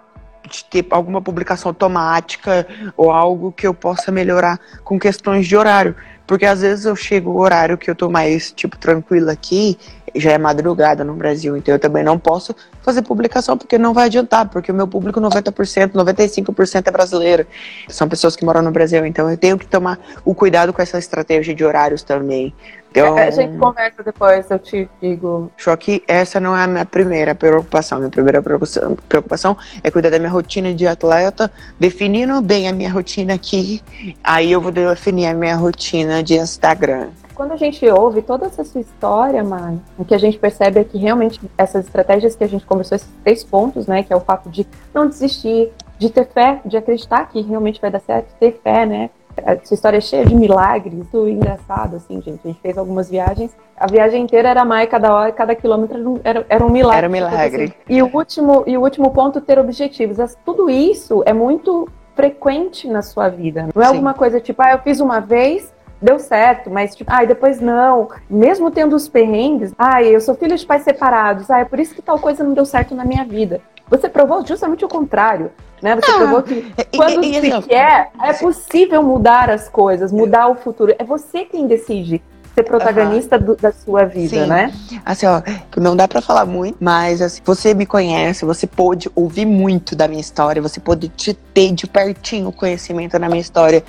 de 0.49 0.63
ter 0.65 0.85
alguma 0.89 1.21
publicação 1.21 1.69
automática 1.69 2.67
ou 2.95 3.11
algo 3.11 3.51
que 3.51 3.67
eu 3.67 3.73
possa 3.73 4.11
melhorar 4.11 4.59
com 4.83 4.99
questões 4.99 5.47
de 5.47 5.55
horário. 5.55 5.95
Porque 6.25 6.45
às 6.45 6.61
vezes 6.61 6.85
eu 6.85 6.95
chego 6.95 7.31
o 7.31 7.39
horário 7.39 7.77
que 7.77 7.89
eu 7.89 7.95
tô 7.95 8.09
mais, 8.09 8.51
tipo, 8.51 8.77
tranquila 8.77 9.31
aqui 9.31 9.77
já 10.15 10.31
é 10.31 10.37
madrugada 10.37 11.03
no 11.03 11.13
Brasil, 11.13 11.55
então 11.57 11.73
eu 11.73 11.79
também 11.79 12.03
não 12.03 12.17
posso 12.17 12.55
fazer 12.81 13.01
publicação 13.01 13.57
porque 13.57 13.77
não 13.77 13.93
vai 13.93 14.05
adiantar, 14.05 14.49
porque 14.49 14.71
o 14.71 14.75
meu 14.75 14.87
público 14.87 15.19
90%, 15.19 15.91
95% 15.91 16.87
é 16.87 16.91
brasileiro. 16.91 17.47
São 17.87 18.07
pessoas 18.07 18.35
que 18.35 18.45
moram 18.45 18.61
no 18.61 18.71
Brasil, 18.71 19.05
então 19.05 19.29
eu 19.29 19.37
tenho 19.37 19.57
que 19.57 19.67
tomar 19.67 19.99
o 20.25 20.33
cuidado 20.33 20.73
com 20.73 20.81
essa 20.81 20.97
estratégia 20.97 21.53
de 21.53 21.63
horários 21.63 22.03
também. 22.03 22.53
Então, 22.91 23.17
a 23.17 23.29
gente 23.29 23.57
conversa 23.57 24.03
depois, 24.03 24.49
eu 24.49 24.59
te 24.59 24.89
digo. 25.01 25.51
Só 25.57 25.75
que 25.75 26.03
essa 26.07 26.39
não 26.39 26.57
é 26.57 26.63
a 26.63 26.67
minha 26.67 26.85
primeira 26.85 27.35
preocupação. 27.35 27.99
Minha 27.99 28.09
primeira 28.09 28.41
preocupação, 28.41 29.57
é 29.83 29.91
cuidar 29.91 30.09
da 30.09 30.19
minha 30.19 30.31
rotina 30.31 30.73
de 30.73 30.87
atleta, 30.87 31.51
definindo 31.79 32.41
bem 32.41 32.67
a 32.67 32.73
minha 32.73 32.91
rotina 32.91 33.35
aqui, 33.35 33.81
aí 34.23 34.51
eu 34.51 34.59
vou 34.59 34.71
definir 34.71 35.27
a 35.27 35.33
minha 35.33 35.55
rotina 35.55 36.23
de 36.23 36.35
Instagram 36.35 37.09
quando 37.39 37.53
a 37.53 37.55
gente 37.55 37.87
ouve 37.87 38.21
toda 38.21 38.47
essa 38.47 38.65
sua 38.65 38.81
história, 38.81 39.41
mãe, 39.45 39.81
o 39.97 40.03
que 40.03 40.13
a 40.13 40.17
gente 40.17 40.37
percebe 40.37 40.81
é 40.81 40.83
que 40.83 40.97
realmente 40.97 41.39
essas 41.57 41.85
estratégias 41.85 42.35
que 42.35 42.43
a 42.43 42.47
gente 42.47 42.65
conversou, 42.65 42.97
esses 42.97 43.07
três 43.23 43.45
pontos, 43.45 43.87
né, 43.87 44.03
que 44.03 44.11
é 44.11 44.15
o 44.15 44.19
fato 44.19 44.49
de 44.49 44.67
não 44.93 45.07
desistir, 45.07 45.71
de 45.97 46.09
ter 46.09 46.27
fé, 46.27 46.59
de 46.65 46.75
acreditar 46.75 47.29
que 47.29 47.39
realmente 47.41 47.79
vai 47.79 47.89
dar 47.89 48.01
certo, 48.01 48.33
ter 48.37 48.59
fé, 48.61 48.85
né? 48.85 49.09
Essa 49.45 49.73
história 49.73 49.97
é 49.97 50.01
cheia 50.01 50.25
de 50.25 50.35
milagres, 50.35 50.93
muito 50.93 51.27
engraçado, 51.27 51.95
assim, 51.95 52.21
gente. 52.21 52.39
A 52.43 52.47
gente 52.47 52.61
fez 52.61 52.77
algumas 52.77 53.09
viagens, 53.09 53.55
a 53.77 53.87
viagem 53.87 54.23
inteira 54.23 54.49
era 54.49 54.65
mais, 54.65 54.89
cada 54.89 55.13
hora, 55.13 55.31
cada 55.31 55.55
quilômetro 55.55 56.19
era, 56.23 56.45
era 56.49 56.65
um 56.65 56.69
milagre. 56.69 56.97
Era 56.97 57.07
um 57.07 57.11
milagre. 57.11 57.63
Assim. 57.63 57.73
E 57.87 58.01
o 58.01 58.09
último, 58.15 58.63
e 58.67 58.77
o 58.77 58.81
último 58.81 59.11
ponto, 59.11 59.41
ter 59.41 59.57
objetivos. 59.59 60.17
Tudo 60.45 60.69
isso 60.69 61.23
é 61.25 61.33
muito 61.33 61.87
frequente 62.15 62.87
na 62.87 63.01
sua 63.01 63.29
vida. 63.29 63.69
Não 63.73 63.81
é 63.81 63.85
Sim. 63.85 63.91
alguma 63.91 64.13
coisa 64.13 64.39
tipo, 64.41 64.61
ah, 64.61 64.73
eu 64.73 64.79
fiz 64.79 64.99
uma 64.99 65.21
vez, 65.21 65.73
deu 66.01 66.19
certo, 66.19 66.69
mas 66.69 66.95
tipo, 66.95 67.09
ai, 67.11 67.25
depois 67.25 67.61
não. 67.61 68.09
Mesmo 68.29 68.69
tendo 68.71 68.95
os 68.95 69.07
perrengues, 69.07 69.73
ai, 69.77 70.13
eu 70.13 70.19
sou 70.19 70.35
filho 70.35 70.57
de 70.57 70.65
pais 70.65 70.83
separados, 70.83 71.49
ai, 71.49 71.61
é 71.61 71.65
por 71.65 71.79
isso 71.79 71.95
que 71.95 72.01
tal 72.01 72.19
coisa 72.19 72.43
não 72.43 72.53
deu 72.53 72.65
certo 72.65 72.93
na 72.93 73.05
minha 73.05 73.23
vida. 73.23 73.61
Você 73.89 74.07
provou 74.07 74.45
justamente 74.45 74.85
o 74.85 74.87
contrário, 74.87 75.51
né? 75.81 75.95
Você 75.95 76.11
ah, 76.11 76.17
provou 76.17 76.43
que 76.43 76.73
quando 76.95 77.23
e, 77.23 77.41
se 77.41 77.61
quer, 77.63 78.11
é 78.21 78.33
possível 78.33 79.01
mudar 79.01 79.49
as 79.49 79.67
coisas, 79.67 80.11
mudar 80.11 80.47
o 80.47 80.55
futuro. 80.55 80.93
É 80.97 81.03
você 81.03 81.45
quem 81.45 81.67
decide. 81.67 82.21
ser 82.53 82.63
protagonista 82.63 83.37
uhum. 83.37 83.43
do, 83.43 83.55
da 83.55 83.71
sua 83.71 84.05
vida, 84.05 84.43
Sim. 84.43 84.49
né? 84.49 84.73
Assim, 85.05 85.25
ó, 85.25 85.41
não 85.77 85.95
dá 85.95 86.07
para 86.07 86.21
falar 86.21 86.45
muito, 86.45 86.77
mas 86.79 87.21
assim, 87.21 87.41
você 87.43 87.73
me 87.73 87.85
conhece, 87.85 88.45
você 88.45 88.67
pôde 88.67 89.09
ouvir 89.15 89.45
muito 89.45 89.95
da 89.95 90.07
minha 90.07 90.21
história, 90.21 90.61
você 90.61 90.79
pôde 90.79 91.09
ter 91.53 91.71
de 91.73 91.87
pertinho 91.87 92.51
conhecimento 92.51 93.17
da 93.17 93.27
minha 93.27 93.41
história. 93.41 93.83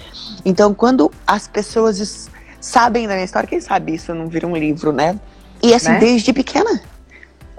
Então, 0.44 0.72
quando 0.72 1.10
as 1.26 1.48
pessoas 1.48 2.30
sabem 2.60 3.06
da 3.06 3.14
minha 3.14 3.24
história, 3.24 3.48
quem 3.48 3.60
sabe 3.60 3.94
isso 3.94 4.14
não 4.14 4.28
vira 4.28 4.46
um 4.46 4.56
livro, 4.56 4.92
né? 4.92 5.18
E 5.62 5.74
assim, 5.74 5.90
né? 5.90 5.98
desde 5.98 6.32
pequena. 6.32 6.80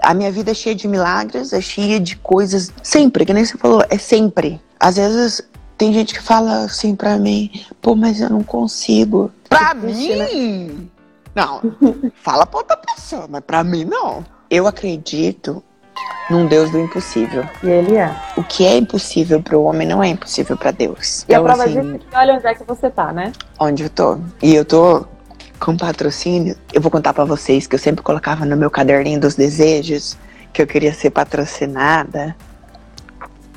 A 0.02 0.14
minha 0.14 0.32
vida 0.32 0.50
é 0.50 0.54
cheia 0.54 0.74
de 0.74 0.88
milagres, 0.88 1.52
é 1.52 1.60
cheia 1.60 2.00
de 2.00 2.16
coisas. 2.16 2.72
Sempre, 2.82 3.24
que 3.24 3.32
nem 3.32 3.44
você 3.44 3.56
falou, 3.56 3.84
é 3.88 3.98
sempre. 3.98 4.60
Às 4.78 4.96
vezes 4.96 5.42
tem 5.78 5.92
gente 5.92 6.14
que 6.14 6.22
fala 6.22 6.64
assim 6.64 6.94
pra 6.94 7.16
mim, 7.16 7.50
pô, 7.80 7.94
mas 7.94 8.20
eu 8.20 8.30
não 8.30 8.42
consigo. 8.42 9.30
Pra 9.48 9.74
mim? 9.74 10.90
Não. 11.34 11.60
fala 12.22 12.44
pra 12.46 12.58
outra 12.58 12.76
pessoa, 12.76 13.26
mas 13.28 13.42
pra 13.42 13.62
mim 13.64 13.84
não. 13.84 14.24
Eu 14.50 14.66
acredito 14.66 15.62
num 16.30 16.46
Deus 16.46 16.70
do 16.70 16.78
impossível. 16.78 17.44
E 17.62 17.68
ele 17.68 17.96
é. 17.96 18.14
O 18.36 18.42
que 18.42 18.64
é 18.66 18.76
impossível 18.76 19.42
para 19.42 19.56
o 19.56 19.64
homem 19.64 19.86
não 19.86 20.02
é 20.02 20.08
impossível 20.08 20.56
para 20.56 20.70
Deus. 20.70 21.22
E 21.22 21.24
então, 21.28 21.42
a 21.42 21.44
prova 21.44 21.64
assim, 21.64 21.80
disso 21.80 21.94
é 21.94 21.98
que 21.98 22.16
olha 22.16 22.34
onde 22.34 22.46
é 22.46 22.54
que 22.54 22.64
você 22.64 22.90
tá, 22.90 23.12
né? 23.12 23.32
Onde 23.58 23.82
eu 23.84 23.90
tô. 23.90 24.18
E 24.42 24.54
eu 24.54 24.64
tô 24.64 25.06
com 25.62 25.76
patrocínio. 25.76 26.56
Eu 26.72 26.80
vou 26.80 26.90
contar 26.90 27.14
para 27.14 27.24
vocês 27.24 27.68
que 27.68 27.76
eu 27.76 27.78
sempre 27.78 28.02
colocava 28.02 28.44
no 28.44 28.56
meu 28.56 28.70
caderninho 28.70 29.20
dos 29.20 29.36
desejos 29.36 30.18
que 30.52 30.60
eu 30.60 30.66
queria 30.66 30.92
ser 30.92 31.10
patrocinada 31.10 32.36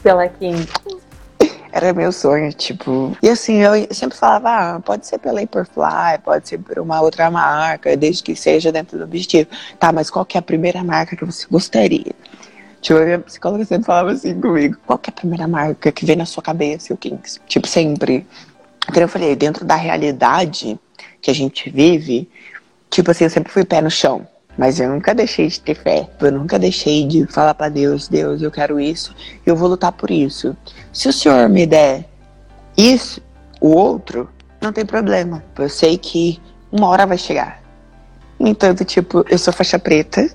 pela 0.04 0.28
Kim. 0.28 0.66
Era 1.72 1.92
meu 1.94 2.12
sonho, 2.12 2.54
tipo. 2.54 3.18
E 3.22 3.28
assim, 3.28 3.58
eu 3.58 3.88
sempre 3.92 4.18
falava, 4.18 4.50
ah, 4.50 4.80
pode 4.80 5.06
ser 5.08 5.18
pela 5.18 5.42
Hyperfly, 5.42 6.20
pode 6.24 6.48
ser 6.48 6.60
por 6.60 6.80
uma 6.80 7.02
outra 7.02 7.30
marca, 7.30 7.98
desde 7.98 8.24
que 8.24 8.36
seja 8.36 8.72
dentro 8.72 8.98
do 8.98 9.04
objetivo. 9.04 9.50
Tá, 9.78 9.92
mas 9.92 10.10
qual 10.10 10.24
que 10.24 10.38
é 10.38 10.40
a 10.40 10.44
primeira 10.44 10.82
marca 10.84 11.18
que 11.18 11.26
você 11.26 11.46
gostaria? 11.52 12.14
Tipo, 12.80 13.00
a 13.00 13.04
minha 13.04 13.20
psicóloga 13.20 13.66
sempre 13.66 13.88
falava 13.88 14.12
assim 14.12 14.40
comigo: 14.40 14.78
qual 14.86 15.00
que 15.00 15.10
é 15.10 15.12
a 15.12 15.16
primeira 15.16 15.48
marca 15.48 15.92
que 15.92 16.06
vem 16.06 16.16
na 16.16 16.26
sua 16.26 16.44
cabeça, 16.44 16.94
o 16.94 16.98
Kings? 16.98 17.42
Tipo, 17.48 17.68
sempre. 17.68 18.26
Então 18.88 19.02
eu 19.02 19.10
falei, 19.10 19.36
dentro 19.36 19.66
da 19.66 19.76
realidade 19.76 20.80
que 21.26 21.32
a 21.32 21.34
gente 21.34 21.72
vive, 21.72 22.30
tipo 22.88 23.10
assim, 23.10 23.24
eu 23.24 23.32
sempre 23.32 23.52
fui 23.52 23.66
pé 23.66 23.82
no 23.82 23.90
chão. 23.90 24.28
Mas 24.56 24.80
eu 24.80 24.88
nunca 24.88 25.14
deixei 25.16 25.48
de 25.48 25.60
ter 25.60 25.74
fé. 25.74 26.08
Eu 26.22 26.32
nunca 26.32 26.60
deixei 26.60 27.08
de 27.08 27.26
falar 27.26 27.56
para 27.56 27.68
Deus, 27.68 28.08
Deus, 28.08 28.44
eu 28.44 28.52
quero 28.52 28.80
isso, 28.80 29.14
eu 29.44 29.56
vou 29.56 29.68
lutar 29.68 29.92
por 29.92 30.12
isso. 30.12 30.56
Se 30.94 31.10
o 31.10 31.14
Senhor 31.14 31.50
me 31.50 31.66
der 31.66 32.06
isso, 32.78 33.20
o 33.60 33.70
outro, 33.70 34.30
não 34.62 34.72
tem 34.72 34.86
problema. 34.86 35.44
Eu 35.58 35.68
sei 35.68 35.98
que 35.98 36.40
uma 36.72 36.88
hora 36.90 37.08
vai 37.08 37.18
chegar. 37.18 37.60
Entanto, 38.40 38.86
tipo, 38.86 39.26
eu 39.28 39.40
sou 39.40 39.52
faixa 39.52 39.80
preta, 39.80 40.30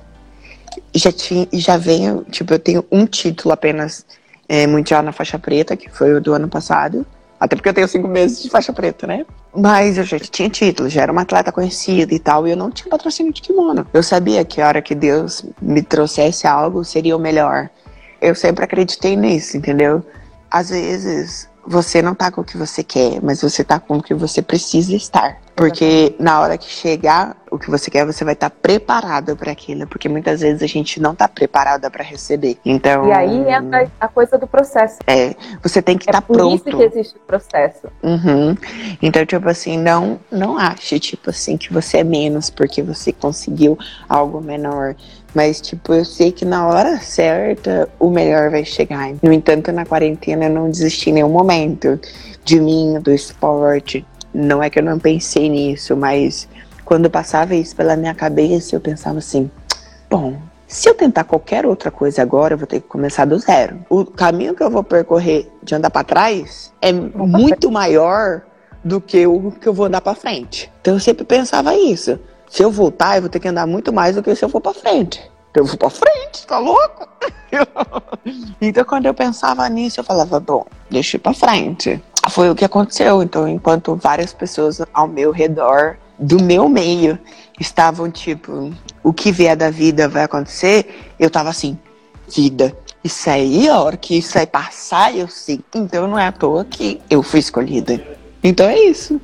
já 0.92 1.12
tinha, 1.12 1.46
já 1.52 1.76
venho, 1.76 2.26
tipo, 2.32 2.52
eu 2.52 2.58
tenho 2.58 2.84
um 2.90 3.06
título 3.06 3.54
apenas 3.54 4.04
é, 4.48 4.66
mundial 4.66 5.04
na 5.04 5.12
faixa 5.12 5.38
preta, 5.38 5.76
que 5.76 5.88
foi 5.88 6.14
o 6.14 6.20
do 6.20 6.34
ano 6.34 6.48
passado. 6.48 7.06
Até 7.38 7.54
porque 7.54 7.68
eu 7.68 7.74
tenho 7.74 7.86
cinco 7.86 8.08
meses 8.08 8.42
de 8.42 8.50
faixa 8.50 8.72
preta, 8.72 9.06
né? 9.06 9.24
Mas 9.54 9.98
eu 9.98 10.04
já 10.04 10.18
tinha 10.18 10.48
título, 10.48 10.88
já 10.88 11.02
era 11.02 11.12
uma 11.12 11.22
atleta 11.22 11.50
conhecida 11.50 12.14
e 12.14 12.18
tal, 12.18 12.46
e 12.46 12.52
eu 12.52 12.56
não 12.56 12.70
tinha 12.70 12.88
patrocínio 12.88 13.32
de 13.32 13.42
kimono. 13.42 13.84
Eu 13.92 14.02
sabia 14.02 14.44
que 14.44 14.60
a 14.60 14.68
hora 14.68 14.80
que 14.80 14.94
Deus 14.94 15.44
me 15.60 15.82
trouxesse 15.82 16.46
algo 16.46 16.84
seria 16.84 17.16
o 17.16 17.20
melhor. 17.20 17.68
Eu 18.20 18.34
sempre 18.34 18.64
acreditei 18.64 19.16
nisso, 19.16 19.56
entendeu? 19.56 20.04
Às 20.48 20.70
vezes 20.70 21.49
você 21.66 22.02
não 22.02 22.14
tá 22.14 22.30
com 22.30 22.40
o 22.40 22.44
que 22.44 22.56
você 22.56 22.82
quer, 22.82 23.20
mas 23.22 23.42
você 23.42 23.62
tá 23.62 23.78
com 23.78 23.98
o 23.98 24.02
que 24.02 24.14
você 24.14 24.42
precisa 24.42 24.94
estar. 24.94 25.38
Porque 25.60 26.14
na 26.18 26.40
hora 26.40 26.56
que 26.56 26.70
chegar 26.70 27.36
o 27.50 27.58
que 27.58 27.70
você 27.70 27.90
quer, 27.90 28.06
você 28.06 28.24
vai 28.24 28.32
estar 28.32 28.48
tá 28.48 28.56
preparado 28.62 29.36
para 29.36 29.52
aquilo, 29.52 29.86
porque 29.86 30.08
muitas 30.08 30.40
vezes 30.40 30.62
a 30.62 30.66
gente 30.66 30.98
não 30.98 31.14
tá 31.14 31.28
preparada 31.28 31.90
para 31.90 32.02
receber. 32.02 32.56
Então 32.64 33.08
E 33.08 33.12
aí 33.12 33.52
entra 33.52 33.90
a 34.00 34.08
coisa 34.08 34.38
do 34.38 34.46
processo. 34.46 34.98
É, 35.06 35.34
você 35.62 35.82
tem 35.82 35.98
que 35.98 36.04
estar 36.04 36.18
é 36.18 36.20
tá 36.20 36.22
pronto. 36.22 36.62
Por 36.62 36.70
isso 36.70 36.78
que 36.78 36.84
existe 36.84 37.16
o 37.16 37.20
processo. 37.20 37.88
Uhum. 38.02 38.56
Então, 39.02 39.26
tipo 39.26 39.46
assim, 39.50 39.76
não 39.76 40.18
não 40.30 40.56
ache 40.56 40.98
tipo 40.98 41.28
assim 41.28 41.58
que 41.58 41.70
você 41.70 41.98
é 41.98 42.04
menos 42.04 42.48
porque 42.48 42.82
você 42.82 43.12
conseguiu 43.12 43.78
algo 44.08 44.40
menor. 44.40 44.96
Mas, 45.34 45.60
tipo, 45.60 45.92
eu 45.92 46.04
sei 46.04 46.32
que 46.32 46.44
na 46.44 46.66
hora 46.66 46.98
certa 46.98 47.88
o 47.98 48.10
melhor 48.10 48.50
vai 48.50 48.64
chegar. 48.64 49.12
No 49.22 49.32
entanto, 49.32 49.70
na 49.70 49.86
quarentena 49.86 50.46
eu 50.46 50.50
não 50.50 50.70
desisti 50.70 51.10
em 51.10 51.14
nenhum 51.14 51.28
momento 51.28 52.00
de 52.44 52.60
mim, 52.60 52.98
do 53.00 53.12
esporte. 53.12 54.04
Não 54.34 54.62
é 54.62 54.68
que 54.68 54.78
eu 54.78 54.82
não 54.82 54.98
pensei 54.98 55.48
nisso, 55.48 55.96
mas 55.96 56.48
quando 56.84 57.08
passava 57.08 57.54
isso 57.54 57.74
pela 57.76 57.96
minha 57.96 58.14
cabeça, 58.14 58.74
eu 58.74 58.80
pensava 58.80 59.18
assim: 59.18 59.50
bom, 60.08 60.36
se 60.66 60.88
eu 60.88 60.94
tentar 60.94 61.24
qualquer 61.24 61.66
outra 61.66 61.90
coisa 61.90 62.22
agora, 62.22 62.54
eu 62.54 62.58
vou 62.58 62.66
ter 62.66 62.80
que 62.80 62.88
começar 62.88 63.24
do 63.24 63.38
zero. 63.38 63.84
O 63.88 64.04
caminho 64.04 64.54
que 64.54 64.62
eu 64.62 64.70
vou 64.70 64.84
percorrer 64.84 65.48
de 65.62 65.74
andar 65.74 65.90
para 65.90 66.04
trás 66.04 66.72
é 66.80 66.92
muito 66.92 67.70
maior 67.70 68.42
do 68.84 69.00
que 69.00 69.26
o 69.26 69.50
que 69.50 69.68
eu 69.68 69.74
vou 69.74 69.86
andar 69.86 70.00
para 70.00 70.14
frente. 70.14 70.70
Então 70.80 70.94
eu 70.94 71.00
sempre 71.00 71.24
pensava 71.24 71.74
isso. 71.76 72.18
Se 72.50 72.64
eu 72.64 72.70
voltar, 72.70 73.16
eu 73.16 73.22
vou 73.22 73.30
ter 73.30 73.38
que 73.38 73.46
andar 73.46 73.64
muito 73.64 73.92
mais 73.92 74.16
do 74.16 74.22
que 74.24 74.34
se 74.34 74.44
eu 74.44 74.48
for 74.48 74.60
para 74.60 74.74
frente. 74.74 75.22
Eu 75.54 75.64
vou 75.64 75.76
para 75.76 75.88
frente, 75.88 76.44
tá 76.48 76.58
louco? 76.58 77.08
então, 78.60 78.84
quando 78.84 79.06
eu 79.06 79.14
pensava 79.14 79.68
nisso, 79.68 80.00
eu 80.00 80.04
falava, 80.04 80.40
bom, 80.40 80.66
deixa 80.90 81.16
eu 81.16 81.18
ir 81.18 81.22
para 81.22 81.32
frente. 81.32 82.02
Foi 82.28 82.50
o 82.50 82.54
que 82.56 82.64
aconteceu. 82.64 83.22
Então, 83.22 83.48
enquanto 83.48 83.94
várias 83.94 84.32
pessoas 84.32 84.82
ao 84.92 85.06
meu 85.06 85.30
redor, 85.30 85.96
do 86.18 86.42
meu 86.42 86.68
meio, 86.68 87.16
estavam 87.58 88.10
tipo, 88.10 88.72
o 89.02 89.12
que 89.12 89.30
vier 89.30 89.56
da 89.56 89.70
vida 89.70 90.08
vai 90.08 90.24
acontecer, 90.24 91.12
eu 91.20 91.30
tava 91.30 91.50
assim, 91.50 91.78
vida. 92.28 92.76
Isso 93.02 93.30
aí, 93.30 93.68
a 93.68 93.80
hora 93.80 93.96
que 93.96 94.18
isso 94.18 94.36
aí 94.36 94.46
passar, 94.46 95.16
eu 95.16 95.28
sei. 95.28 95.60
Então, 95.72 96.08
não 96.08 96.18
é 96.18 96.26
à 96.26 96.32
toa 96.32 96.64
que 96.64 97.00
eu 97.08 97.22
fui 97.22 97.38
escolhida. 97.38 98.04
Então, 98.42 98.68
é 98.68 98.76
isso 98.76 99.20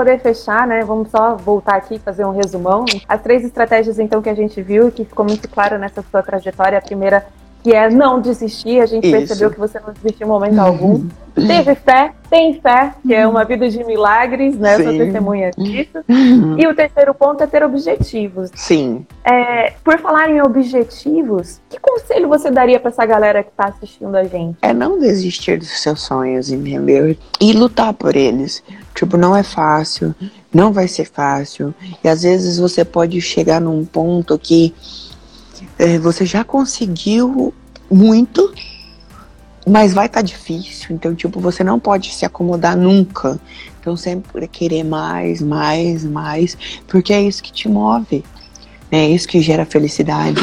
poder 0.00 0.18
fechar, 0.18 0.66
né, 0.66 0.82
vamos 0.82 1.10
só 1.10 1.36
voltar 1.36 1.74
aqui 1.74 1.96
e 1.96 1.98
fazer 1.98 2.24
um 2.24 2.30
resumão. 2.30 2.86
As 3.06 3.20
três 3.20 3.44
estratégias, 3.44 3.98
então, 3.98 4.22
que 4.22 4.30
a 4.30 4.34
gente 4.34 4.62
viu, 4.62 4.90
que 4.90 5.04
ficou 5.04 5.26
muito 5.26 5.46
claro 5.46 5.78
nessa 5.78 6.02
sua 6.10 6.22
trajetória. 6.22 6.78
A 6.78 6.80
primeira, 6.80 7.26
que 7.62 7.74
é 7.74 7.90
não 7.90 8.18
desistir. 8.18 8.80
A 8.80 8.86
gente 8.86 9.06
Isso. 9.06 9.14
percebeu 9.14 9.50
que 9.50 9.58
você 9.58 9.78
não 9.78 9.92
desistiu 9.92 10.26
em 10.26 10.30
momento 10.30 10.58
algum. 10.58 11.06
Teve 11.34 11.74
fé, 11.74 12.12
tem 12.28 12.60
fé, 12.60 12.92
que 13.02 13.14
é 13.14 13.26
uma 13.26 13.44
vida 13.44 13.68
de 13.68 13.84
milagres, 13.84 14.56
né? 14.56 14.76
Sim. 14.76 14.82
Eu 14.82 14.90
sou 14.90 14.98
testemunha 14.98 15.50
disso. 15.50 15.98
E 16.58 16.66
o 16.66 16.74
terceiro 16.74 17.14
ponto 17.14 17.42
é 17.42 17.46
ter 17.46 17.62
objetivos. 17.62 18.50
Sim. 18.54 19.06
É, 19.24 19.72
por 19.84 19.98
falar 19.98 20.28
em 20.30 20.42
objetivos, 20.42 21.60
que 21.68 21.78
conselho 21.78 22.28
você 22.28 22.50
daria 22.50 22.80
para 22.80 22.90
essa 22.90 23.06
galera 23.06 23.42
que 23.42 23.50
está 23.50 23.66
assistindo 23.66 24.14
a 24.16 24.24
gente? 24.24 24.56
É 24.62 24.72
não 24.72 24.98
desistir 24.98 25.58
dos 25.58 25.80
seus 25.80 26.02
sonhos, 26.02 26.50
entendeu? 26.50 27.14
E 27.40 27.52
lutar 27.52 27.92
por 27.92 28.16
eles. 28.16 28.62
Tipo, 28.94 29.16
não 29.16 29.36
é 29.36 29.42
fácil, 29.42 30.14
não 30.52 30.72
vai 30.72 30.88
ser 30.88 31.06
fácil. 31.06 31.74
E 32.02 32.08
às 32.08 32.22
vezes 32.22 32.58
você 32.58 32.84
pode 32.84 33.20
chegar 33.20 33.60
num 33.60 33.84
ponto 33.84 34.38
que 34.38 34.74
é, 35.78 35.98
você 35.98 36.26
já 36.26 36.44
conseguiu 36.44 37.54
muito 37.90 38.52
mas 39.66 39.92
vai 39.92 40.06
estar 40.06 40.20
tá 40.20 40.26
difícil, 40.26 40.96
então, 40.96 41.14
tipo, 41.14 41.38
você 41.38 41.62
não 41.62 41.78
pode 41.78 42.12
se 42.14 42.24
acomodar 42.24 42.76
nunca. 42.76 43.38
Então, 43.78 43.96
sempre 43.96 44.48
querer 44.48 44.84
mais, 44.84 45.40
mais, 45.40 46.04
mais, 46.04 46.56
porque 46.86 47.12
é 47.12 47.22
isso 47.22 47.42
que 47.42 47.52
te 47.52 47.68
move, 47.68 48.24
né? 48.90 49.06
é 49.06 49.10
isso 49.10 49.28
que 49.28 49.40
gera 49.40 49.64
felicidade. 49.64 50.40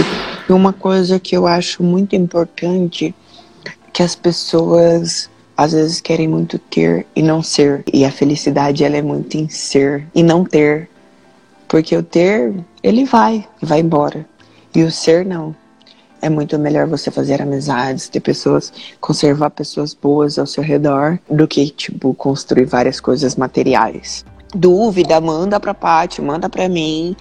E 0.47 0.53
uma 0.53 0.71
coisa 0.71 1.19
que 1.19 1.35
eu 1.35 1.45
acho 1.45 1.83
muito 1.83 2.15
importante, 2.15 3.13
que 3.91 4.03
as 4.03 4.15
pessoas 4.15 5.29
às 5.57 5.71
vezes 5.71 5.99
querem 5.99 6.27
muito 6.27 6.59
ter 6.59 7.05
e 7.15 7.21
não 7.23 7.41
ser. 7.41 7.83
E 7.91 8.05
a 8.05 8.11
felicidade, 8.11 8.83
ela 8.83 8.95
é 8.95 9.01
muito 9.01 9.35
em 9.35 9.49
ser 9.49 10.07
e 10.13 10.21
não 10.21 10.45
ter. 10.45 10.89
Porque 11.67 11.97
o 11.97 12.03
ter, 12.03 12.53
ele 12.81 13.03
vai, 13.03 13.45
vai 13.61 13.79
embora. 13.79 14.25
E 14.73 14.83
o 14.83 14.91
ser, 14.91 15.25
não 15.25 15.55
é 16.21 16.29
muito 16.29 16.57
melhor 16.57 16.87
você 16.87 17.11
fazer 17.11 17.41
amizades, 17.41 18.09
ter 18.09 18.19
pessoas, 18.19 18.71
conservar 18.99 19.49
pessoas 19.49 19.93
boas 19.93 20.37
ao 20.37 20.45
seu 20.45 20.63
redor, 20.63 21.19
do 21.29 21.47
que, 21.47 21.69
tipo, 21.69 22.13
construir 22.13 22.65
várias 22.65 22.99
coisas 22.99 23.35
materiais. 23.35 24.25
Dúvida, 24.53 25.19
manda 25.19 25.59
pra 25.59 25.73
Paty, 25.73 26.21
manda 26.21 26.49
pra 26.49 26.69
mim. 26.69 27.15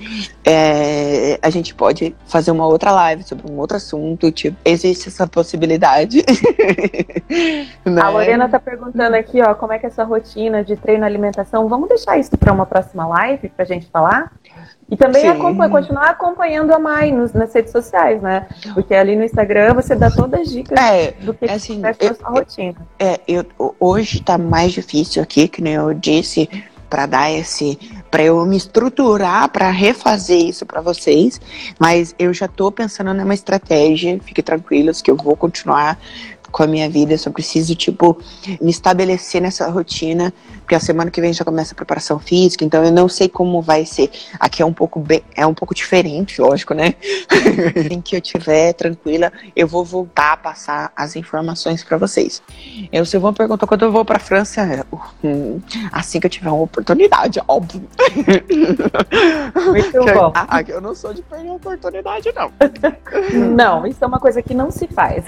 É, 0.45 1.39
a 1.43 1.51
gente 1.51 1.75
pode 1.75 2.15
fazer 2.27 2.53
uma 2.53 2.67
outra 2.67 2.93
live 2.93 3.25
sobre 3.25 3.51
um 3.51 3.59
outro 3.59 3.77
assunto. 3.77 4.31
Tipo, 4.31 4.57
existe 4.65 5.09
essa 5.09 5.27
possibilidade. 5.27 6.25
né? 7.85 8.01
A 8.01 8.11
Lorena 8.11 8.49
tá 8.49 8.61
perguntando 8.61 9.17
aqui, 9.17 9.43
ó, 9.43 9.55
como 9.55 9.73
é 9.73 9.79
que 9.79 9.87
é 9.87 9.89
essa 9.89 10.05
rotina 10.05 10.63
de 10.63 10.77
treino 10.77 11.05
e 11.05 11.07
alimentação. 11.07 11.69
Vamos 11.69 11.89
deixar 11.89 12.17
isso 12.17 12.37
para 12.39 12.53
uma 12.53 12.65
próxima 12.65 13.07
live 13.07 13.49
pra 13.49 13.65
gente 13.65 13.87
falar? 13.87 14.33
E 14.89 14.97
também 14.97 15.29
acompanha, 15.29 15.69
continuar 15.69 16.11
acompanhando 16.11 16.73
a 16.73 16.79
Mai 16.79 17.11
nos, 17.11 17.33
nas 17.33 17.53
redes 17.53 17.73
sociais, 17.73 18.23
né? 18.23 18.47
Porque 18.73 18.95
ali 18.95 19.17
no 19.17 19.25
Instagram 19.25 19.75
você 19.75 19.97
dá 19.97 20.11
todas 20.11 20.43
as 20.43 20.51
dicas 20.51 20.79
é, 20.79 21.11
do 21.11 21.35
que, 21.35 21.45
assim, 21.47 21.83
é 21.85 22.09
a 22.09 22.15
sua 22.15 22.29
rotina. 22.29 22.77
É, 22.99 23.21
eu, 23.27 23.45
hoje 23.81 24.23
tá 24.23 24.39
mais 24.39 24.73
difícil 24.73 25.21
aqui, 25.21 25.49
que 25.49 25.61
nem 25.61 25.75
eu 25.75 25.93
disse, 25.93 26.49
para 26.89 27.07
dar 27.07 27.31
esse 27.31 27.79
para 28.11 28.23
eu 28.23 28.45
me 28.47 28.57
estruturar 28.57 29.49
para 29.51 29.71
refazer 29.71 30.39
isso 30.39 30.65
para 30.65 30.81
vocês, 30.81 31.41
mas 31.79 32.15
eu 32.19 32.33
já 32.33 32.49
tô 32.49 32.71
pensando 32.71 33.13
numa 33.13 33.35
estratégia, 33.35 34.19
fiquem 34.25 34.43
tranquilos 34.43 35.03
que 35.03 35.11
eu 35.11 35.17
vou 35.17 35.37
continuar 35.37 35.99
com 36.51 36.63
a 36.63 36.67
minha 36.67 36.89
vida, 36.89 37.13
eu 37.13 37.19
só 37.19 37.31
preciso, 37.31 37.75
tipo, 37.75 38.17
me 38.61 38.71
estabelecer 38.71 39.43
nessa 39.43 39.69
rotina, 39.69 40.33
porque 40.67 40.75
a 40.75 40.81
semana 40.81 41.13
que 41.13 41.21
vem 41.21 41.33
já 41.33 41.45
começa 41.45 41.73
a 41.73 41.77
preparação 41.77 42.19
física, 42.19 42.65
então 42.65 42.85
eu 42.85 42.91
não 42.91 43.09
sei 43.09 43.29
como 43.29 43.63
vai 43.63 43.87
ser. 43.87 44.11
Aqui 44.41 44.63
é 44.63 44.67
um 44.67 44.73
pouco 44.73 44.99
bem, 44.99 45.23
é 45.37 45.47
um 45.47 45.55
pouco 45.55 45.73
diferente, 45.73 46.41
lógico, 46.41 46.75
né? 46.75 46.97
em 47.89 48.01
que 48.01 48.17
eu 48.17 48.21
tiver 48.21 48.73
tranquila, 48.73 49.33
eu 49.55 49.69
vou 49.69 49.85
voltar 49.85 50.33
a 50.33 50.37
passar 50.37 50.93
as 50.97 51.15
informações 51.15 51.85
para 51.85 51.97
vocês. 51.97 52.43
Eu, 52.93 53.07
se 53.07 53.17
vão 53.17 53.33
perguntar 53.33 53.65
quando 53.69 53.85
eu 53.85 53.93
vou 53.93 54.05
para 54.05 54.19
França, 54.19 54.85
hum, 55.23 55.61
assim 55.93 56.19
que 56.19 56.27
eu 56.27 56.31
tiver 56.31 56.51
uma 56.51 56.63
oportunidade, 56.63 57.41
óbvio. 57.47 57.89
Muito 59.71 60.05
bom. 60.15 60.33
Ah, 60.35 60.65
eu 60.67 60.81
não 60.81 60.97
sou 60.97 61.15
de 61.15 61.23
perder 61.23 61.51
oportunidade, 61.51 62.33
não. 62.35 62.51
Não, 63.55 63.87
isso 63.87 64.03
é 64.03 64.07
uma 64.07 64.19
coisa 64.19 64.43
que 64.43 64.53
não 64.53 64.73
se 64.73 64.89
faz. 64.89 65.25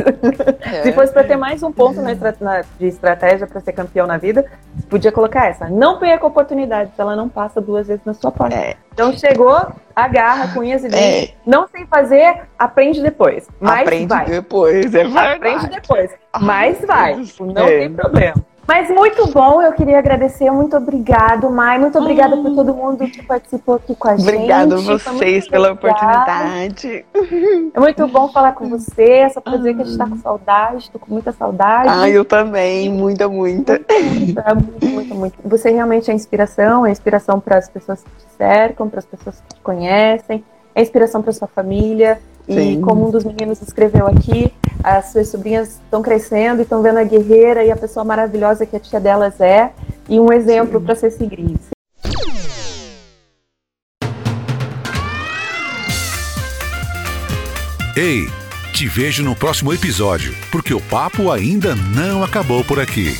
É. 0.60 0.82
Se 0.82 0.92
fosse 0.92 1.12
para 1.12 1.22
ter 1.22 1.36
mais 1.36 1.62
um 1.62 1.70
ponto 1.70 2.00
na, 2.02 2.14
na, 2.40 2.64
de 2.78 2.86
estratégia 2.86 3.46
para 3.46 3.60
ser 3.60 3.72
campeão 3.72 4.06
na 4.06 4.18
vida, 4.18 4.44
podia 4.88 5.12
colocar 5.12 5.27
essa. 5.36 5.68
Não 5.68 5.98
perca 5.98 6.24
a 6.24 6.28
oportunidade, 6.28 6.92
ela 6.96 7.16
não 7.16 7.28
passa 7.28 7.60
duas 7.60 7.86
vezes 7.88 8.04
na 8.04 8.14
sua 8.14 8.30
porta. 8.30 8.54
É. 8.56 8.76
Então 8.92 9.12
chegou, 9.12 9.60
agarra 9.94 10.52
com 10.54 10.60
unhas 10.60 10.84
e 10.84 10.88
dentes. 10.88 11.30
É. 11.30 11.34
Não 11.46 11.68
sei 11.68 11.86
fazer, 11.86 12.42
aprende 12.58 13.02
depois. 13.02 13.48
Mas 13.60 13.80
aprende 13.80 14.06
vai. 14.06 14.24
depois, 14.26 14.86
é 14.86 15.04
verdade. 15.04 15.34
Aprende 15.34 15.68
depois. 15.68 16.10
Mas 16.40 16.80
vai. 16.84 17.22
Não 17.40 17.66
é. 17.66 17.78
tem 17.78 17.92
problema. 17.92 18.34
Mas 18.68 18.90
muito 18.90 19.26
bom, 19.28 19.62
eu 19.62 19.72
queria 19.72 19.98
agradecer, 19.98 20.50
muito 20.50 20.76
obrigado, 20.76 21.48
Mai, 21.48 21.78
muito 21.78 21.98
obrigada 21.98 22.36
hum. 22.36 22.42
por 22.42 22.54
todo 22.54 22.74
mundo 22.74 23.06
que 23.06 23.22
participou 23.22 23.76
aqui 23.76 23.94
com 23.94 24.08
a 24.08 24.14
gente. 24.14 24.28
Obrigada 24.28 24.74
a 24.74 24.78
vocês 24.78 25.48
pela 25.48 25.72
oportunidade. 25.72 27.06
É 27.72 27.80
muito 27.80 28.06
bom 28.08 28.28
falar 28.28 28.52
com 28.52 28.68
você, 28.68 29.02
é 29.02 29.28
só 29.28 29.40
pra 29.40 29.56
dizer 29.56 29.74
que 29.74 29.82
a 29.82 29.84
gente 29.84 29.96
tá 29.96 30.06
com 30.06 30.16
saudade, 30.16 30.90
tô 30.90 30.98
com 30.98 31.12
muita 31.12 31.32
saudade. 31.32 31.88
Ah, 31.90 32.08
eu 32.08 32.24
também, 32.24 32.90
muita, 32.90 33.28
muita. 33.28 33.80
Muito, 33.88 34.42
muito, 34.44 34.86
muito, 34.86 35.14
muito. 35.14 35.38
Você 35.44 35.70
realmente 35.70 36.10
é 36.10 36.14
inspiração, 36.14 36.84
é 36.84 36.90
inspiração 36.90 37.40
para 37.40 37.56
as 37.56 37.68
pessoas 37.68 38.02
que 38.02 38.10
te 38.10 38.36
cercam, 38.36 38.88
para 38.88 38.98
as 38.98 39.06
pessoas 39.06 39.40
que 39.40 39.54
te 39.54 39.60
conhecem, 39.60 40.44
é 40.74 40.82
inspiração 40.82 41.22
para 41.22 41.32
sua 41.32 41.48
família. 41.48 42.20
E 42.48 42.78
como 42.78 43.06
um 43.06 43.10
dos 43.10 43.24
meninos 43.24 43.60
escreveu 43.60 44.06
aqui, 44.06 44.52
as 44.96 45.12
suas 45.12 45.28
sobrinhas 45.28 45.80
estão 45.84 46.00
crescendo 46.00 46.60
e 46.60 46.62
estão 46.62 46.82
vendo 46.82 46.98
a 46.98 47.04
guerreira 47.04 47.64
e 47.64 47.70
a 47.70 47.76
pessoa 47.76 48.04
maravilhosa 48.04 48.64
que 48.64 48.76
a 48.76 48.80
tia 48.80 48.98
delas 48.98 49.40
é, 49.40 49.72
e 50.08 50.18
um 50.18 50.32
exemplo 50.32 50.80
para 50.80 50.94
ser 50.94 51.10
seguido. 51.10 51.60
Ei, 57.96 58.28
te 58.72 58.86
vejo 58.86 59.24
no 59.24 59.34
próximo 59.34 59.72
episódio, 59.72 60.32
porque 60.52 60.72
o 60.72 60.80
papo 60.80 61.32
ainda 61.32 61.74
não 61.74 62.22
acabou 62.22 62.62
por 62.62 62.78
aqui. 62.78 63.18